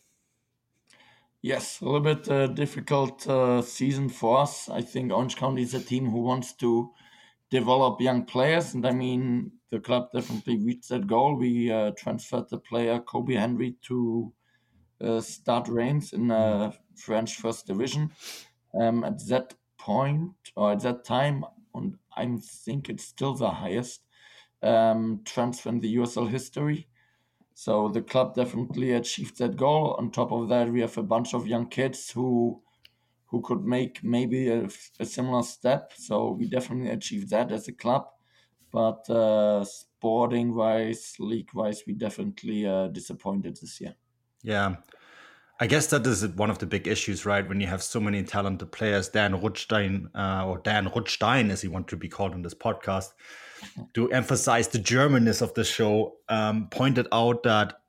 Yes, 1.42 1.80
a 1.80 1.86
little 1.86 2.02
bit 2.02 2.30
uh, 2.30 2.48
difficult 2.48 3.26
uh, 3.26 3.62
season 3.62 4.10
for 4.10 4.40
us. 4.40 4.68
I 4.68 4.82
think 4.82 5.14
Orange 5.14 5.38
County 5.38 5.62
is 5.62 5.74
a 5.74 5.80
team 5.80 6.10
who 6.10 6.20
wants 6.20 6.52
to 6.56 6.92
develop 7.50 8.02
young 8.02 8.26
players, 8.26 8.74
and 8.74 8.86
I 8.86 8.92
mean 8.92 9.54
the 9.72 9.80
club 9.80 10.10
definitely 10.14 10.58
reached 10.58 10.90
that 10.90 11.08
goal. 11.08 11.38
We 11.38 11.72
uh, 11.72 11.92
transferred 11.92 12.50
the 12.50 12.58
player 12.58 13.00
Kobi 13.00 13.38
Henry 13.38 13.78
to 13.84 14.34
uh, 15.00 15.22
Stade 15.22 15.70
Reims 15.70 16.12
in 16.12 16.32
uh, 16.32 16.74
French 16.98 17.38
First 17.38 17.66
Division. 17.66 18.12
Um, 18.78 19.06
at 19.06 19.26
that 19.30 19.54
point 19.78 20.34
or 20.58 20.74
at 20.74 20.82
that 20.82 21.06
time, 21.06 21.46
and 21.74 21.98
I 22.16 22.38
think 22.42 22.90
it's 22.90 23.06
still 23.06 23.34
the 23.36 23.50
highest 23.52 24.02
um, 24.62 25.22
transfer 25.26 25.70
in 25.70 25.80
the 25.80 25.90
USL 25.90 26.28
history. 26.28 26.88
So 27.54 27.90
the 27.90 28.02
club 28.02 28.36
definitely 28.36 28.94
achieved 28.94 29.38
that 29.40 29.58
goal. 29.58 29.96
On 30.00 30.12
top 30.12 30.32
of 30.32 30.50
that, 30.50 30.70
we 30.72 30.82
have 30.82 30.98
a 30.98 31.04
bunch 31.04 31.34
of 31.34 31.48
young 31.48 31.68
kids 31.70 32.12
who 32.12 32.64
who 33.28 33.42
could 33.42 33.64
make 33.64 34.04
maybe 34.04 34.50
a, 34.50 34.68
a 35.00 35.06
similar 35.06 35.44
step. 35.44 35.94
So 35.96 36.32
we 36.32 36.48
definitely 36.48 36.90
achieved 36.92 37.30
that 37.32 37.52
as 37.52 37.68
a 37.68 37.74
club. 37.74 38.10
But 38.72 39.10
uh, 39.10 39.64
sporting 39.66 40.56
wise, 40.56 41.16
league 41.20 41.54
wise, 41.54 41.84
we 41.88 41.94
definitely 41.94 42.66
uh, 42.66 42.88
disappointed 42.90 43.58
this 43.58 43.82
year. 43.82 43.96
Yeah, 44.42 44.78
I 45.62 45.68
guess 45.68 45.88
that 45.88 46.08
is 46.08 46.26
one 46.26 46.50
of 46.50 46.60
the 46.60 46.66
big 46.66 46.88
issues, 46.88 47.26
right? 47.26 47.48
When 47.48 47.60
you 47.60 47.68
have 47.68 47.84
so 47.84 48.00
many 48.00 48.24
talented 48.24 48.72
players, 48.72 49.10
Dan 49.10 49.34
Rutstein, 49.34 50.10
uh, 50.16 50.48
or 50.48 50.60
Dan 50.60 50.88
Rutstein, 50.88 51.50
as 51.52 51.62
he 51.62 51.68
wants 51.68 51.90
to 51.90 51.98
be 51.98 52.08
called 52.08 52.34
on 52.34 52.42
this 52.42 52.54
podcast, 52.54 53.10
to 53.94 54.10
emphasize 54.12 54.70
the 54.70 54.80
Germanness 54.80 55.42
of 55.42 55.54
the 55.56 55.66
show, 55.66 56.16
um, 56.30 56.70
pointed 56.70 57.08
out 57.12 57.44
that 57.44 57.82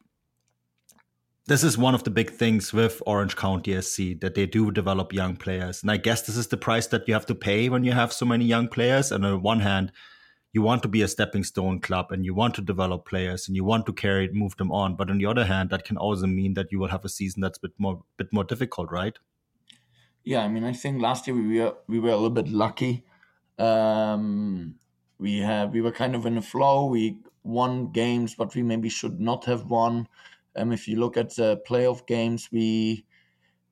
this 1.46 1.62
is 1.62 1.78
one 1.78 1.94
of 1.94 2.04
the 2.04 2.10
big 2.10 2.30
things 2.30 2.72
with 2.72 3.02
Orange 3.06 3.36
County 3.36 3.80
SC 3.80 4.18
that 4.20 4.34
they 4.34 4.46
do 4.46 4.72
develop 4.72 5.12
young 5.12 5.36
players. 5.36 5.82
And 5.82 5.90
I 5.90 5.96
guess 5.96 6.22
this 6.22 6.36
is 6.36 6.48
the 6.48 6.56
price 6.56 6.88
that 6.88 7.06
you 7.06 7.14
have 7.14 7.26
to 7.26 7.34
pay 7.34 7.68
when 7.68 7.84
you 7.84 7.92
have 7.92 8.12
so 8.12 8.26
many 8.26 8.44
young 8.44 8.68
players. 8.68 9.10
And 9.12 9.24
on 9.24 9.42
one 9.42 9.60
hand, 9.60 9.92
you 10.53 10.62
want 10.62 10.82
to 10.82 10.88
be 10.88 11.03
a 11.03 11.09
stepping 11.09 11.44
stone 11.44 11.80
club 11.80 12.11
and 12.11 12.24
you 12.24 12.34
want 12.34 12.55
to 12.55 12.61
develop 12.61 13.07
players 13.07 13.46
and 13.46 13.57
you 13.57 13.64
want 13.64 13.86
to 13.86 13.92
carry 13.92 14.28
move 14.32 14.57
them 14.57 14.72
on 14.72 14.96
but 14.96 15.11
on 15.11 15.18
the 15.18 15.26
other 15.26 15.44
hand 15.44 15.70
that 15.70 15.84
can 15.84 15.96
also 15.96 16.26
mean 16.26 16.55
that 16.55 16.70
you 16.72 16.78
will 16.78 16.88
have 16.88 17.05
a 17.05 17.09
season 17.09 17.40
that's 17.40 17.59
a 17.59 17.62
bit 17.62 17.72
more 17.78 18.03
bit 18.16 18.32
more 18.32 18.44
difficult 18.44 18.90
right 18.90 19.18
yeah 20.24 20.42
i 20.42 20.48
mean 20.48 20.64
i 20.64 20.72
think 20.72 21.01
last 21.01 21.26
year 21.26 21.36
we 21.36 21.61
were 21.61 21.74
we 21.86 22.01
were 22.01 22.11
a 22.11 22.16
little 22.16 22.30
bit 22.30 22.48
lucky 22.48 23.05
um, 23.59 24.74
we 25.18 25.38
have 25.38 25.72
we 25.72 25.82
were 25.82 25.92
kind 25.92 26.14
of 26.14 26.24
in 26.24 26.38
a 26.38 26.42
flow 26.42 26.86
we 26.86 27.18
won 27.44 27.92
games 27.92 28.34
but 28.34 28.55
we 28.55 28.62
maybe 28.62 28.88
should 28.88 29.20
not 29.20 29.44
have 29.44 29.66
won 29.66 30.09
um, 30.57 30.72
if 30.72 30.88
you 30.88 30.96
look 30.96 31.16
at 31.16 31.34
the 31.36 31.61
playoff 31.68 32.07
games 32.07 32.48
we 32.51 33.05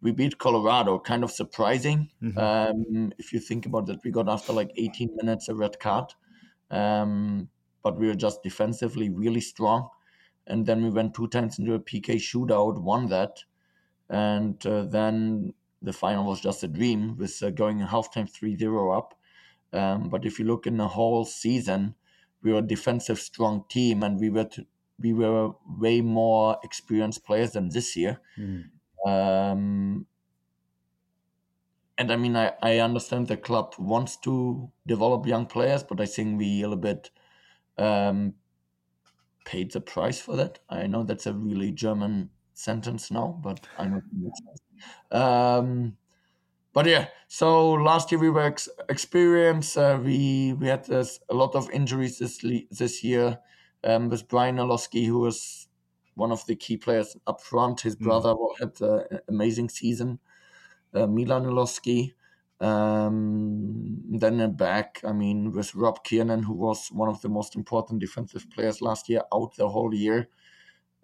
we 0.01 0.13
beat 0.13 0.39
Colorado, 0.39 0.99
kind 0.99 1.25
of 1.25 1.31
surprising. 1.33 2.09
Mm-hmm. 2.23 2.39
Um, 2.39 3.13
if 3.19 3.33
you 3.33 3.41
think 3.41 3.67
about 3.67 3.87
that, 3.87 3.99
we 4.05 4.11
got 4.11 4.29
after 4.29 4.53
like 4.53 4.71
18 4.77 5.17
minutes 5.17 5.49
a 5.49 5.55
red 5.57 5.81
card. 5.81 6.15
Um, 6.71 7.49
but 7.83 7.99
we 7.99 8.07
were 8.07 8.15
just 8.15 8.43
defensively 8.43 9.09
really 9.09 9.41
strong. 9.41 9.89
And 10.47 10.67
then 10.67 10.83
we 10.83 10.91
went 10.91 11.15
two 11.15 11.29
times 11.29 11.59
into 11.59 11.75
a 11.75 11.81
PK 11.81 12.17
shootout, 12.17 12.83
won 12.83 13.09
that. 13.09 13.45
And 14.09 14.65
uh, 14.67 14.85
then 14.85 15.53
the 15.83 15.93
final 15.93 16.25
was 16.25 16.41
just 16.41 16.63
a 16.63 16.69
dream 16.69 17.17
with 17.17 17.43
uh, 17.43 17.51
going 17.51 17.81
in 17.81 17.87
halftime 17.87 18.31
3 18.31 18.57
0 18.57 18.91
up. 18.91 19.15
Um, 19.73 20.09
but 20.09 20.25
if 20.25 20.39
you 20.39 20.47
look 20.47 20.67
in 20.67 20.79
the 20.79 20.89
whole 20.89 21.25
season, 21.25 21.95
we 22.43 22.53
were 22.53 22.61
a 22.61 22.63
defensive 22.63 23.19
strong 23.19 23.65
team 23.69 24.03
and 24.03 24.19
we 24.19 24.31
were 24.31 24.45
to, 24.45 24.67
we 24.99 25.13
were 25.13 25.51
way 25.79 26.01
more 26.01 26.59
experienced 26.65 27.25
players 27.25 27.53
than 27.53 27.69
this 27.69 27.97
year. 27.97 28.21
Mm. 28.39 28.71
Um, 29.07 30.07
and 31.99 32.13
I 32.13 32.17
mean, 32.17 32.37
I, 32.37 32.53
I 32.63 32.79
understand 32.79 33.27
the 33.27 33.37
club 33.37 33.75
wants 33.77 34.17
to 34.19 34.71
develop 34.87 35.27
young 35.27 35.47
players, 35.47 35.83
but 35.83 36.01
I 36.01 36.07
think 36.07 36.39
we 36.39 36.63
a 36.63 36.69
little 36.69 36.77
bit 36.77 37.11
um, 37.77 38.35
paid 39.45 39.73
the 39.73 39.81
price 39.81 40.21
for 40.21 40.37
that. 40.37 40.61
I 40.71 40.87
know 40.87 41.03
that's 41.03 41.27
a 41.27 41.33
really 41.33 41.73
German 41.73 42.31
sentence 42.55 43.11
now, 43.11 43.41
but 43.43 43.67
I 43.77 43.89
know. 43.89 44.03
Um, 45.11 45.97
but 46.73 46.87
yeah, 46.87 47.07
so 47.27 47.73
last 47.73 48.13
year 48.13 48.21
we 48.21 48.31
were 48.31 48.43
ex- 48.43 48.69
experienced. 48.89 49.77
Uh, 49.77 49.99
we 50.01 50.53
we 50.53 50.69
had 50.69 50.85
this, 50.85 51.19
a 51.29 51.35
lot 51.35 51.57
of 51.57 51.69
injuries 51.71 52.21
this 52.21 52.45
le- 52.45 52.69
this 52.71 53.03
year 53.03 53.41
um, 53.83 54.09
with 54.09 54.29
Brian 54.29 54.57
Iloski, 54.57 55.05
who 55.05 55.19
was 55.19 55.67
one 56.15 56.31
of 56.31 56.47
the 56.47 56.55
key 56.55 56.77
players 56.77 57.17
up 57.27 57.41
front. 57.41 57.81
His 57.81 57.97
mm. 57.97 58.05
brother 58.05 58.35
mm. 58.35 58.59
had 58.61 58.81
an 58.81 59.21
amazing 59.29 59.69
season 59.69 60.21
uh, 60.95 61.07
Milan 61.07 61.45
Iloski. 61.45 62.13
Um, 62.61 64.03
then 64.19 64.41
a 64.41 64.49
back, 64.49 65.01
I 65.05 65.13
mean, 65.13 65.53
with 65.53 65.75
Rob 65.75 66.03
Kiernan, 66.03 66.43
who 66.43 66.55
was 66.55 66.89
one 66.89 67.09
of 67.09 67.23
the 67.23 67.29
most 67.29 67.55
important 67.55 68.01
defensive 68.01 68.51
players 68.51 68.83
last 68.83 69.09
year, 69.09 69.23
out 69.33 69.55
the 69.57 69.69
whole 69.69 69.95
year. 69.95 70.29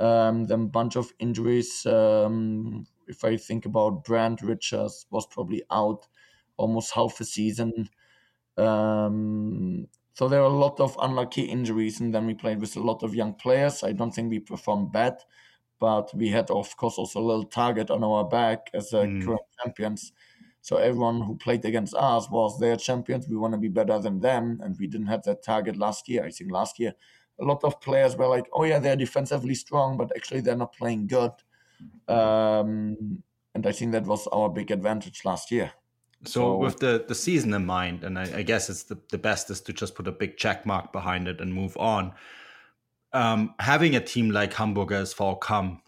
Um, 0.00 0.44
then 0.46 0.66
bunch 0.68 0.96
of 0.96 1.12
injuries. 1.20 1.86
Um, 1.86 2.86
if 3.06 3.24
I 3.24 3.36
think 3.36 3.66
about 3.66 4.04
Brand 4.04 4.42
Richards, 4.42 5.06
was 5.10 5.26
probably 5.26 5.62
out 5.70 6.08
almost 6.56 6.92
half 6.94 7.20
a 7.20 7.24
season. 7.24 7.88
Um, 8.56 9.86
so 10.14 10.28
there 10.28 10.40
are 10.40 10.46
a 10.46 10.48
lot 10.48 10.80
of 10.80 10.96
unlucky 11.00 11.42
injuries, 11.42 12.00
and 12.00 12.14
then 12.14 12.26
we 12.26 12.34
played 12.34 12.60
with 12.60 12.76
a 12.76 12.80
lot 12.80 13.02
of 13.02 13.14
young 13.14 13.34
players. 13.34 13.82
I 13.82 13.92
don't 13.92 14.12
think 14.12 14.30
we 14.30 14.40
performed 14.40 14.92
bad 14.92 15.18
but 15.80 16.14
we 16.14 16.28
had 16.28 16.50
of 16.50 16.76
course 16.76 16.98
also 16.98 17.20
a 17.20 17.22
little 17.22 17.44
target 17.44 17.90
on 17.90 18.02
our 18.04 18.24
back 18.24 18.70
as 18.74 18.92
a 18.92 19.04
mm. 19.04 19.24
current 19.24 19.42
champions. 19.62 20.12
So 20.60 20.76
everyone 20.78 21.20
who 21.20 21.36
played 21.36 21.64
against 21.66 21.94
us 21.94 22.30
was 22.30 22.58
their 22.58 22.76
champions. 22.76 23.28
We 23.28 23.36
want 23.36 23.52
to 23.52 23.58
be 23.58 23.68
better 23.68 23.98
than 23.98 24.20
them, 24.20 24.60
and 24.62 24.74
we 24.78 24.86
didn't 24.86 25.08
have 25.08 25.22
that 25.24 25.42
target 25.42 25.76
last 25.76 26.08
year. 26.08 26.24
I 26.24 26.30
think 26.30 26.50
last 26.50 26.78
year 26.78 26.94
a 27.38 27.44
lot 27.44 27.64
of 27.64 27.80
players 27.80 28.16
were 28.16 28.28
like, 28.28 28.46
"Oh 28.52 28.64
yeah, 28.64 28.78
they're 28.78 28.96
defensively 28.96 29.54
strong, 29.54 29.96
but 29.96 30.10
actually 30.16 30.40
they're 30.40 30.56
not 30.56 30.74
playing 30.74 31.06
good." 31.06 31.32
Um, 32.08 33.22
and 33.54 33.66
I 33.66 33.72
think 33.72 33.92
that 33.92 34.04
was 34.04 34.26
our 34.28 34.48
big 34.48 34.70
advantage 34.70 35.24
last 35.24 35.50
year. 35.50 35.72
So, 36.24 36.40
so 36.40 36.56
with 36.56 36.78
the 36.78 37.04
the 37.06 37.14
season 37.14 37.52
in 37.52 37.66
mind, 37.66 38.04
and 38.04 38.18
I, 38.18 38.38
I 38.38 38.42
guess 38.42 38.70
it's 38.70 38.84
the, 38.84 38.98
the 39.10 39.18
best 39.18 39.50
is 39.50 39.60
to 39.62 39.72
just 39.72 39.94
put 39.94 40.08
a 40.08 40.12
big 40.12 40.36
check 40.36 40.64
mark 40.64 40.92
behind 40.92 41.28
it 41.28 41.40
and 41.40 41.52
move 41.52 41.76
on. 41.76 42.14
Um, 43.14 43.54
having 43.60 43.94
a 43.94 44.00
team 44.00 44.30
like 44.30 44.52
Hamburger 44.52 45.02
SV 45.02 45.40
come 45.40 45.80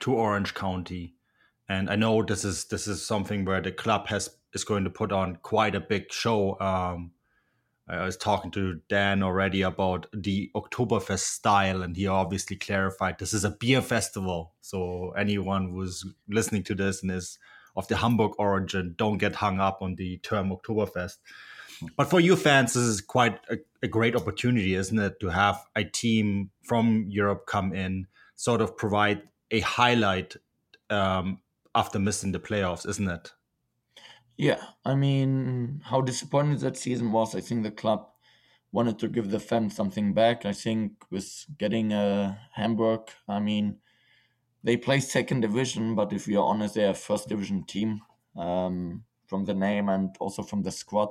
to 0.00 0.14
Orange 0.14 0.54
County, 0.54 1.14
and 1.68 1.90
I 1.90 1.96
know 1.96 2.22
this 2.22 2.44
is 2.44 2.64
this 2.64 2.88
is 2.88 3.04
something 3.04 3.44
where 3.44 3.60
the 3.60 3.70
club 3.70 4.08
has 4.08 4.30
is 4.52 4.64
going 4.64 4.84
to 4.84 4.90
put 4.90 5.12
on 5.12 5.36
quite 5.42 5.74
a 5.74 5.80
big 5.80 6.12
show. 6.12 6.58
Um, 6.58 7.12
I 7.88 8.04
was 8.04 8.16
talking 8.16 8.50
to 8.52 8.80
Dan 8.88 9.22
already 9.22 9.62
about 9.62 10.06
the 10.12 10.50
Oktoberfest 10.54 11.20
style, 11.20 11.82
and 11.82 11.96
he 11.96 12.06
obviously 12.06 12.56
clarified 12.56 13.18
this 13.18 13.34
is 13.34 13.44
a 13.44 13.50
beer 13.50 13.82
festival. 13.82 14.54
So 14.60 15.10
anyone 15.18 15.70
who's 15.70 16.04
listening 16.28 16.62
to 16.64 16.74
this 16.74 17.02
and 17.02 17.10
is 17.10 17.38
of 17.76 17.88
the 17.88 17.96
Hamburg 17.96 18.32
origin, 18.38 18.94
don't 18.96 19.18
get 19.18 19.36
hung 19.36 19.60
up 19.60 19.82
on 19.82 19.96
the 19.96 20.18
term 20.18 20.50
Oktoberfest. 20.50 21.18
But 21.96 22.10
for 22.10 22.20
you 22.20 22.36
fans, 22.36 22.74
this 22.74 22.82
is 22.82 23.00
quite 23.00 23.40
a, 23.48 23.58
a 23.82 23.88
great 23.88 24.16
opportunity, 24.16 24.74
isn't 24.74 24.98
it, 24.98 25.20
to 25.20 25.28
have 25.28 25.64
a 25.74 25.84
team 25.84 26.50
from 26.62 27.06
Europe 27.08 27.46
come 27.46 27.72
in, 27.72 28.06
sort 28.36 28.60
of 28.60 28.76
provide 28.76 29.22
a 29.50 29.60
highlight 29.60 30.36
um, 30.90 31.40
after 31.74 31.98
missing 31.98 32.32
the 32.32 32.40
playoffs, 32.40 32.88
isn't 32.88 33.08
it? 33.08 33.32
Yeah, 34.36 34.62
I 34.84 34.94
mean, 34.94 35.82
how 35.84 36.00
disappointing 36.00 36.58
that 36.58 36.76
season 36.76 37.12
was. 37.12 37.34
I 37.34 37.40
think 37.40 37.62
the 37.62 37.70
club 37.70 38.08
wanted 38.72 38.98
to 39.00 39.08
give 39.08 39.30
the 39.30 39.40
fans 39.40 39.76
something 39.76 40.14
back. 40.14 40.46
I 40.46 40.52
think 40.52 40.92
with 41.10 41.46
getting 41.58 41.92
a 41.92 42.38
Hamburg, 42.52 43.02
I 43.28 43.40
mean, 43.40 43.78
they 44.62 44.76
play 44.76 45.00
second 45.00 45.40
division, 45.40 45.94
but 45.94 46.12
if 46.12 46.28
you're 46.28 46.44
honest, 46.44 46.74
they're 46.74 46.90
a 46.90 46.94
first 46.94 47.28
division 47.28 47.64
team 47.64 48.00
um, 48.36 49.04
from 49.26 49.44
the 49.44 49.54
name 49.54 49.88
and 49.88 50.14
also 50.20 50.42
from 50.42 50.62
the 50.62 50.70
squad. 50.70 51.10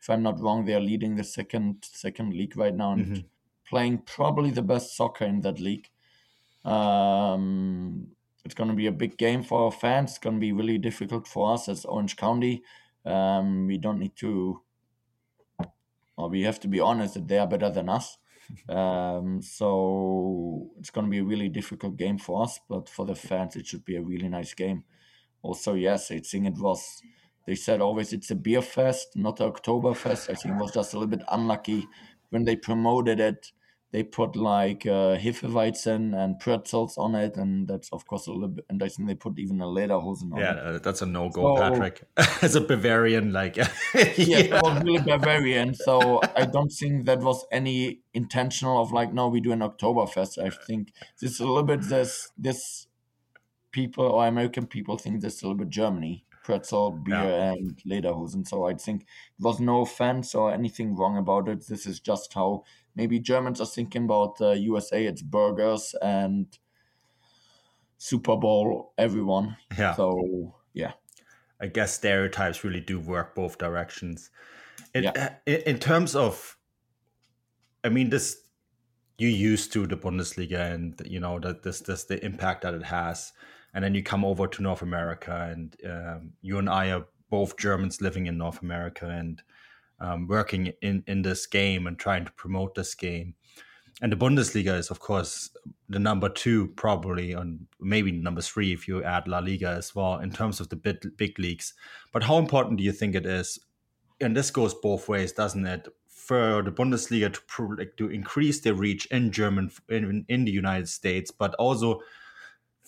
If 0.00 0.08
I'm 0.08 0.22
not 0.22 0.40
wrong, 0.40 0.64
they 0.64 0.74
are 0.74 0.80
leading 0.80 1.16
the 1.16 1.24
second 1.24 1.84
second 1.84 2.32
league 2.34 2.56
right 2.56 2.74
now 2.74 2.92
and 2.92 3.06
Mhm. 3.06 3.24
playing 3.68 3.98
probably 3.98 4.50
the 4.50 4.62
best 4.62 4.96
soccer 4.96 5.24
in 5.26 5.40
that 5.42 5.60
league. 5.60 5.88
Um, 6.64 8.16
it's 8.44 8.54
going 8.54 8.70
to 8.70 8.76
be 8.76 8.86
a 8.86 8.92
big 8.92 9.16
game 9.18 9.42
for 9.42 9.64
our 9.64 9.72
fans. 9.72 10.10
It's 10.12 10.18
going 10.18 10.36
to 10.36 10.40
be 10.40 10.52
really 10.52 10.78
difficult 10.78 11.26
for 11.26 11.52
us 11.52 11.68
as 11.68 11.84
Orange 11.84 12.16
County. 12.16 12.62
Um, 13.04 13.66
we 13.66 13.78
don't 13.78 13.98
need 13.98 14.16
to, 14.16 14.62
or 16.16 16.28
we 16.28 16.42
have 16.42 16.60
to 16.60 16.68
be 16.68 16.80
honest 16.80 17.14
that 17.14 17.28
they 17.28 17.38
are 17.38 17.46
better 17.46 17.70
than 17.70 17.88
us. 17.88 18.16
Um, 18.68 19.40
so 19.42 20.72
it's 20.80 20.90
going 20.90 21.06
to 21.06 21.10
be 21.10 21.18
a 21.18 21.24
really 21.24 21.48
difficult 21.48 21.96
game 21.96 22.18
for 22.18 22.42
us, 22.42 22.58
but 22.68 22.88
for 22.88 23.06
the 23.06 23.14
fans, 23.14 23.54
it 23.54 23.64
should 23.66 23.84
be 23.84 23.94
a 23.94 24.02
really 24.02 24.28
nice 24.28 24.54
game. 24.54 24.82
Also, 25.40 25.74
yes, 25.74 26.10
I 26.10 26.18
think 26.18 26.48
it 26.48 26.58
was. 26.58 27.00
They 27.46 27.54
said 27.54 27.80
always 27.80 28.12
it's 28.12 28.30
a 28.30 28.34
beer 28.36 28.62
fest, 28.62 29.08
not 29.16 29.40
a 29.40 29.50
Oktoberfest. 29.50 30.30
I 30.30 30.34
think 30.34 30.54
it 30.54 30.60
was 30.60 30.72
just 30.72 30.92
a 30.94 30.98
little 30.98 31.08
bit 31.16 31.22
unlucky 31.30 31.88
when 32.30 32.44
they 32.44 32.56
promoted 32.56 33.18
it. 33.20 33.52
They 33.92 34.04
put 34.04 34.36
like 34.36 34.86
uh, 34.86 35.16
Hefeweizen 35.18 36.14
and 36.16 36.38
pretzels 36.38 36.96
on 36.96 37.16
it, 37.16 37.36
and 37.36 37.66
that's 37.66 37.88
of 37.92 38.06
course 38.06 38.28
a 38.28 38.32
little 38.32 38.46
bit. 38.46 38.64
And 38.70 38.80
I 38.84 38.88
think 38.88 39.08
they 39.08 39.16
put 39.16 39.36
even 39.36 39.60
a 39.60 39.64
lederhosen 39.66 40.32
on 40.32 40.38
Yeah, 40.38 40.52
it. 40.52 40.58
uh, 40.76 40.78
that's 40.78 41.02
a 41.02 41.06
no 41.06 41.28
go, 41.28 41.56
So- 41.56 41.60
Patrick. 41.60 42.04
As 42.42 42.54
a 42.54 42.60
Bavarian, 42.60 43.32
like, 43.32 43.56
yeah, 43.56 43.66
that 43.94 44.60
was 44.62 44.82
really 44.84 45.00
Bavarian. 45.02 45.74
So 45.74 46.20
I 46.36 46.44
don't 46.46 46.70
think 46.70 47.06
that 47.06 47.18
was 47.18 47.44
any 47.50 48.02
intentional 48.14 48.80
of 48.80 48.92
like, 48.92 49.12
no, 49.12 49.26
we 49.26 49.40
do 49.40 49.50
an 49.50 49.58
Oktoberfest. 49.58 50.38
I 50.40 50.50
think 50.50 50.92
this 51.20 51.32
is 51.32 51.40
a 51.40 51.46
little 51.46 51.64
bit 51.64 51.80
this 51.82 52.30
this 52.38 52.86
people 53.72 54.04
or 54.06 54.24
American 54.26 54.66
people 54.66 54.98
think 54.98 55.20
this 55.20 55.34
is 55.36 55.42
a 55.42 55.46
little 55.46 55.58
bit 55.58 55.70
Germany. 55.70 56.24
Pretzel, 56.42 56.92
beer, 56.92 57.14
Yeah. 57.16 57.52
and 57.52 57.76
lederhosen. 57.86 58.46
So 58.46 58.64
I 58.64 58.74
think 58.74 59.02
it 59.02 59.08
was 59.44 59.60
no 59.60 59.82
offense 59.82 60.34
or 60.34 60.52
anything 60.52 60.96
wrong 60.96 61.16
about 61.18 61.48
it. 61.48 61.66
This 61.66 61.86
is 61.86 62.00
just 62.00 62.32
how 62.34 62.64
maybe 62.94 63.18
Germans 63.20 63.60
are 63.60 63.66
thinking 63.66 64.04
about 64.04 64.40
uh, 64.40 64.50
USA. 64.52 65.04
It's 65.04 65.22
burgers 65.22 65.94
and 66.02 66.46
Super 67.98 68.36
Bowl, 68.36 68.92
everyone. 68.96 69.56
yeah. 69.78 69.94
So 69.94 70.54
yeah, 70.72 70.92
I 71.60 71.66
guess 71.66 71.94
stereotypes 71.94 72.64
really 72.64 72.80
do 72.80 72.98
work 72.98 73.34
both 73.34 73.58
directions. 73.58 74.30
In, 74.94 75.04
Yeah. 75.04 75.36
in, 75.46 75.60
in 75.66 75.78
terms 75.78 76.16
of, 76.16 76.56
I 77.84 77.88
mean, 77.90 78.10
this 78.10 78.36
you 79.18 79.28
used 79.28 79.72
to 79.74 79.86
the 79.86 79.96
Bundesliga, 79.96 80.72
and 80.72 81.00
you 81.04 81.20
know 81.20 81.38
that 81.40 81.62
this 81.62 81.80
this 81.80 82.04
the 82.04 82.24
impact 82.24 82.62
that 82.62 82.72
it 82.72 82.84
has, 82.84 83.32
and 83.74 83.84
then 83.84 83.94
you 83.94 84.02
come 84.02 84.24
over 84.24 84.46
to 84.46 84.62
North 84.62 84.82
America, 84.82 85.48
and 85.52 85.76
um, 85.84 86.32
you 86.42 86.58
and 86.58 86.68
I 86.68 86.90
are 86.90 87.06
both 87.30 87.56
Germans 87.56 88.00
living 88.00 88.26
in 88.26 88.38
North 88.38 88.62
America 88.62 89.06
and 89.06 89.42
um, 90.00 90.26
working 90.26 90.72
in 90.82 91.04
in 91.06 91.22
this 91.22 91.46
game 91.46 91.86
and 91.86 91.98
trying 91.98 92.24
to 92.24 92.32
promote 92.32 92.74
this 92.74 92.94
game. 92.94 93.34
And 94.02 94.10
the 94.10 94.16
Bundesliga 94.16 94.78
is, 94.78 94.90
of 94.90 94.98
course, 94.98 95.50
the 95.88 95.98
number 95.98 96.30
two, 96.30 96.68
probably, 96.68 97.32
and 97.32 97.66
maybe 97.80 98.12
number 98.12 98.40
three 98.40 98.72
if 98.72 98.88
you 98.88 99.04
add 99.04 99.28
La 99.28 99.40
Liga 99.40 99.68
as 99.68 99.94
well, 99.94 100.18
in 100.18 100.30
terms 100.30 100.58
of 100.58 100.70
the 100.70 100.76
big, 100.76 101.16
big 101.18 101.38
leagues. 101.38 101.74
But 102.12 102.22
how 102.22 102.38
important 102.38 102.78
do 102.78 102.84
you 102.84 102.92
think 102.92 103.14
it 103.14 103.26
is? 103.26 103.58
And 104.20 104.34
this 104.34 104.50
goes 104.50 104.72
both 104.72 105.08
ways, 105.08 105.32
doesn't 105.32 105.66
it? 105.66 105.86
For 106.08 106.62
the 106.62 106.70
Bundesliga 106.70 107.32
to 107.32 107.74
like, 107.76 107.96
to 107.98 108.08
increase 108.08 108.60
their 108.60 108.74
reach 108.74 109.04
in 109.06 109.32
German 109.32 109.70
in, 109.90 110.24
in 110.28 110.44
the 110.44 110.52
United 110.52 110.88
States, 110.88 111.30
but 111.30 111.54
also 111.56 112.00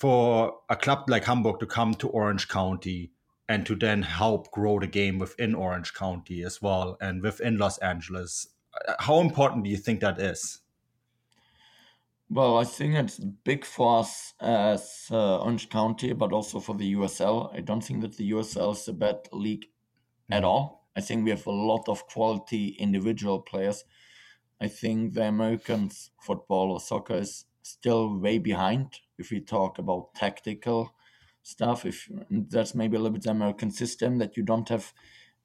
for 0.02 0.58
a 0.68 0.74
club 0.74 1.04
like 1.08 1.22
Hamburg 1.26 1.60
to 1.60 1.66
come 1.66 1.94
to 1.94 2.08
Orange 2.08 2.48
County 2.48 3.12
and 3.48 3.64
to 3.64 3.76
then 3.76 4.02
help 4.02 4.50
grow 4.50 4.80
the 4.80 4.88
game 4.88 5.20
within 5.20 5.54
Orange 5.54 5.94
County 5.94 6.42
as 6.42 6.60
well 6.60 6.96
and 7.00 7.22
within 7.22 7.56
Los 7.56 7.78
Angeles. 7.78 8.48
Uh, 8.88 8.94
How 8.98 9.20
important 9.20 9.62
do 9.62 9.70
you 9.70 9.76
think 9.76 10.00
that 10.00 10.18
is? 10.18 10.58
Well, 12.28 12.58
I 12.58 12.64
think 12.64 12.96
it's 12.96 13.20
big 13.20 13.64
for 13.64 14.00
us 14.00 14.34
as 14.40 15.06
uh, 15.08 15.38
Orange 15.38 15.68
County, 15.70 16.12
but 16.14 16.32
also 16.32 16.58
for 16.58 16.74
the 16.74 16.94
USL. 16.96 17.54
I 17.56 17.60
don't 17.60 17.84
think 17.84 18.00
that 18.00 18.16
the 18.16 18.32
USL 18.32 18.72
is 18.72 18.88
a 18.88 18.92
bad 18.92 19.28
league 19.30 19.66
at 20.32 20.42
all. 20.42 20.88
I 20.96 21.00
think 21.00 21.22
we 21.22 21.30
have 21.30 21.46
a 21.46 21.52
lot 21.52 21.88
of 21.88 22.08
quality 22.08 22.74
individual 22.80 23.40
players. 23.40 23.84
I 24.60 24.66
think 24.66 25.14
the 25.14 25.28
American 25.28 25.92
football 26.20 26.72
or 26.72 26.80
soccer 26.80 27.18
is 27.18 27.44
still 27.62 28.18
way 28.18 28.38
behind 28.38 29.00
if 29.18 29.30
we 29.30 29.40
talk 29.40 29.78
about 29.78 30.14
tactical 30.14 30.94
stuff. 31.42 31.84
If 31.84 32.08
that's 32.30 32.74
maybe 32.74 32.96
a 32.96 33.00
little 33.00 33.12
bit 33.12 33.22
the 33.22 33.30
American 33.30 33.70
system 33.70 34.18
that 34.18 34.36
you 34.36 34.42
don't 34.42 34.68
have 34.68 34.92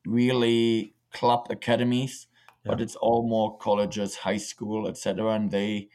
really 0.06 0.96
club 1.12 1.48
academies, 1.50 2.28
but 2.66 2.82
it's 2.82 2.96
all 2.96 3.28
more 3.28 3.58
colleges, 3.58 4.18
high 4.18 4.38
school, 4.38 4.88
etc. 4.88 5.34
And 5.34 5.52
they 5.52 5.90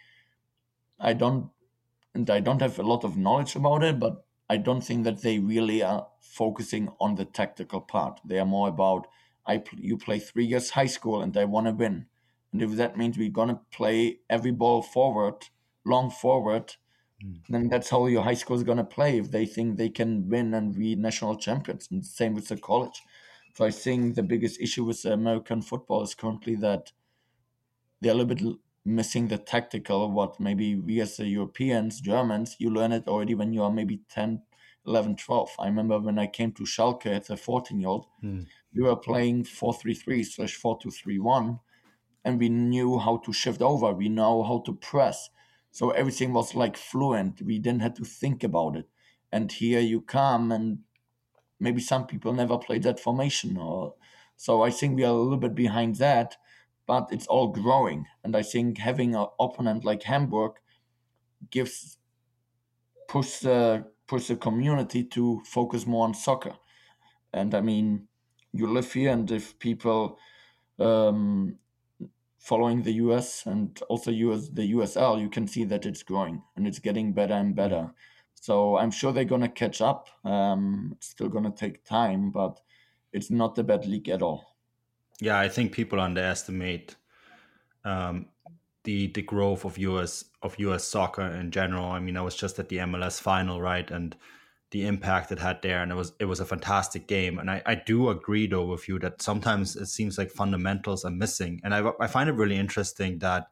I 0.99 1.13
don't 1.13 1.51
and 2.15 2.29
I 2.31 2.41
don't 2.41 2.63
have 2.63 2.79
a 2.79 2.83
lot 2.83 3.05
of 3.05 3.17
knowledge 3.17 3.57
about 3.57 3.83
it, 3.85 3.99
but 3.99 4.25
I 4.49 4.57
don't 4.59 4.83
think 4.83 5.05
that 5.05 5.23
they 5.23 5.39
really 5.39 5.83
are 5.83 6.09
focusing 6.21 6.91
on 7.01 7.15
the 7.15 7.25
tactical 7.25 7.81
part. 7.81 8.21
They 8.25 8.39
are 8.39 8.47
more 8.47 8.69
about 8.69 9.07
I 9.47 9.63
you 9.77 9.99
play 9.99 10.19
three 10.19 10.45
years 10.47 10.71
high 10.71 10.87
school 10.87 11.21
and 11.23 11.37
I 11.37 11.45
want 11.45 11.67
to 11.67 11.73
win, 11.73 12.07
and 12.53 12.63
if 12.63 12.73
that 12.73 12.97
means 12.97 13.19
we're 13.19 13.31
gonna 13.31 13.61
play 13.71 14.21
every 14.31 14.53
ball 14.53 14.83
forward, 14.83 15.49
long 15.85 16.11
forward, 16.11 16.77
hmm. 17.21 17.35
then 17.49 17.69
that's 17.69 17.91
how 17.91 18.07
your 18.07 18.23
high 18.23 18.35
school 18.35 18.57
is 18.57 18.63
gonna 18.63 18.85
play. 18.85 19.19
If 19.19 19.31
they 19.31 19.47
think 19.47 19.77
they 19.77 19.89
can 19.89 20.29
win 20.29 20.55
and 20.55 20.75
be 20.75 20.95
national 20.97 21.37
champions, 21.37 21.89
and 21.91 22.05
same 22.05 22.35
with 22.35 22.49
the 22.49 22.57
college. 22.57 23.03
So 23.55 23.65
I 23.65 23.71
think 23.71 24.15
the 24.15 24.23
biggest 24.23 24.61
issue 24.61 24.85
with 24.85 25.05
American 25.05 25.61
football 25.63 26.03
is 26.03 26.15
currently 26.15 26.55
that 26.57 26.93
they're 28.01 28.13
a 28.13 28.15
little 28.15 28.35
bit 28.35 28.57
missing 28.85 29.29
the 29.29 29.39
tactical 29.39 30.11
what 30.11 30.41
maybe 30.41 30.75
we 30.75 31.01
as 31.01 31.17
the 31.17 31.27
europeans 31.29 32.01
germans 32.01 32.57
you 32.59 32.69
learn 32.69 32.91
it 32.91 33.07
already 33.07 33.33
when 33.33 33.53
you 33.53 33.63
are 33.63 33.71
maybe 33.71 34.01
10 34.09 34.43
11 34.85 35.15
12 35.15 35.51
i 35.61 35.67
remember 35.67 36.01
when 36.01 36.19
i 36.19 36.27
came 36.27 36.51
to 36.51 36.65
schalke 36.65 37.07
as 37.07 37.31
a 37.31 37.37
14 37.37 37.79
year 37.79 37.89
old 37.89 38.07
hmm. 38.21 38.41
we 38.75 38.83
were 38.83 38.97
playing 38.97 39.45
4-3-3 39.45 40.27
slash 40.27 40.61
4-2-3-1 40.61 41.61
and 42.25 42.39
we 42.39 42.49
knew 42.49 42.99
how 42.99 43.19
to 43.19 43.33
shift 43.33 43.63
over. 43.63 43.93
We 43.93 44.09
know 44.09 44.43
how 44.43 44.63
to 44.67 44.75
press 44.75 45.31
so 45.73 45.91
everything 45.91 46.33
was 46.33 46.55
like 46.55 46.77
fluent. 46.77 47.43
We 47.43 47.59
didn't 47.59 47.83
have 47.83 47.95
to 47.95 48.05
think 48.05 48.45
about 48.45 48.77
it. 48.77 48.89
And 49.33 49.51
here 49.51 49.81
you 49.81 50.03
come 50.03 50.53
and 50.53 50.81
maybe 51.59 51.81
some 51.81 52.07
people 52.07 52.33
never 52.35 52.59
played 52.59 52.83
that 52.83 53.01
formation 53.01 53.57
or 53.57 53.95
so 54.37 54.63
i 54.63 54.71
think 54.71 54.97
we 54.97 55.05
are 55.05 55.15
a 55.15 55.23
little 55.23 55.39
bit 55.39 55.55
behind 55.55 55.97
that 55.97 56.37
but 56.85 57.09
it's 57.13 57.29
all 57.29 57.49
growing. 57.49 58.07
And 58.25 58.37
i 58.37 58.43
think 58.43 58.79
having 58.79 59.15
an 59.15 59.27
opponent 59.41 59.85
like 59.85 60.03
hamburg 60.03 60.53
gives 61.51 61.99
push 63.09 63.39
the 63.39 63.85
push 64.09 64.27
the 64.27 64.37
community 64.37 65.05
to 65.05 65.41
focus 65.47 65.87
more 65.87 66.05
on 66.05 66.15
soccer. 66.15 66.55
And 67.33 67.55
i 67.55 67.61
mean 67.61 68.09
you 68.53 68.67
live 68.67 68.93
here 68.93 69.13
and 69.13 69.31
if 69.31 69.59
people 69.59 70.19
um, 70.79 71.59
following 72.43 72.83
the 72.83 72.93
us 72.95 73.47
and 73.47 73.81
also 73.89 74.11
US, 74.11 74.49
the 74.49 74.73
usl 74.73 75.21
you 75.21 75.31
can 75.31 75.47
see 75.47 75.65
that 75.65 75.87
it's 75.87 76.03
growing 76.03 76.43
and 76.57 76.67
it's 76.67 76.81
getting 76.81 77.13
better 77.13 77.35
and 77.35 77.55
better. 77.55 77.95
So 78.35 78.77
i'm 78.77 78.91
sure 78.91 79.13
they're 79.13 79.25
going 79.25 79.43
to 79.43 79.49
catch 79.49 79.81
up. 79.81 80.09
Um, 80.25 80.91
it's 80.97 81.09
still 81.09 81.29
going 81.29 81.45
to 81.45 81.53
take 81.53 81.85
time 81.85 82.33
but 82.33 82.61
it's 83.13 83.31
not 83.31 83.59
a 83.59 83.63
bad 83.63 83.87
league 83.87 84.09
at 84.09 84.23
all. 84.23 84.57
Yeah, 85.21 85.39
I 85.39 85.49
think 85.49 85.71
people 85.71 86.01
underestimate 86.01 86.97
um, 87.85 88.27
the 88.83 89.07
the 89.09 89.23
growth 89.23 89.65
of 89.65 89.79
US 89.79 90.25
of 90.43 90.59
US 90.59 90.85
soccer 90.85 91.23
in 91.23 91.53
general. 91.53 91.85
I 91.85 92.01
mean, 92.01 92.17
I 92.17 92.23
was 92.23 92.35
just 92.35 92.59
at 92.59 92.69
the 92.69 92.79
MLS 92.79 93.21
final, 93.21 93.61
right, 93.61 93.89
and 93.89 94.17
the 94.73 94.87
impact 94.87 95.31
it 95.31 95.39
had 95.39 95.63
there, 95.63 95.83
and 95.83 95.93
it 95.93 95.95
was 95.95 96.13
it 96.19 96.25
was 96.25 96.41
a 96.41 96.45
fantastic 96.45 97.07
game. 97.07 97.39
And 97.39 97.51
I, 97.51 97.63
I 97.65 97.75
do 97.77 98.09
agree 98.09 98.47
though 98.47 98.65
with 98.65 98.89
you 98.89 98.99
that 99.01 99.23
sometimes 99.23 99.77
it 99.77 99.87
seems 99.87 100.19
like 100.19 100.31
fundamentals 100.31 101.05
are 101.05 101.11
missing, 101.11 101.61
and 101.63 101.75
I 101.75 101.93
I 102.01 102.09
find 102.09 102.29
it 102.29 102.35
really 102.35 102.57
interesting 102.57 103.19
that 103.21 103.49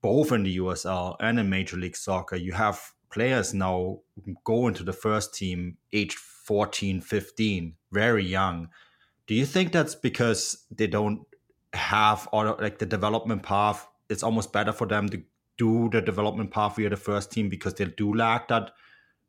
both 0.00 0.32
in 0.32 0.44
the 0.44 0.58
USL 0.58 1.16
and 1.20 1.38
in 1.38 1.50
Major 1.50 1.76
League 1.76 1.96
Soccer, 1.96 2.36
you 2.36 2.52
have 2.52 2.92
players 3.10 3.52
now 3.52 3.98
go 4.44 4.68
into 4.68 4.84
the 4.84 4.92
first 4.92 5.34
team 5.34 5.76
aged 5.92 6.18
14, 6.18 7.00
15, 7.00 7.74
very 7.90 8.24
young. 8.24 8.68
Do 9.26 9.34
you 9.34 9.44
think 9.44 9.72
that's 9.72 9.94
because 9.94 10.64
they 10.70 10.86
don't 10.86 11.26
have 11.72 12.28
or 12.32 12.56
like 12.60 12.78
the 12.78 12.86
development 12.86 13.42
path? 13.42 13.86
It's 14.08 14.22
almost 14.22 14.52
better 14.52 14.72
for 14.72 14.86
them 14.86 15.08
to 15.08 15.22
do 15.58 15.90
the 15.90 16.00
development 16.00 16.52
path 16.52 16.76
via 16.76 16.88
the 16.88 16.96
first 16.96 17.32
team 17.32 17.48
because 17.48 17.74
they 17.74 17.86
do 17.86 18.14
lack 18.14 18.48
that 18.48 18.70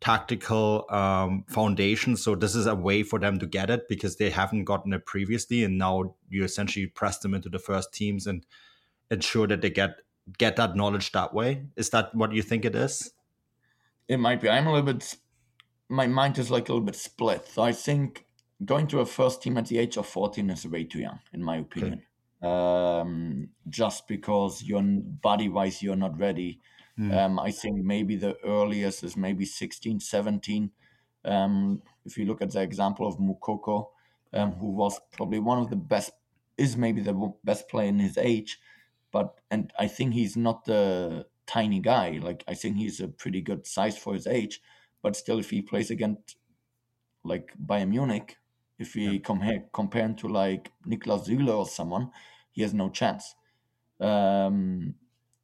tactical 0.02 0.86
um, 0.90 1.44
foundation. 1.48 2.16
So 2.16 2.36
this 2.36 2.56
is 2.56 2.66
a 2.66 2.76
way 2.76 3.04
for 3.04 3.20
them 3.20 3.40
to 3.40 3.46
get 3.46 3.70
it 3.70 3.88
because 3.90 4.16
they 4.16 4.30
haven't 4.30 4.66
gotten 4.66 4.94
it 4.94 5.06
previously, 5.06 5.64
and 5.64 5.78
now 5.78 6.16
you 6.30 6.44
essentially 6.44 6.88
press 6.88 7.20
them 7.20 7.34
into 7.34 7.50
the 7.50 7.60
first 7.60 7.94
teams 7.94 8.26
and 8.26 8.46
ensure 9.12 9.48
that 9.48 9.62
they 9.62 9.70
get 9.70 9.98
get 10.38 10.56
that 10.56 10.76
knowledge 10.76 11.12
that 11.12 11.34
way. 11.34 11.66
Is 11.76 11.90
that 11.90 12.14
what 12.14 12.34
you 12.34 12.42
think 12.42 12.66
it 12.66 12.76
is? 12.76 13.12
It 14.08 14.18
might 14.18 14.42
be. 14.42 14.50
I'm 14.50 14.68
a 14.68 14.72
little 14.72 14.94
bit. 14.94 15.16
My 15.90 16.08
mind 16.08 16.38
is 16.38 16.52
like 16.52 16.70
a 16.70 16.74
little 16.74 16.86
bit 16.86 16.96
split. 16.96 17.48
So 17.48 17.64
I 17.64 17.72
think 17.72 18.26
going 18.64 18.88
to 18.88 19.00
a 19.00 19.06
first 19.06 19.42
team 19.42 19.58
at 19.58 19.68
the 19.68 19.80
age 19.80 19.98
of 19.98 20.06
14 20.06 20.50
is 20.50 20.68
way 20.68 20.84
too 20.84 21.00
young, 21.00 21.20
in 21.34 21.44
my 21.44 21.58
opinion. 21.58 21.94
Okay. 21.94 22.02
Um, 22.42 23.50
just 23.68 24.08
because 24.08 24.64
you're 24.64 24.82
body 24.82 25.50
wise, 25.50 25.82
you're 25.82 25.96
not 25.96 26.18
ready 26.18 26.62
Mm. 27.00 27.18
Um, 27.18 27.40
I 27.40 27.52
think 27.52 27.84
maybe 27.84 28.18
the 28.18 28.38
earliest 28.44 29.04
is 29.04 29.16
maybe 29.16 29.46
16, 29.46 30.02
17. 30.02 30.72
Um, 31.24 31.82
if 32.06 32.18
you 32.18 32.26
look 32.26 32.42
at 32.42 32.52
the 32.52 32.62
example 32.62 33.08
of 33.08 33.18
Moukoko, 33.18 33.88
um, 34.34 34.52
who 34.54 34.68
was 34.72 35.00
probably 35.12 35.40
one 35.40 35.60
of 35.60 35.70
the 35.70 35.76
best, 35.76 36.12
is 36.58 36.76
maybe 36.76 37.02
the 37.02 37.34
best 37.44 37.70
player 37.70 37.88
in 37.88 38.00
his 38.00 38.18
age, 38.18 38.60
but 39.12 39.36
and 39.50 39.72
I 39.80 39.88
think 39.88 40.14
he's 40.14 40.36
not 40.36 40.66
the 40.66 41.26
tiny 41.48 41.80
guy. 41.80 42.20
Like 42.22 42.44
I 42.48 42.54
think 42.54 42.78
he's 42.78 43.00
a 43.00 43.08
pretty 43.08 43.42
good 43.42 43.66
size 43.66 43.98
for 43.98 44.14
his 44.14 44.28
age, 44.28 44.62
but 45.02 45.16
still, 45.16 45.40
if 45.40 45.50
he 45.50 45.62
plays 45.62 45.90
against 45.90 46.36
like 47.24 47.54
Bayern 47.66 47.90
Munich, 47.90 48.38
if 48.78 48.96
we 48.96 49.08
yeah. 49.08 49.20
compare 49.24 49.64
compare 49.72 50.04
him 50.04 50.16
to 50.16 50.28
like 50.28 50.72
Niklas 50.86 51.28
Süle 51.28 51.56
or 51.56 51.66
someone, 51.66 52.12
he 52.52 52.62
has 52.62 52.74
no 52.74 52.90
chance. 52.90 53.36
Um, 54.00 54.96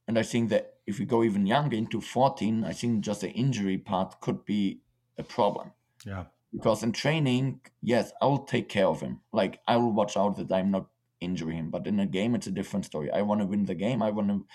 and 0.08 0.20
I 0.20 0.24
think 0.24 0.50
that 0.50 0.75
if 0.88 1.00
we 1.00 1.06
go 1.06 1.24
even 1.24 1.46
younger 1.46 1.76
into 1.76 2.02
14, 2.02 2.64
I 2.64 2.74
think 2.74 3.04
just 3.04 3.22
the 3.22 3.30
injury 3.32 3.78
part 3.78 4.22
could 4.22 4.46
be 4.46 4.80
a 5.18 5.24
problem. 5.24 5.72
Yeah. 6.06 6.26
Because 6.54 6.84
in 6.84 6.92
training, 6.92 7.62
yes, 7.82 8.12
I 8.22 8.26
will 8.26 8.46
take 8.46 8.70
care 8.70 8.88
of 8.88 9.02
him. 9.02 9.22
Like 9.34 9.60
I 9.68 9.78
will 9.78 9.92
watch 9.92 10.16
out 10.16 10.38
that 10.38 10.52
I'm 10.52 10.72
not 10.72 10.88
injuring 11.20 11.58
him. 11.58 11.70
But 11.70 11.88
in 11.88 12.00
a 12.00 12.06
game, 12.06 12.36
it's 12.36 12.48
a 12.48 12.52
different 12.52 12.86
story. 12.86 13.12
I 13.12 13.22
want 13.22 13.42
to 13.42 13.48
win 13.48 13.66
the 13.66 13.76
game. 13.76 14.02
I 14.02 14.12
want 14.12 14.30
to 14.30 14.46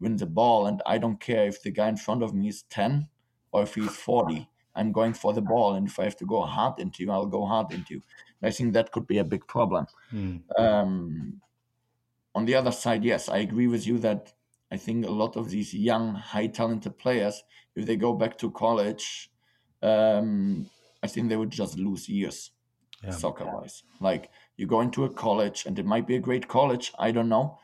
win 0.00 0.16
the 0.16 0.26
ball, 0.26 0.66
and 0.66 0.82
I 0.86 0.98
don't 0.98 1.20
care 1.20 1.46
if 1.46 1.62
the 1.62 1.70
guy 1.70 1.88
in 1.88 1.96
front 1.96 2.22
of 2.22 2.34
me 2.34 2.48
is 2.48 2.62
10 2.70 3.08
or 3.52 3.62
if 3.62 3.74
he's 3.74 3.96
40. 3.96 4.48
I'm 4.74 4.92
going 4.92 5.14
for 5.14 5.32
the 5.32 5.40
ball, 5.40 5.74
and 5.74 5.88
if 5.88 5.98
I 5.98 6.04
have 6.04 6.16
to 6.16 6.26
go 6.26 6.42
hard 6.42 6.78
into 6.78 7.02
you, 7.02 7.10
I'll 7.10 7.26
go 7.26 7.44
hard 7.46 7.72
into 7.72 7.94
you. 7.94 8.02
I 8.42 8.50
think 8.50 8.74
that 8.74 8.92
could 8.92 9.06
be 9.06 9.18
a 9.18 9.24
big 9.24 9.46
problem. 9.48 9.86
Mm. 10.12 10.42
Um, 10.56 11.40
on 12.34 12.44
the 12.44 12.54
other 12.54 12.70
side, 12.70 13.04
yes, 13.04 13.28
I 13.28 13.38
agree 13.38 13.66
with 13.66 13.86
you 13.86 13.98
that 13.98 14.32
I 14.70 14.76
think 14.76 15.06
a 15.06 15.10
lot 15.10 15.36
of 15.36 15.50
these 15.50 15.72
young, 15.74 16.14
high 16.14 16.48
talented 16.48 16.98
players, 16.98 17.42
if 17.74 17.86
they 17.86 17.96
go 17.96 18.12
back 18.12 18.36
to 18.38 18.50
college, 18.50 19.30
um, 19.82 20.68
I 21.02 21.06
think 21.06 21.28
they 21.28 21.36
would 21.36 21.50
just 21.50 21.78
lose 21.78 22.08
years 22.08 22.50
yeah. 23.02 23.10
soccer 23.10 23.46
wise. 23.46 23.82
Like 24.00 24.30
you 24.56 24.66
go 24.66 24.80
into 24.80 25.04
a 25.04 25.10
college 25.10 25.64
and 25.66 25.78
it 25.78 25.86
might 25.86 26.06
be 26.06 26.16
a 26.16 26.20
great 26.20 26.48
college, 26.48 26.92
I 26.98 27.12
don't 27.12 27.28
know, 27.28 27.58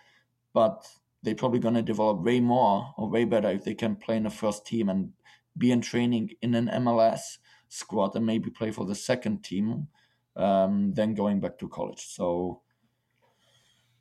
but 0.52 0.86
they're 1.22 1.34
probably 1.34 1.58
going 1.58 1.74
to 1.74 1.82
develop 1.82 2.22
way 2.22 2.40
more 2.40 2.94
or 2.96 3.08
way 3.08 3.24
better 3.24 3.48
if 3.48 3.64
they 3.64 3.74
can 3.74 3.96
play 3.96 4.16
in 4.16 4.24
the 4.24 4.30
first 4.30 4.66
team 4.66 4.88
and 4.88 5.12
be 5.56 5.70
in 5.70 5.80
training 5.80 6.30
in 6.42 6.54
an 6.54 6.68
MLS 6.68 7.38
squad 7.68 8.14
and 8.14 8.26
maybe 8.26 8.50
play 8.50 8.70
for 8.70 8.84
the 8.84 8.94
second 8.94 9.42
team 9.42 9.88
um, 10.36 10.92
then 10.94 11.14
going 11.14 11.40
back 11.40 11.58
to 11.58 11.68
college. 11.68 12.04
So 12.08 12.60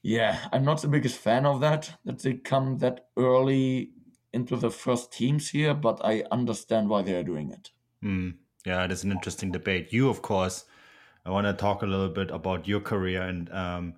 yeah, 0.04 0.48
I'm 0.52 0.66
not 0.66 0.82
the 0.82 0.90
biggest 0.90 1.18
fan 1.18 1.46
of 1.46 1.62
that, 1.62 1.94
that 2.04 2.22
they 2.22 2.34
come 2.34 2.78
that 2.80 3.08
early 3.18 3.92
into 4.34 4.58
the 4.58 4.70
first 4.70 5.14
teams 5.14 5.50
here, 5.50 5.74
but 5.74 6.04
I 6.04 6.24
understand 6.30 6.90
why 6.90 7.04
they 7.04 7.16
are 7.16 7.24
doing 7.24 7.52
it. 7.52 7.72
Mm, 8.04 8.36
yeah, 8.66 8.84
it 8.84 8.92
is 8.92 9.06
an 9.06 9.12
interesting 9.12 9.52
debate. 9.52 9.94
You, 9.94 10.10
of 10.10 10.22
course, 10.22 10.66
I 11.26 11.30
want 11.30 11.48
to 11.48 11.54
talk 11.54 11.84
a 11.84 11.86
little 11.86 12.10
bit 12.10 12.32
about 12.32 12.68
your 12.68 12.82
career 12.82 13.22
and 13.22 13.50
um, 13.54 13.94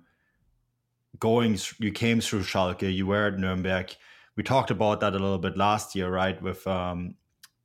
going. 1.18 1.58
You 1.80 1.90
came 1.90 2.20
through 2.20 2.42
Schalke. 2.42 2.94
You 2.94 3.06
were 3.06 3.26
at 3.26 3.38
Nuremberg. 3.38 3.96
We 4.36 4.44
talked 4.44 4.70
about 4.70 5.00
that 5.00 5.14
a 5.14 5.18
little 5.18 5.38
bit 5.38 5.56
last 5.56 5.96
year, 5.96 6.08
right? 6.08 6.40
With 6.40 6.64
um, 6.68 7.16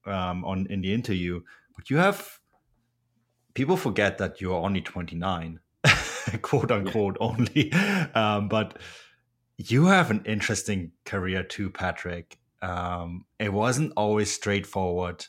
um, 0.07 0.43
on 0.45 0.65
in 0.67 0.81
the 0.81 0.93
interview, 0.93 1.41
but 1.75 1.91
you 1.91 1.97
have 1.97 2.39
people 3.53 3.77
forget 3.77 4.17
that 4.17 4.41
you're 4.41 4.55
only 4.55 4.81
29 4.81 5.59
quote 6.41 6.71
unquote 6.71 7.17
only. 7.19 7.71
Um, 8.13 8.47
but 8.47 8.79
you 9.57 9.85
have 9.85 10.11
an 10.11 10.23
interesting 10.25 10.91
career 11.05 11.43
too, 11.43 11.69
Patrick. 11.69 12.37
Um, 12.61 13.25
it 13.39 13.51
wasn't 13.51 13.93
always 13.97 14.31
straightforward. 14.31 15.25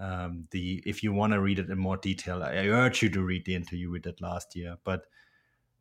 Um, 0.00 0.46
the 0.52 0.82
if 0.86 1.02
you 1.02 1.12
want 1.12 1.32
to 1.32 1.40
read 1.40 1.58
it 1.58 1.70
in 1.70 1.78
more 1.78 1.96
detail, 1.96 2.42
I 2.42 2.66
urge 2.68 3.02
you 3.02 3.08
to 3.10 3.22
read 3.22 3.44
the 3.44 3.54
interview 3.54 3.90
we 3.90 3.98
did 3.98 4.20
last 4.20 4.54
year. 4.54 4.76
But 4.84 5.06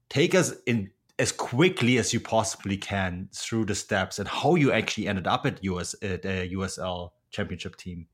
take 0.09 0.33
us 0.33 0.53
in 0.65 0.91
as 1.19 1.31
quickly 1.31 1.97
as 1.97 2.13
you 2.13 2.19
possibly 2.19 2.77
can 2.77 3.29
through 3.33 3.65
the 3.65 3.75
steps 3.75 4.19
and 4.19 4.27
how 4.27 4.55
you 4.55 4.71
actually 4.71 5.07
ended 5.07 5.27
up 5.27 5.45
at 5.45 5.63
US 5.63 5.95
at 6.01 6.25
a 6.25 6.49
USL 6.53 7.11
championship 7.31 7.75
team. 7.75 8.07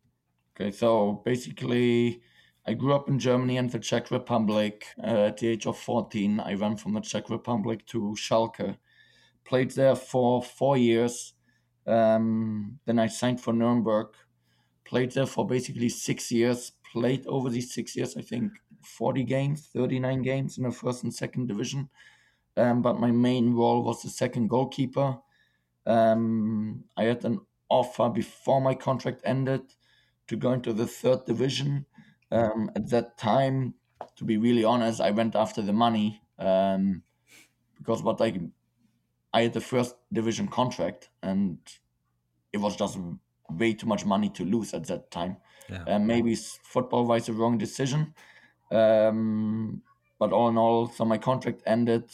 Okay, 0.55 0.71
so 0.71 1.21
basically 1.25 2.21
I 2.65 2.73
grew 2.73 2.93
up 2.93 3.09
in 3.09 3.19
Germany 3.19 3.57
and 3.57 3.69
the 3.69 3.79
Czech 3.79 4.09
Republic. 4.09 4.85
Uh, 4.97 5.27
at 5.27 5.37
the 5.37 5.49
age 5.49 5.65
of 5.65 5.77
14, 5.77 6.39
I 6.39 6.55
went 6.55 6.79
from 6.79 6.93
the 6.93 7.01
Czech 7.01 7.29
Republic 7.29 7.85
to 7.87 8.15
Schalke. 8.17 8.77
Played 9.43 9.71
there 9.71 9.95
for 9.95 10.41
four 10.41 10.77
years. 10.77 11.33
Um, 11.85 12.79
then 12.85 12.99
I 12.99 13.07
signed 13.07 13.41
for 13.41 13.51
Nuremberg. 13.51 14.07
Played 14.85 15.11
there 15.11 15.25
for 15.25 15.45
basically 15.45 15.89
six 15.89 16.31
years. 16.31 16.71
Played 16.89 17.27
over 17.27 17.49
these 17.49 17.73
six 17.73 17.97
years, 17.97 18.15
I 18.15 18.21
think, 18.21 18.53
40 18.81 19.23
games, 19.25 19.69
39 19.73 20.21
games 20.21 20.57
in 20.57 20.63
the 20.63 20.71
first 20.71 21.03
and 21.03 21.13
second 21.13 21.47
division. 21.47 21.89
Um, 22.55 22.81
but 22.81 22.99
my 22.99 23.11
main 23.11 23.53
role 23.53 23.83
was 23.83 24.03
the 24.03 24.09
second 24.09 24.47
goalkeeper. 24.47 25.17
Um, 25.85 26.85
I 26.95 27.03
had 27.05 27.25
an 27.25 27.41
offer 27.67 28.07
before 28.07 28.61
my 28.61 28.73
contract 28.73 29.21
ended 29.25 29.61
to 30.27 30.37
go 30.37 30.53
into 30.53 30.71
the 30.71 30.87
third 30.87 31.25
division 31.25 31.87
um, 32.33 32.71
at 32.75 32.89
that 32.89 33.17
time, 33.17 33.75
to 34.15 34.25
be 34.25 34.37
really 34.37 34.63
honest, 34.63 34.99
I 34.99 35.11
went 35.11 35.35
after 35.35 35.61
the 35.61 35.73
money 35.73 36.21
um, 36.39 37.03
because 37.77 38.01
what 38.01 38.19
I 38.21 38.39
I 39.33 39.43
had 39.43 39.53
the 39.53 39.61
first 39.61 39.95
division 40.11 40.47
contract 40.47 41.09
and 41.21 41.57
it 42.51 42.57
was 42.57 42.75
just 42.75 42.99
way 43.49 43.73
too 43.73 43.87
much 43.87 44.05
money 44.05 44.29
to 44.29 44.45
lose 44.45 44.73
at 44.73 44.87
that 44.87 45.11
time. 45.11 45.37
Yeah. 45.69 45.83
Uh, 45.87 45.99
maybe 45.99 46.35
football 46.35 47.05
wise 47.05 47.25
the 47.25 47.33
wrong 47.33 47.57
decision. 47.57 48.13
Um, 48.71 49.81
but 50.19 50.31
all 50.31 50.49
in 50.49 50.57
all, 50.57 50.87
so 50.87 51.05
my 51.05 51.17
contract 51.17 51.63
ended. 51.65 52.09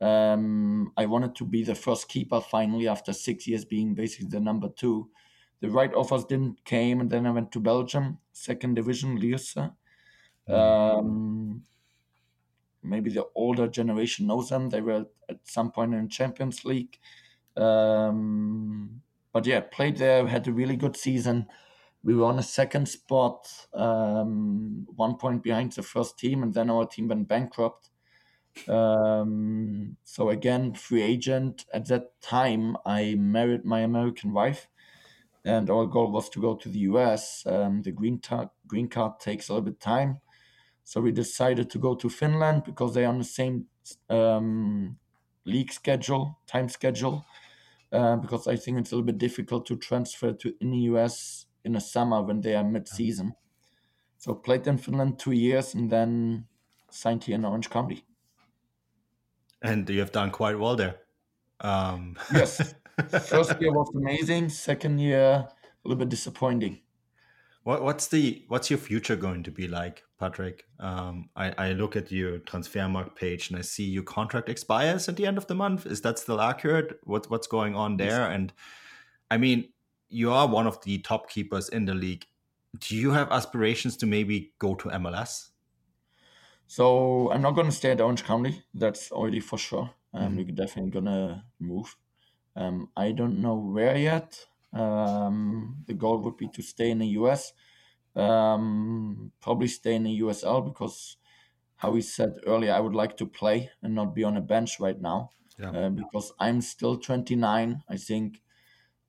Um, 0.00 0.92
I 0.96 1.06
wanted 1.06 1.34
to 1.36 1.44
be 1.44 1.64
the 1.64 1.74
first 1.74 2.08
keeper 2.08 2.40
finally 2.40 2.86
after 2.86 3.12
six 3.12 3.46
years 3.46 3.64
being 3.64 3.94
basically 3.94 4.28
the 4.28 4.40
number 4.40 4.68
two 4.68 5.08
the 5.60 5.70
right 5.70 5.92
offers 5.94 6.24
didn't 6.24 6.64
came, 6.64 7.00
and 7.00 7.10
then 7.10 7.26
I 7.26 7.30
went 7.30 7.52
to 7.52 7.60
Belgium, 7.60 8.18
second 8.32 8.74
division, 8.74 9.18
Lierse. 9.18 9.72
Um, 10.48 11.64
maybe 12.82 13.10
the 13.10 13.26
older 13.34 13.66
generation 13.66 14.26
knows 14.26 14.50
them. 14.50 14.70
They 14.70 14.80
were 14.80 15.06
at 15.28 15.38
some 15.44 15.72
point 15.72 15.94
in 15.94 16.08
Champions 16.08 16.64
League. 16.64 16.98
Um, 17.56 19.02
but 19.32 19.46
yeah, 19.46 19.60
played 19.60 19.96
there, 19.96 20.26
had 20.26 20.46
a 20.46 20.52
really 20.52 20.76
good 20.76 20.96
season. 20.96 21.46
We 22.02 22.14
were 22.14 22.26
on 22.26 22.38
a 22.38 22.42
second 22.42 22.86
spot, 22.88 23.66
um, 23.74 24.86
one 24.94 25.16
point 25.16 25.42
behind 25.42 25.72
the 25.72 25.82
first 25.82 26.18
team, 26.18 26.42
and 26.42 26.54
then 26.54 26.70
our 26.70 26.86
team 26.86 27.08
went 27.08 27.28
bankrupt. 27.28 27.90
Um, 28.68 29.96
so 30.04 30.30
again, 30.30 30.74
free 30.74 31.02
agent. 31.02 31.64
At 31.74 31.88
that 31.88 32.20
time, 32.20 32.76
I 32.86 33.14
married 33.14 33.64
my 33.64 33.80
American 33.80 34.32
wife 34.32 34.68
and 35.46 35.70
our 35.70 35.86
goal 35.86 36.12
was 36.12 36.28
to 36.30 36.40
go 36.40 36.56
to 36.56 36.68
the 36.68 36.80
US. 36.80 37.46
Um, 37.46 37.82
the 37.82 37.92
green, 37.92 38.20
ta- 38.20 38.50
green 38.68 38.88
card 38.88 39.20
takes 39.20 39.48
a 39.48 39.54
little 39.54 39.66
bit 39.70 39.80
time, 39.80 40.20
so 40.84 41.00
we 41.00 41.12
decided 41.12 41.70
to 41.70 41.78
go 41.78 41.94
to 41.96 42.08
Finland 42.10 42.64
because 42.64 42.94
they're 42.94 43.08
on 43.08 43.18
the 43.18 43.24
same 43.24 43.66
um, 44.10 44.98
league 45.46 45.72
schedule, 45.72 46.38
time 46.46 46.68
schedule. 46.68 47.24
uh, 47.92 48.16
because 48.16 48.46
I 48.48 48.56
think 48.56 48.78
it's 48.78 48.92
a 48.92 48.96
little 48.96 49.06
bit 49.06 49.18
difficult 49.18 49.66
to 49.66 49.76
transfer 49.76 50.32
to 50.32 50.54
in 50.60 50.70
the 50.72 50.78
US 50.92 51.46
in 51.64 51.72
the 51.72 51.80
summer 51.80 52.22
when 52.22 52.40
they 52.42 52.54
are 52.54 52.64
mid-season. 52.64 53.34
So 54.18 54.34
played 54.34 54.66
in 54.66 54.78
Finland 54.78 55.18
two 55.18 55.32
years 55.32 55.74
and 55.74 55.90
then 55.90 56.48
signed 56.90 57.24
here 57.24 57.36
in 57.36 57.44
Orange 57.46 57.70
County. 57.70 58.04
And 59.62 59.88
you 59.90 60.00
have 60.00 60.12
done 60.12 60.30
quite 60.30 60.58
well 60.58 60.76
there. 60.76 61.00
Um, 61.60 62.16
Yes, 62.30 62.74
first 63.08 63.60
year 63.60 63.72
was 63.72 63.90
amazing. 63.94 64.48
Second 64.48 64.98
year 64.98 65.20
a 65.20 65.48
little 65.84 65.98
bit 65.98 66.08
disappointing. 66.08 66.80
What, 67.64 67.82
what's 67.82 68.06
the 68.06 68.44
what's 68.48 68.70
your 68.70 68.78
future 68.78 69.16
going 69.16 69.42
to 69.42 69.50
be 69.50 69.66
like, 69.66 70.04
Patrick? 70.20 70.64
Um, 70.78 71.30
I, 71.34 71.52
I 71.58 71.72
look 71.72 71.96
at 71.96 72.12
your 72.12 72.38
Transfermarkt 72.38 73.16
page 73.16 73.50
and 73.50 73.58
I 73.58 73.62
see 73.62 73.84
your 73.84 74.04
contract 74.04 74.48
expires 74.48 75.08
at 75.08 75.16
the 75.16 75.26
end 75.26 75.36
of 75.36 75.46
the 75.48 75.54
month. 75.54 75.84
Is 75.84 76.00
that 76.02 76.18
still 76.18 76.40
accurate? 76.40 77.00
What 77.02 77.28
what's 77.28 77.48
going 77.48 77.74
on 77.74 77.96
there? 77.96 78.30
And 78.30 78.52
I 79.30 79.36
mean, 79.36 79.72
you 80.08 80.32
are 80.32 80.46
one 80.46 80.66
of 80.66 80.82
the 80.84 80.98
top 80.98 81.28
keepers 81.28 81.68
in 81.68 81.86
the 81.86 81.94
league. 81.94 82.26
Do 82.78 82.94
you 82.94 83.10
have 83.10 83.32
aspirations 83.32 83.96
to 83.98 84.06
maybe 84.06 84.52
go 84.58 84.74
to 84.76 84.88
MLS? 84.90 85.48
So 86.68 87.30
I'm 87.32 87.42
not 87.42 87.52
going 87.52 87.66
to 87.66 87.72
stay 87.72 87.90
at 87.90 88.00
Orange 88.00 88.24
County. 88.24 88.62
That's 88.74 89.10
already 89.12 89.40
for 89.40 89.58
sure. 89.58 89.90
Um, 90.12 90.36
We're 90.36 90.44
definitely 90.44 90.90
going 90.90 91.04
to 91.06 91.42
move. 91.60 91.96
Um, 92.56 92.88
I 92.96 93.12
don't 93.12 93.40
know 93.40 93.56
where 93.56 93.96
yet. 93.96 94.46
Um, 94.72 95.76
the 95.86 95.94
goal 95.94 96.18
would 96.18 96.36
be 96.36 96.48
to 96.48 96.62
stay 96.62 96.90
in 96.90 96.98
the 96.98 97.08
US. 97.20 97.52
Um, 98.14 99.32
probably 99.40 99.68
stay 99.68 99.94
in 99.94 100.04
the 100.04 100.20
USL 100.20 100.64
because, 100.64 101.18
how 101.76 101.90
we 101.90 102.00
said 102.00 102.32
earlier, 102.46 102.72
I 102.72 102.80
would 102.80 102.94
like 102.94 103.16
to 103.18 103.26
play 103.26 103.70
and 103.82 103.94
not 103.94 104.14
be 104.14 104.24
on 104.24 104.36
a 104.36 104.40
bench 104.40 104.80
right 104.80 105.00
now. 105.00 105.30
Yeah. 105.58 105.70
Uh, 105.70 105.90
because 105.90 106.32
I'm 106.40 106.60
still 106.60 106.96
29. 106.96 107.82
I 107.88 107.96
think 107.96 108.42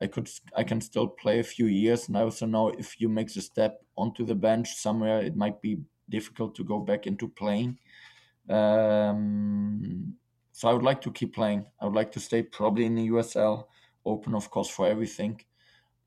I 0.02 0.08
could 0.08 0.30
I 0.56 0.64
can 0.64 0.82
still 0.82 1.08
play 1.08 1.40
a 1.40 1.44
few 1.44 1.66
years, 1.66 2.08
and 2.08 2.18
I 2.18 2.22
also 2.22 2.46
know 2.46 2.70
if 2.70 3.02
you 3.02 3.10
make 3.10 3.34
the 3.34 3.42
step 3.42 3.84
onto 3.98 4.26
the 4.26 4.36
bench 4.36 4.76
somewhere, 4.76 5.20
it 5.22 5.36
might 5.36 5.62
be 5.62 5.80
difficult 6.10 6.56
to 6.56 6.64
go 6.64 6.80
back 6.80 7.08
into 7.08 7.28
playing. 7.28 7.80
Um, 8.50 10.16
so 10.58 10.68
I 10.68 10.74
would 10.74 10.82
like 10.82 11.02
to 11.02 11.12
keep 11.12 11.36
playing. 11.36 11.68
I 11.80 11.86
would 11.86 11.94
like 11.94 12.12
to 12.14 12.20
stay 12.20 12.42
probably 12.42 12.86
in 12.86 12.96
the 12.96 13.10
USL, 13.10 13.66
open 14.04 14.34
of 14.34 14.50
course 14.50 14.68
for 14.68 14.88
everything. 14.88 15.40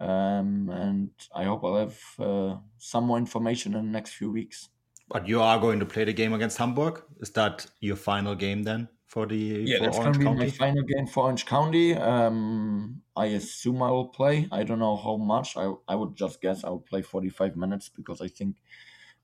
Um, 0.01 0.69
and 0.71 1.11
I 1.33 1.45
hope 1.45 1.63
I'll 1.63 1.77
have 1.77 2.01
uh, 2.19 2.57
some 2.77 3.05
more 3.05 3.19
information 3.19 3.77
in 3.77 3.85
the 3.85 3.93
next 3.93 4.15
few 4.15 4.33
weeks. 4.33 4.69
But 5.09 5.29
you 5.29 5.41
are 5.41 5.61
going 5.61 5.79
to 5.79 5.87
play 5.87 6.03
the 6.03 6.13
game 6.13 6.33
against 6.33 6.59
Hamburg. 6.59 7.01
Is 7.21 7.31
that 7.31 7.65
your 7.79 7.95
final 7.95 8.35
game 8.35 8.65
then 8.65 8.89
for 9.07 9.25
the 9.25 9.71
for 9.77 9.85
that's 9.85 9.99
Orange 9.99 9.99
going 9.99 10.13
to 10.15 10.19
be 10.19 10.25
County? 10.25 10.39
my 10.47 10.51
final 10.51 10.83
game 10.83 11.07
for 11.07 11.25
Orange 11.27 11.47
County. 11.47 11.95
Um, 11.95 13.03
I 13.15 13.27
assume 13.27 13.81
I 13.85 13.93
will 13.93 14.09
play. 14.09 14.49
I 14.51 14.65
don't 14.65 14.81
know 14.81 14.97
how 14.97 15.17
much. 15.17 15.57
I, 15.57 15.73
I 15.87 15.95
would 15.95 16.17
just 16.17 16.43
guess 16.43 16.65
I 16.65 16.71
will 16.71 16.81
play 16.91 17.03
45 17.03 17.57
minutes 17.57 17.89
because 17.89 18.21
I 18.21 18.27
think 18.27 18.57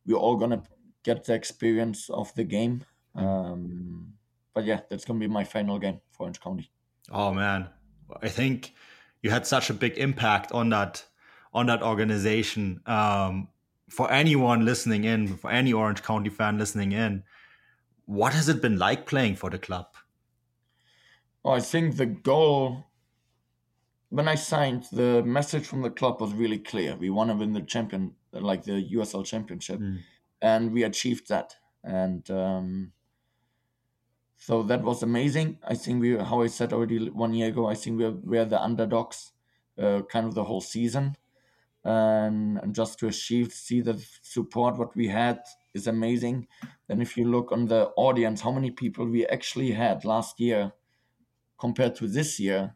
we're 0.07 0.15
all 0.15 0.37
going 0.37 0.53
to 0.53 0.63
get 1.03 1.25
the 1.25 1.35
experience 1.35 2.11
of 2.11 2.33
the 2.37 2.45
game. 2.45 2.85
Um, 3.17 4.16
but 4.57 4.65
yeah, 4.65 4.81
that's 4.89 5.05
going 5.05 5.21
to 5.21 5.29
be 5.29 5.31
my 5.31 5.45
final 5.45 5.79
game 5.79 6.01
for 6.11 6.23
Orange 6.23 6.41
County. 6.41 6.71
Oh 7.13 7.31
man, 7.33 7.69
I 8.23 8.29
think 8.29 8.73
you 9.23 9.31
had 9.31 9.47
such 9.47 9.69
a 9.69 9.75
big 9.75 9.99
impact 9.99 10.51
on 10.51 10.71
that 10.71 11.05
on 11.53 11.67
that 11.67 11.83
organization. 11.83 12.81
Um, 12.87 13.49
for 13.91 14.11
anyone 14.11 14.65
listening 14.65 15.05
in, 15.05 15.37
for 15.37 15.51
any 15.51 15.75
Orange 15.75 16.03
County 16.03 16.31
fan 16.31 16.57
listening 16.57 16.93
in, 16.93 17.23
what 18.07 18.33
has 18.33 18.49
it 18.49 18.63
been 18.63 18.79
like 18.79 19.05
playing 19.05 19.37
for 19.37 19.51
the 19.51 19.59
club? 19.59 19.89
Well, 21.43 21.55
I 21.55 21.61
think 21.61 21.99
the 21.99 22.07
goal 22.07 22.87
when 24.09 24.27
I 24.27 24.37
signed, 24.37 24.87
the 24.91 25.23
message 25.23 25.67
from 25.67 25.83
the 25.83 25.91
club 25.91 26.23
was 26.23 26.33
really 26.33 26.59
clear. 26.59 26.97
We 26.97 27.11
want 27.11 27.29
to 27.29 27.37
win 27.37 27.53
the 27.53 27.61
champion, 27.61 28.15
like 28.33 28.65
the 28.65 28.89
USL 28.95 29.27
Championship, 29.27 29.83
and 30.41 30.73
we 30.73 30.85
achieved 30.85 31.29
that. 31.29 31.57
And 31.85 32.29
um, 32.31 32.93
so 34.39 34.63
that 34.65 34.83
was 34.83 35.03
amazing. 35.03 35.59
I 35.67 35.75
think 35.75 36.01
we, 36.03 36.17
how 36.17 36.43
I 36.43 36.47
said 36.49 36.73
already 36.73 37.09
one 37.11 37.35
year 37.35 37.49
ago, 37.49 37.67
I 37.67 37.75
think 37.75 37.99
we're 37.99 38.13
we're 38.13 38.45
the 38.45 38.63
underdogs, 38.63 39.33
uh, 39.79 40.03
kind 40.03 40.27
of 40.27 40.35
the 40.35 40.45
whole 40.45 40.61
season, 40.61 41.17
and, 41.85 42.59
and 42.59 42.75
just 42.75 42.99
to 42.99 43.09
achieve, 43.09 43.53
see 43.53 43.81
the 43.81 44.05
support 44.23 44.77
what 44.77 44.95
we 44.95 45.09
had 45.09 45.41
is 45.75 45.87
amazing. 45.87 46.47
Then 46.89 47.01
if 47.01 47.17
you 47.17 47.25
look 47.31 47.53
on 47.53 47.67
the 47.67 47.89
audience, 47.97 48.41
how 48.41 48.53
many 48.53 48.71
people 48.71 49.07
we 49.07 49.27
actually 49.27 49.73
had 49.73 50.05
last 50.05 50.41
year 50.41 50.73
compared 51.59 51.95
to 51.97 52.07
this 52.07 52.39
year, 52.39 52.75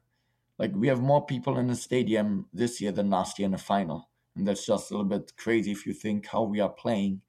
like 0.59 0.73
we 0.75 0.89
have 0.89 1.01
more 1.01 1.25
people 1.25 1.59
in 1.59 1.67
the 1.67 1.77
stadium 1.77 2.47
this 2.53 2.81
year 2.81 2.93
than 2.93 3.11
last 3.11 3.39
year 3.39 3.47
in 3.47 3.53
the 3.53 3.59
final, 3.59 4.09
and 4.35 4.47
that's 4.47 4.67
just 4.67 4.91
a 4.91 4.95
little 4.95 5.09
bit 5.09 5.33
crazy 5.37 5.73
if 5.73 5.87
you 5.87 5.93
think 5.93 6.27
how 6.27 6.43
we 6.43 6.61
are 6.61 6.71
playing. 6.71 7.21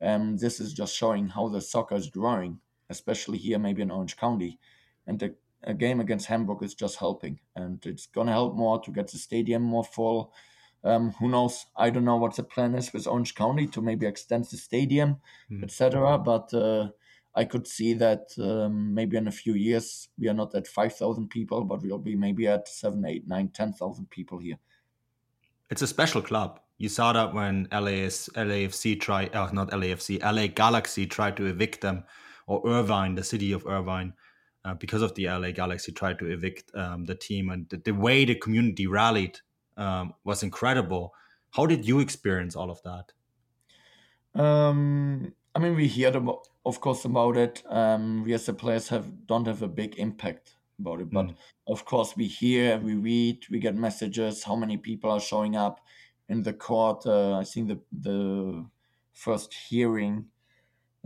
Um, 0.00 0.36
this 0.36 0.60
is 0.60 0.74
just 0.74 0.94
showing 0.94 1.28
how 1.28 1.48
the 1.48 1.60
soccer 1.60 1.94
is 1.94 2.10
growing, 2.10 2.60
especially 2.90 3.38
here, 3.38 3.58
maybe 3.58 3.82
in 3.82 3.90
Orange 3.90 4.16
County, 4.16 4.58
and 5.06 5.18
the, 5.18 5.34
a 5.64 5.74
game 5.74 6.00
against 6.00 6.26
Hamburg 6.26 6.62
is 6.62 6.74
just 6.74 6.98
helping, 6.98 7.40
and 7.54 7.84
it's 7.86 8.06
gonna 8.06 8.32
help 8.32 8.54
more 8.54 8.80
to 8.82 8.90
get 8.90 9.10
the 9.10 9.18
stadium 9.18 9.62
more 9.62 9.84
full. 9.84 10.32
Um, 10.84 11.12
who 11.18 11.28
knows? 11.28 11.66
I 11.76 11.90
don't 11.90 12.04
know 12.04 12.16
what 12.16 12.36
the 12.36 12.44
plan 12.44 12.74
is 12.74 12.92
with 12.92 13.06
Orange 13.06 13.34
County 13.34 13.66
to 13.68 13.82
maybe 13.82 14.06
extend 14.06 14.44
the 14.44 14.56
stadium, 14.56 15.16
etc. 15.62 16.18
But 16.18 16.54
uh, 16.54 16.90
I 17.34 17.44
could 17.44 17.66
see 17.66 17.94
that 17.94 18.30
um, 18.38 18.94
maybe 18.94 19.16
in 19.16 19.26
a 19.26 19.32
few 19.32 19.54
years 19.54 20.08
we 20.18 20.28
are 20.28 20.34
not 20.34 20.54
at 20.54 20.66
five 20.66 20.94
thousand 20.94 21.28
people, 21.28 21.64
but 21.64 21.82
we'll 21.82 21.98
be 21.98 22.14
maybe 22.14 22.46
at 22.46 22.68
seven, 22.68 23.04
eight, 23.04 23.26
nine, 23.26 23.48
ten 23.48 23.72
thousand 23.72 24.10
people 24.10 24.38
here. 24.38 24.58
It's 25.68 25.82
a 25.82 25.86
special 25.86 26.22
club. 26.22 26.60
You 26.78 26.88
saw 26.88 27.12
that 27.12 27.34
when 27.34 27.68
LAS, 27.72 28.28
LAFC 28.34 29.00
tried, 29.00 29.34
uh, 29.34 29.50
not 29.52 29.70
LAFC, 29.70 30.22
LA 30.22 30.46
Galaxy 30.46 31.06
tried 31.06 31.36
to 31.38 31.46
evict 31.46 31.80
them, 31.80 32.04
or 32.46 32.62
Irvine, 32.66 33.14
the 33.14 33.24
city 33.24 33.52
of 33.52 33.66
Irvine, 33.66 34.14
uh, 34.64 34.74
because 34.74 35.02
of 35.02 35.14
the 35.14 35.26
LA 35.26 35.50
Galaxy 35.50 35.92
tried 35.92 36.18
to 36.18 36.26
evict 36.26 36.74
um, 36.74 37.04
the 37.04 37.14
team, 37.14 37.50
and 37.50 37.68
the, 37.68 37.76
the 37.76 37.92
way 37.92 38.24
the 38.24 38.34
community 38.34 38.86
rallied 38.86 39.38
um, 39.76 40.14
was 40.24 40.42
incredible. 40.42 41.14
How 41.50 41.66
did 41.66 41.86
you 41.86 42.00
experience 42.00 42.56
all 42.56 42.70
of 42.70 42.82
that? 42.82 43.12
Um, 44.40 45.32
I 45.54 45.58
mean, 45.58 45.74
we 45.74 45.86
hear 45.88 46.14
about, 46.14 46.48
of 46.64 46.80
course, 46.80 47.04
about 47.04 47.36
it. 47.36 47.62
Um, 47.68 48.24
we 48.24 48.34
as 48.34 48.46
the 48.46 48.52
players 48.52 48.88
have 48.88 49.26
don't 49.26 49.46
have 49.46 49.62
a 49.62 49.68
big 49.68 49.96
impact 49.96 50.54
about 50.78 51.00
it, 51.00 51.10
but 51.10 51.30
of 51.66 51.84
course, 51.84 52.14
we 52.16 52.26
hear, 52.26 52.78
we 52.78 52.94
read, 52.94 53.46
we 53.50 53.58
get 53.58 53.74
messages. 53.74 54.44
How 54.44 54.56
many 54.56 54.76
people 54.76 55.10
are 55.10 55.20
showing 55.20 55.56
up 55.56 55.80
in 56.28 56.42
the 56.42 56.52
court? 56.52 57.06
Uh, 57.06 57.38
I 57.38 57.44
think 57.44 57.68
the 57.68 57.80
the 57.92 58.66
first 59.12 59.54
hearing, 59.54 60.26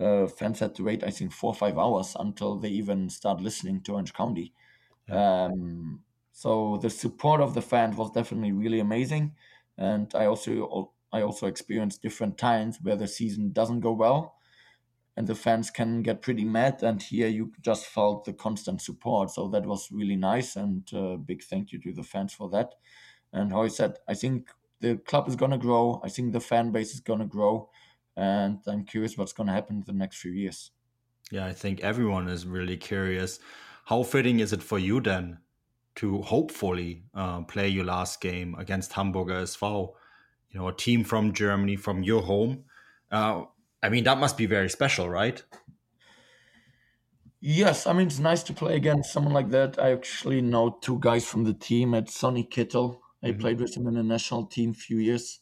uh, 0.01 0.27
fans 0.27 0.61
had 0.61 0.75
to 0.77 0.85
wait, 0.85 1.05
I 1.05 1.11
think, 1.11 1.33
four 1.33 1.53
or 1.53 1.55
five 1.55 1.79
hours 1.79 2.17
until 2.19 2.59
they 2.59 2.69
even 2.69 3.09
start 3.11 3.41
listening 3.41 3.83
to 3.83 3.93
Orange 3.93 4.15
County. 4.15 4.53
Um, 5.11 6.01
so 6.33 6.79
the 6.81 6.91
support 6.91 7.41
of 7.41 7.55
the 7.55 7.63
fans 7.63 7.97
was 7.97 8.11
definitely 8.13 8.53
really 8.53 8.81
amazing, 8.81 9.35
and 9.77 10.13
I 10.15 10.27
also 10.27 10.93
I 11.13 11.23
also 11.23 11.47
experienced 11.47 12.03
different 12.03 12.39
times 12.39 12.79
where 12.81 12.97
the 12.97 13.09
season 13.09 13.53
doesn't 13.53 13.81
go 13.81 13.93
well, 13.93 14.37
and 15.17 15.27
the 15.27 15.35
fans 15.35 15.71
can 15.71 16.03
get 16.03 16.23
pretty 16.23 16.45
mad. 16.45 16.83
And 16.83 17.03
here 17.03 17.29
you 17.29 17.53
just 17.61 17.87
felt 17.87 18.25
the 18.25 18.33
constant 18.33 18.81
support, 18.81 19.31
so 19.31 19.49
that 19.49 19.67
was 19.67 19.91
really 19.91 20.17
nice. 20.17 20.57
And 20.57 20.89
uh, 20.95 21.17
big 21.17 21.43
thank 21.43 21.73
you 21.73 21.81
to 21.81 21.93
the 21.93 22.05
fans 22.05 22.33
for 22.33 22.49
that. 22.51 22.75
And 23.33 23.53
how 23.53 23.63
I 23.63 23.69
said, 23.69 23.99
I 24.09 24.15
think 24.15 24.51
the 24.81 24.97
club 24.97 25.29
is 25.29 25.37
gonna 25.37 25.59
grow. 25.59 26.01
I 26.05 26.09
think 26.09 26.33
the 26.33 26.41
fan 26.41 26.71
base 26.73 26.95
is 26.95 27.01
gonna 27.01 27.27
grow, 27.27 27.69
and 28.17 28.59
I'm 28.67 28.85
curious 28.85 29.17
what's 29.17 29.33
gonna 29.33 29.53
happen 29.53 29.77
in 29.77 29.85
the 29.87 29.93
next 29.93 30.19
few 30.19 30.33
years. 30.33 30.71
Yeah, 31.31 31.47
I 31.47 31.53
think 31.53 31.81
everyone 31.81 32.29
is 32.29 32.47
really 32.47 32.77
curious. 32.77 33.39
How 33.87 34.03
fitting 34.03 34.41
is 34.41 34.53
it 34.53 34.63
for 34.63 34.79
you 34.79 35.01
then 35.01 35.39
to 35.97 36.23
hopefully 36.23 37.05
uh, 37.15 37.43
play 37.43 37.69
your 37.69 37.85
last 37.85 38.21
game 38.21 38.55
against 38.59 38.93
Hamburger 38.93 39.43
SV? 39.43 39.95
You 40.51 40.61
know, 40.61 40.69
a 40.69 40.73
team 40.73 41.05
from 41.05 41.33
Germany, 41.33 41.77
from 41.77 42.03
your 42.03 42.23
home. 42.23 42.65
Uh, 43.11 43.45
I 43.83 43.89
mean, 43.89 44.05
that 44.05 44.19
must 44.19 44.37
be 44.37 44.47
very 44.47 44.69
special, 44.69 45.09
right? 45.09 45.43
Yes, 47.41 47.87
I 47.87 47.95
mean 47.95 48.07
it's 48.09 48.19
nice 48.19 48.43
to 48.45 48.53
play 48.53 48.77
against 48.77 49.13
someone 49.13 49.33
like 49.33 49.49
that. 49.51 49.79
I 49.79 49.93
actually 49.93 50.43
know 50.43 50.79
two 50.83 50.99
guys 50.99 51.25
from 51.27 51.45
the 51.45 51.55
team. 51.55 51.95
at 51.95 52.11
Sonny 52.11 52.45
Kittel. 52.45 53.01
I 53.23 53.33
played 53.33 53.61
with 53.61 53.77
him 53.77 53.87
in 53.87 53.95
the 53.95 54.03
national 54.03 54.47
team 54.47 54.71
a 54.71 54.75
few 54.75 54.99
years, 54.99 55.41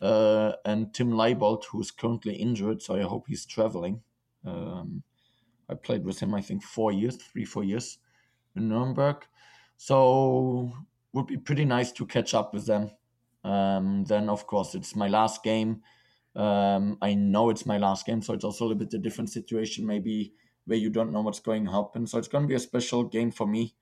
uh, 0.00 0.52
and 0.64 0.92
Tim 0.94 1.12
Leibold, 1.12 1.64
who's 1.66 1.90
currently 1.90 2.34
injured. 2.34 2.82
So 2.82 2.96
I 2.96 3.02
hope 3.02 3.26
he's 3.28 3.46
traveling. 3.46 4.02
Um, 4.44 5.02
I 5.68 5.74
played 5.74 6.04
with 6.04 6.20
him, 6.20 6.34
I 6.34 6.40
think, 6.42 6.62
four 6.64 6.92
years, 6.92 7.16
three, 7.16 7.44
four 7.44 7.64
years 7.64 7.98
in 8.56 8.68
Nuremberg. 8.68 9.26
So 9.76 10.72
would 11.12 11.26
be 11.26 11.36
pretty 11.38 11.64
nice 11.64 11.92
to 11.92 12.06
catch 12.06 12.34
up 12.34 12.54
with 12.54 12.66
them. 12.66 12.90
Um, 13.44 14.04
then, 14.04 14.28
of 14.28 14.46
course, 14.46 14.74
it's 14.74 14.94
my 14.96 15.08
last 15.08 15.42
game. 15.42 15.82
Um, 16.36 16.98
I 17.02 17.14
know 17.14 17.50
it's 17.50 17.66
my 17.66 17.78
last 17.78 18.06
game, 18.06 18.22
so 18.22 18.34
it's 18.34 18.44
also 18.44 18.64
a 18.64 18.66
little 18.68 18.78
bit 18.78 18.94
a 18.94 18.98
different 18.98 19.30
situation, 19.30 19.86
maybe 19.86 20.34
where 20.66 20.78
you 20.78 20.90
don't 20.90 21.12
know 21.12 21.22
what's 21.22 21.40
going 21.40 21.64
to 21.66 21.72
happen. 21.72 22.06
So 22.06 22.18
it's 22.18 22.28
going 22.28 22.44
to 22.44 22.48
be 22.48 22.54
a 22.54 22.60
special 22.60 23.04
game 23.04 23.30
for 23.32 23.46
me. 23.46 23.74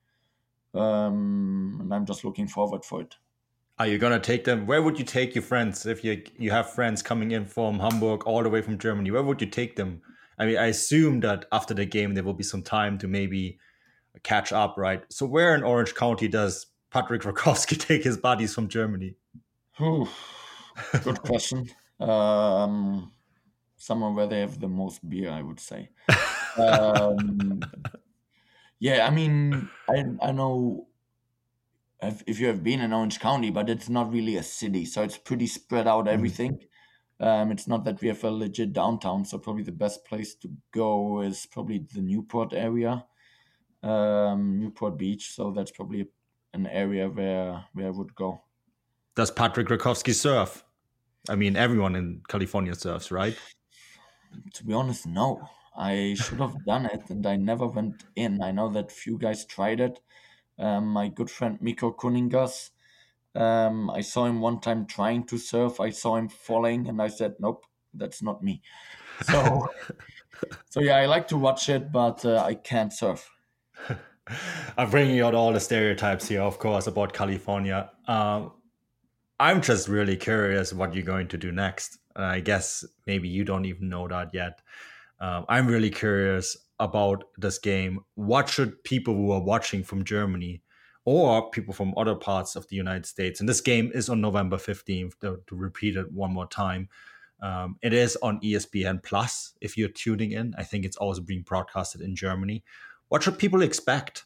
um, 0.73 1.79
and 1.81 1.93
I'm 1.93 2.05
just 2.05 2.23
looking 2.23 2.47
forward 2.47 2.85
for 2.85 3.01
it. 3.01 3.15
Are 3.79 3.87
you 3.87 3.97
gonna 3.97 4.19
take 4.19 4.43
them? 4.43 4.65
Where 4.65 4.81
would 4.81 4.99
you 4.99 5.05
take 5.05 5.33
your 5.33 5.41
friends 5.41 5.85
if 5.85 6.03
you 6.03 6.21
you 6.37 6.51
have 6.51 6.69
friends 6.73 7.01
coming 7.01 7.31
in 7.31 7.45
from 7.45 7.79
Hamburg 7.79 8.27
all 8.27 8.43
the 8.43 8.49
way 8.49 8.61
from 8.61 8.77
Germany? 8.77 9.09
Where 9.09 9.23
would 9.23 9.39
you 9.39 9.47
take 9.47 9.77
them? 9.77 10.01
I 10.37 10.45
mean, 10.45 10.57
I 10.57 10.65
assume 10.65 11.21
that 11.21 11.45
after 11.53 11.73
the 11.73 11.85
game 11.85 12.13
there 12.13 12.23
will 12.23 12.33
be 12.33 12.43
some 12.43 12.61
time 12.61 12.97
to 12.97 13.07
maybe 13.07 13.57
catch 14.23 14.51
up, 14.51 14.75
right? 14.77 15.01
So 15.09 15.25
where 15.25 15.55
in 15.55 15.63
Orange 15.63 15.95
County 15.95 16.27
does 16.27 16.67
Patrick 16.91 17.21
Rakovsky 17.23 17.79
take 17.79 18.03
his 18.03 18.17
buddies 18.17 18.53
from 18.53 18.67
Germany? 18.67 19.15
Whew, 19.77 20.09
good 21.03 21.21
question. 21.23 21.69
Um, 22.01 23.13
somewhere 23.77 24.11
where 24.11 24.27
they 24.27 24.41
have 24.41 24.59
the 24.59 24.67
most 24.67 25.07
beer, 25.09 25.31
I 25.31 25.41
would 25.41 25.59
say. 25.59 25.89
Um, 26.57 27.61
yeah, 28.79 29.07
I 29.07 29.11
mean, 29.11 29.69
I 29.87 30.03
I 30.21 30.31
know 30.33 30.88
if, 32.01 32.23
if 32.27 32.39
you 32.39 32.47
have 32.47 32.63
been 32.63 32.81
in 32.81 32.93
Orange 32.93 33.19
County, 33.19 33.49
but 33.49 33.69
it's 33.69 33.89
not 33.89 34.11
really 34.11 34.37
a 34.37 34.43
city, 34.43 34.85
so 34.85 35.03
it's 35.03 35.17
pretty 35.17 35.47
spread 35.47 35.87
out 35.87 36.07
everything. 36.07 36.59
Um, 37.19 37.51
it's 37.51 37.67
not 37.67 37.83
that 37.83 37.99
we 38.01 38.07
have 38.07 38.23
a 38.23 38.31
legit 38.31 38.71
downtown, 38.71 39.25
so 39.25 39.37
probably 39.37 39.63
the 39.63 39.73
best 39.73 40.05
place 40.05 40.35
to 40.35 40.49
go 40.71 41.21
is 41.21 41.45
probably 41.45 41.85
the 41.93 42.01
Newport 42.01 42.53
area, 42.53 43.05
um, 43.83 44.59
Newport 44.59 44.97
Beach. 44.97 45.33
So 45.33 45.51
that's 45.51 45.71
probably 45.71 46.07
an 46.53 46.67
area 46.67 47.09
where 47.09 47.65
where 47.73 47.87
I 47.87 47.89
would 47.89 48.15
go. 48.15 48.41
Does 49.15 49.31
Patrick 49.31 49.67
Rakovsky 49.67 50.13
surf? 50.13 50.63
I 51.27 51.35
mean, 51.35 51.57
everyone 51.57 51.97
in 51.97 52.21
California 52.29 52.73
surfs, 52.73 53.11
right? 53.11 53.37
To 54.53 54.63
be 54.63 54.73
honest, 54.73 55.05
no. 55.05 55.41
I 55.77 56.15
should 56.15 56.39
have 56.39 56.65
done 56.65 56.85
it, 56.85 57.09
and 57.09 57.25
I 57.25 57.37
never 57.37 57.67
went 57.67 58.03
in. 58.15 58.41
I 58.41 58.51
know 58.51 58.69
that 58.69 58.91
few 58.91 59.17
guys 59.17 59.45
tried 59.45 59.79
it. 59.79 59.99
Um, 60.59 60.87
my 60.87 61.07
good 61.07 61.29
friend 61.29 61.57
Mikko 61.61 61.93
Kuningas, 61.93 62.71
um, 63.35 63.89
I 63.89 64.01
saw 64.01 64.25
him 64.25 64.41
one 64.41 64.59
time 64.59 64.85
trying 64.85 65.25
to 65.27 65.37
surf. 65.37 65.79
I 65.79 65.91
saw 65.91 66.15
him 66.15 66.29
falling, 66.29 66.87
and 66.87 67.01
I 67.01 67.07
said, 67.07 67.35
"Nope, 67.39 67.65
that's 67.93 68.21
not 68.21 68.43
me." 68.43 68.61
So, 69.23 69.67
so 70.69 70.81
yeah, 70.81 70.97
I 70.97 71.05
like 71.05 71.27
to 71.29 71.37
watch 71.37 71.69
it, 71.69 71.91
but 71.91 72.25
uh, 72.25 72.43
I 72.43 72.55
can't 72.55 72.91
surf. 72.91 73.29
I'm 74.77 74.89
bringing 74.89 75.21
out 75.21 75.33
all 75.33 75.53
the 75.53 75.59
stereotypes 75.59 76.27
here, 76.27 76.41
of 76.41 76.59
course, 76.59 76.87
about 76.87 77.13
California. 77.13 77.89
Um, 78.07 78.51
I'm 79.39 79.61
just 79.61 79.87
really 79.87 80.17
curious 80.17 80.73
what 80.73 80.93
you're 80.93 81.03
going 81.03 81.29
to 81.29 81.37
do 81.37 81.51
next. 81.51 81.97
I 82.15 82.41
guess 82.41 82.85
maybe 83.07 83.29
you 83.29 83.45
don't 83.45 83.65
even 83.65 83.89
know 83.89 84.07
that 84.07 84.33
yet. 84.33 84.59
Um, 85.19 85.45
I'm 85.47 85.67
really 85.67 85.89
curious 85.89 86.57
about 86.79 87.25
this 87.37 87.57
game. 87.59 87.99
What 88.15 88.49
should 88.49 88.83
people 88.83 89.15
who 89.15 89.31
are 89.31 89.43
watching 89.43 89.83
from 89.83 90.03
Germany 90.03 90.61
or 91.05 91.49
people 91.49 91.73
from 91.73 91.93
other 91.97 92.15
parts 92.15 92.55
of 92.55 92.67
the 92.67 92.75
United 92.75 93.05
States, 93.05 93.39
and 93.39 93.49
this 93.49 93.61
game 93.61 93.91
is 93.95 94.09
on 94.09 94.21
November 94.21 94.57
15th, 94.57 95.13
to, 95.21 95.39
to 95.47 95.55
repeat 95.55 95.95
it 95.95 96.11
one 96.11 96.31
more 96.31 96.47
time. 96.47 96.87
Um, 97.41 97.77
it 97.81 97.93
is 97.93 98.17
on 98.21 98.39
ESPN 98.41 99.01
Plus 99.01 99.53
if 99.61 99.77
you're 99.77 99.89
tuning 99.89 100.33
in. 100.33 100.53
I 100.57 100.63
think 100.63 100.85
it's 100.85 100.97
also 100.97 101.21
being 101.21 101.41
broadcasted 101.41 102.01
in 102.01 102.15
Germany. 102.15 102.63
What 103.07 103.23
should 103.23 103.39
people 103.39 103.61
expect? 103.61 104.25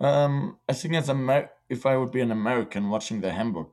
Um, 0.00 0.58
I 0.68 0.72
think 0.72 0.94
as 0.94 1.08
Amer- 1.08 1.50
if 1.68 1.84
I 1.84 1.96
would 1.96 2.10
be 2.10 2.20
an 2.20 2.32
American 2.32 2.88
watching 2.88 3.20
the 3.20 3.30
Hamburg, 3.30 3.68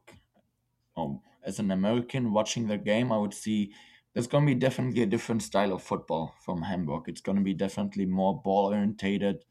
oh, 0.97 1.21
as 1.43 1.59
an 1.59 1.71
American 1.71 2.33
watching 2.33 2.67
the 2.67 2.77
game, 2.77 3.11
I 3.11 3.17
would 3.17 3.33
see 3.33 3.71
there's 4.15 4.27
going 4.27 4.47
to 4.47 4.53
be 4.53 4.57
definitely 4.57 5.03
a 5.03 5.05
different 5.05 5.43
style 5.43 5.73
of 5.73 5.83
football 5.83 6.35
from 6.39 6.61
Hamburg. 6.61 7.03
It's 7.07 7.19
going 7.19 7.37
to 7.37 7.43
be 7.43 7.53
definitely 7.53 8.05
more 8.05 8.41
ball 8.41 8.67
orientated. 8.67 9.43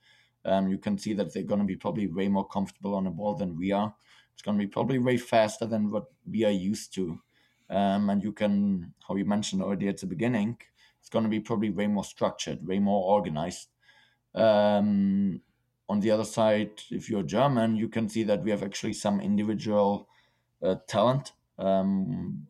Um, 0.47 0.69
you 0.69 0.79
can 0.79 0.97
see 0.97 1.13
that 1.13 1.35
they're 1.35 1.43
going 1.43 1.61
to 1.61 1.67
be 1.67 1.77
probably 1.77 2.07
way 2.07 2.29
more 2.29 2.49
comfortable 2.49 2.95
on 2.95 3.05
the 3.05 3.11
ball 3.11 3.35
than 3.35 3.59
we 3.59 3.73
are. 3.73 3.95
It's 4.33 4.43
going 4.43 4.59
to 4.59 4.65
be 4.65 4.71
probably 4.71 4.99
way 4.99 5.19
faster 5.19 5.67
than 5.67 5.91
what 5.91 6.05
we 6.29 6.47
are 6.47 6.51
used 6.51 6.95
to. 6.95 7.21
Um, 7.69 8.09
and 8.09 8.23
you 8.23 8.33
can, 8.33 8.95
how 9.07 9.17
you 9.17 9.27
mentioned 9.27 9.63
already 9.63 9.87
at 9.89 9.99
the 9.99 10.07
beginning, 10.07 10.57
it's 10.99 11.11
going 11.11 11.25
to 11.25 11.31
be 11.31 11.41
probably 11.41 11.69
way 11.69 11.87
more 11.87 12.05
structured, 12.05 12.67
way 12.67 12.79
more 12.79 13.13
organized. 13.13 13.69
Um, 14.35 15.43
on 15.91 16.01
the 16.01 16.11
other 16.11 16.25
side, 16.25 16.71
if 16.91 17.11
you're 17.11 17.23
German, 17.23 17.77
you 17.77 17.89
can 17.89 18.09
see 18.09 18.23
that 18.23 18.43
we 18.43 18.51
have 18.51 18.63
actually 18.63 18.95
some 18.95 19.21
individual 19.21 20.09
uh, 20.63 20.77
talent. 20.89 21.33
Um, 21.59 22.47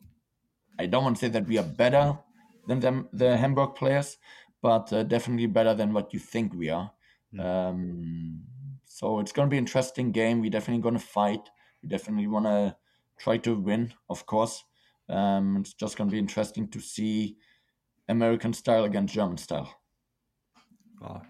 I 0.79 0.85
don't 0.85 1.03
want 1.03 1.17
to 1.17 1.25
say 1.25 1.29
that 1.29 1.47
we 1.47 1.57
are 1.57 1.63
better 1.63 2.17
than 2.67 2.79
them, 2.79 3.09
the 3.13 3.37
Hamburg 3.37 3.75
players, 3.75 4.17
but 4.61 4.91
uh, 4.91 5.03
definitely 5.03 5.47
better 5.47 5.73
than 5.73 5.93
what 5.93 6.13
you 6.13 6.19
think 6.19 6.53
we 6.53 6.69
are. 6.69 6.91
Um, 7.39 8.41
so 8.85 9.19
it's 9.19 9.31
going 9.31 9.47
to 9.47 9.51
be 9.51 9.57
an 9.57 9.63
interesting 9.63 10.11
game. 10.11 10.41
We're 10.41 10.49
definitely 10.49 10.81
going 10.81 10.95
to 10.95 11.05
fight. 11.05 11.49
We 11.83 11.89
definitely 11.89 12.27
want 12.27 12.45
to 12.45 12.75
try 13.17 13.37
to 13.37 13.55
win, 13.55 13.93
of 14.09 14.25
course. 14.25 14.63
Um, 15.09 15.57
it's 15.61 15.73
just 15.73 15.97
going 15.97 16.09
to 16.09 16.11
be 16.11 16.19
interesting 16.19 16.67
to 16.69 16.79
see 16.79 17.37
American 18.07 18.53
style 18.53 18.85
against 18.85 19.13
German 19.13 19.37
style. 19.37 19.73
Well, 21.01 21.23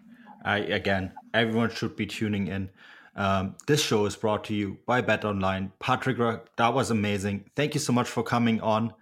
I 0.43 0.59
again, 0.59 1.13
everyone 1.33 1.71
should 1.71 1.95
be 1.95 2.05
tuning 2.05 2.47
in. 2.47 2.69
Um, 3.15 3.55
this 3.65 3.81
show 3.81 4.05
is 4.05 4.15
brought 4.15 4.43
to 4.45 4.53
you 4.53 4.77
by 4.85 5.01
Bet 5.01 5.25
Online. 5.25 5.71
Patrick, 5.79 6.17
that 6.57 6.73
was 6.73 6.91
amazing. 6.91 7.49
Thank 7.55 7.73
you 7.73 7.79
so 7.79 7.93
much 7.93 8.07
for 8.07 8.23
coming 8.23 8.61
on. 8.61 8.93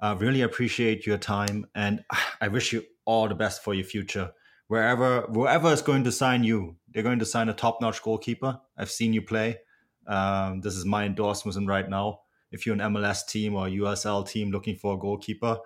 Uh, 0.00 0.16
really 0.18 0.42
appreciate 0.42 1.06
your 1.06 1.18
time, 1.18 1.66
and 1.74 2.04
I 2.40 2.48
wish 2.48 2.72
you 2.72 2.84
all 3.04 3.28
the 3.28 3.34
best 3.34 3.62
for 3.62 3.74
your 3.74 3.84
future. 3.84 4.30
Wherever, 4.68 5.22
whoever 5.22 5.72
is 5.72 5.80
going 5.80 6.04
to 6.04 6.12
sign 6.12 6.44
you, 6.44 6.76
they're 6.92 7.02
going 7.02 7.20
to 7.20 7.26
sign 7.26 7.48
a 7.48 7.54
top-notch 7.54 8.02
goalkeeper. 8.02 8.60
I've 8.76 8.90
seen 8.90 9.14
you 9.14 9.22
play. 9.22 9.58
Um, 10.06 10.60
this 10.60 10.74
is 10.74 10.84
my 10.84 11.04
endorsement 11.04 11.66
right 11.66 11.88
now. 11.88 12.20
If 12.50 12.66
you're 12.66 12.74
an 12.74 12.80
MLS 12.92 13.26
team 13.26 13.54
or 13.54 13.66
USL 13.66 14.28
team 14.28 14.50
looking 14.50 14.76
for 14.76 14.94
a 14.94 14.98
goalkeeper, 14.98 15.58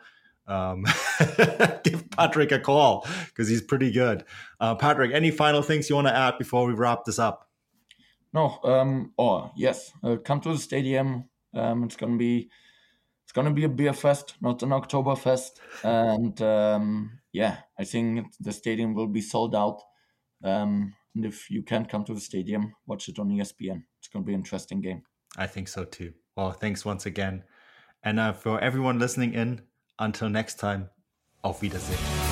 um, 0.47 0.85
give 1.85 2.11
Patrick 2.11 2.53
a 2.53 2.59
call 2.59 3.07
because 3.27 3.49
he's 3.49 3.63
pretty 3.63 3.91
good. 3.93 4.25
Uh, 4.61 4.75
Patrick, 4.75 5.13
any 5.13 5.31
final 5.31 5.63
things 5.63 5.89
you 5.89 5.97
want 5.97 6.09
to 6.09 6.17
add 6.17 6.39
before 6.39 6.67
we 6.67 6.75
wrap 6.75 7.05
this 7.05 7.19
up? 7.19 7.49
No, 8.33 8.59
um, 8.65 9.13
or 9.17 9.53
yes, 9.57 9.93
uh, 10.03 10.17
come 10.17 10.41
to 10.41 10.53
the 10.53 10.59
stadium. 10.59 11.29
Um, 11.55 11.85
it's 11.85 11.97
gonna 11.97 12.17
be 12.17 12.51
it's 13.33 13.37
gonna 13.39 13.55
be 13.55 13.65
a 13.65 13.69
beer 13.69 13.95
fest, 13.95 14.35
not 14.43 14.63
an 14.63 14.69
Oktoberfest, 14.69 15.53
and 15.83 16.43
um, 16.43 17.19
yeah, 17.33 17.61
I 17.79 17.85
think 17.85 18.27
the 18.39 18.53
stadium 18.53 18.93
will 18.93 19.07
be 19.07 19.23
sold 19.23 19.55
out. 19.55 19.81
Um, 20.45 20.93
and 21.15 21.25
if 21.25 21.51
you 21.51 21.63
can't 21.63 21.89
come 21.89 22.05
to 22.05 22.13
the 22.13 22.21
stadium, 22.21 22.75
watch 22.87 23.09
it 23.09 23.19
on 23.19 23.31
ESPN. 23.31 23.85
It's 23.99 24.09
gonna 24.09 24.27
be 24.27 24.35
an 24.35 24.41
interesting 24.41 24.83
game. 24.83 25.05
I 25.39 25.47
think 25.47 25.69
so 25.69 25.85
too. 25.85 26.13
Well, 26.37 26.53
thanks 26.53 26.85
once 26.85 27.07
again, 27.07 27.45
and 28.05 28.21
uh, 28.21 28.35
for 28.35 28.61
everyone 28.61 28.99
listening 28.99 29.33
in. 29.33 29.63
Until 29.99 30.29
next 30.29 30.59
time, 30.59 30.91
auf 31.43 31.63
Wiedersehen. 31.63 32.32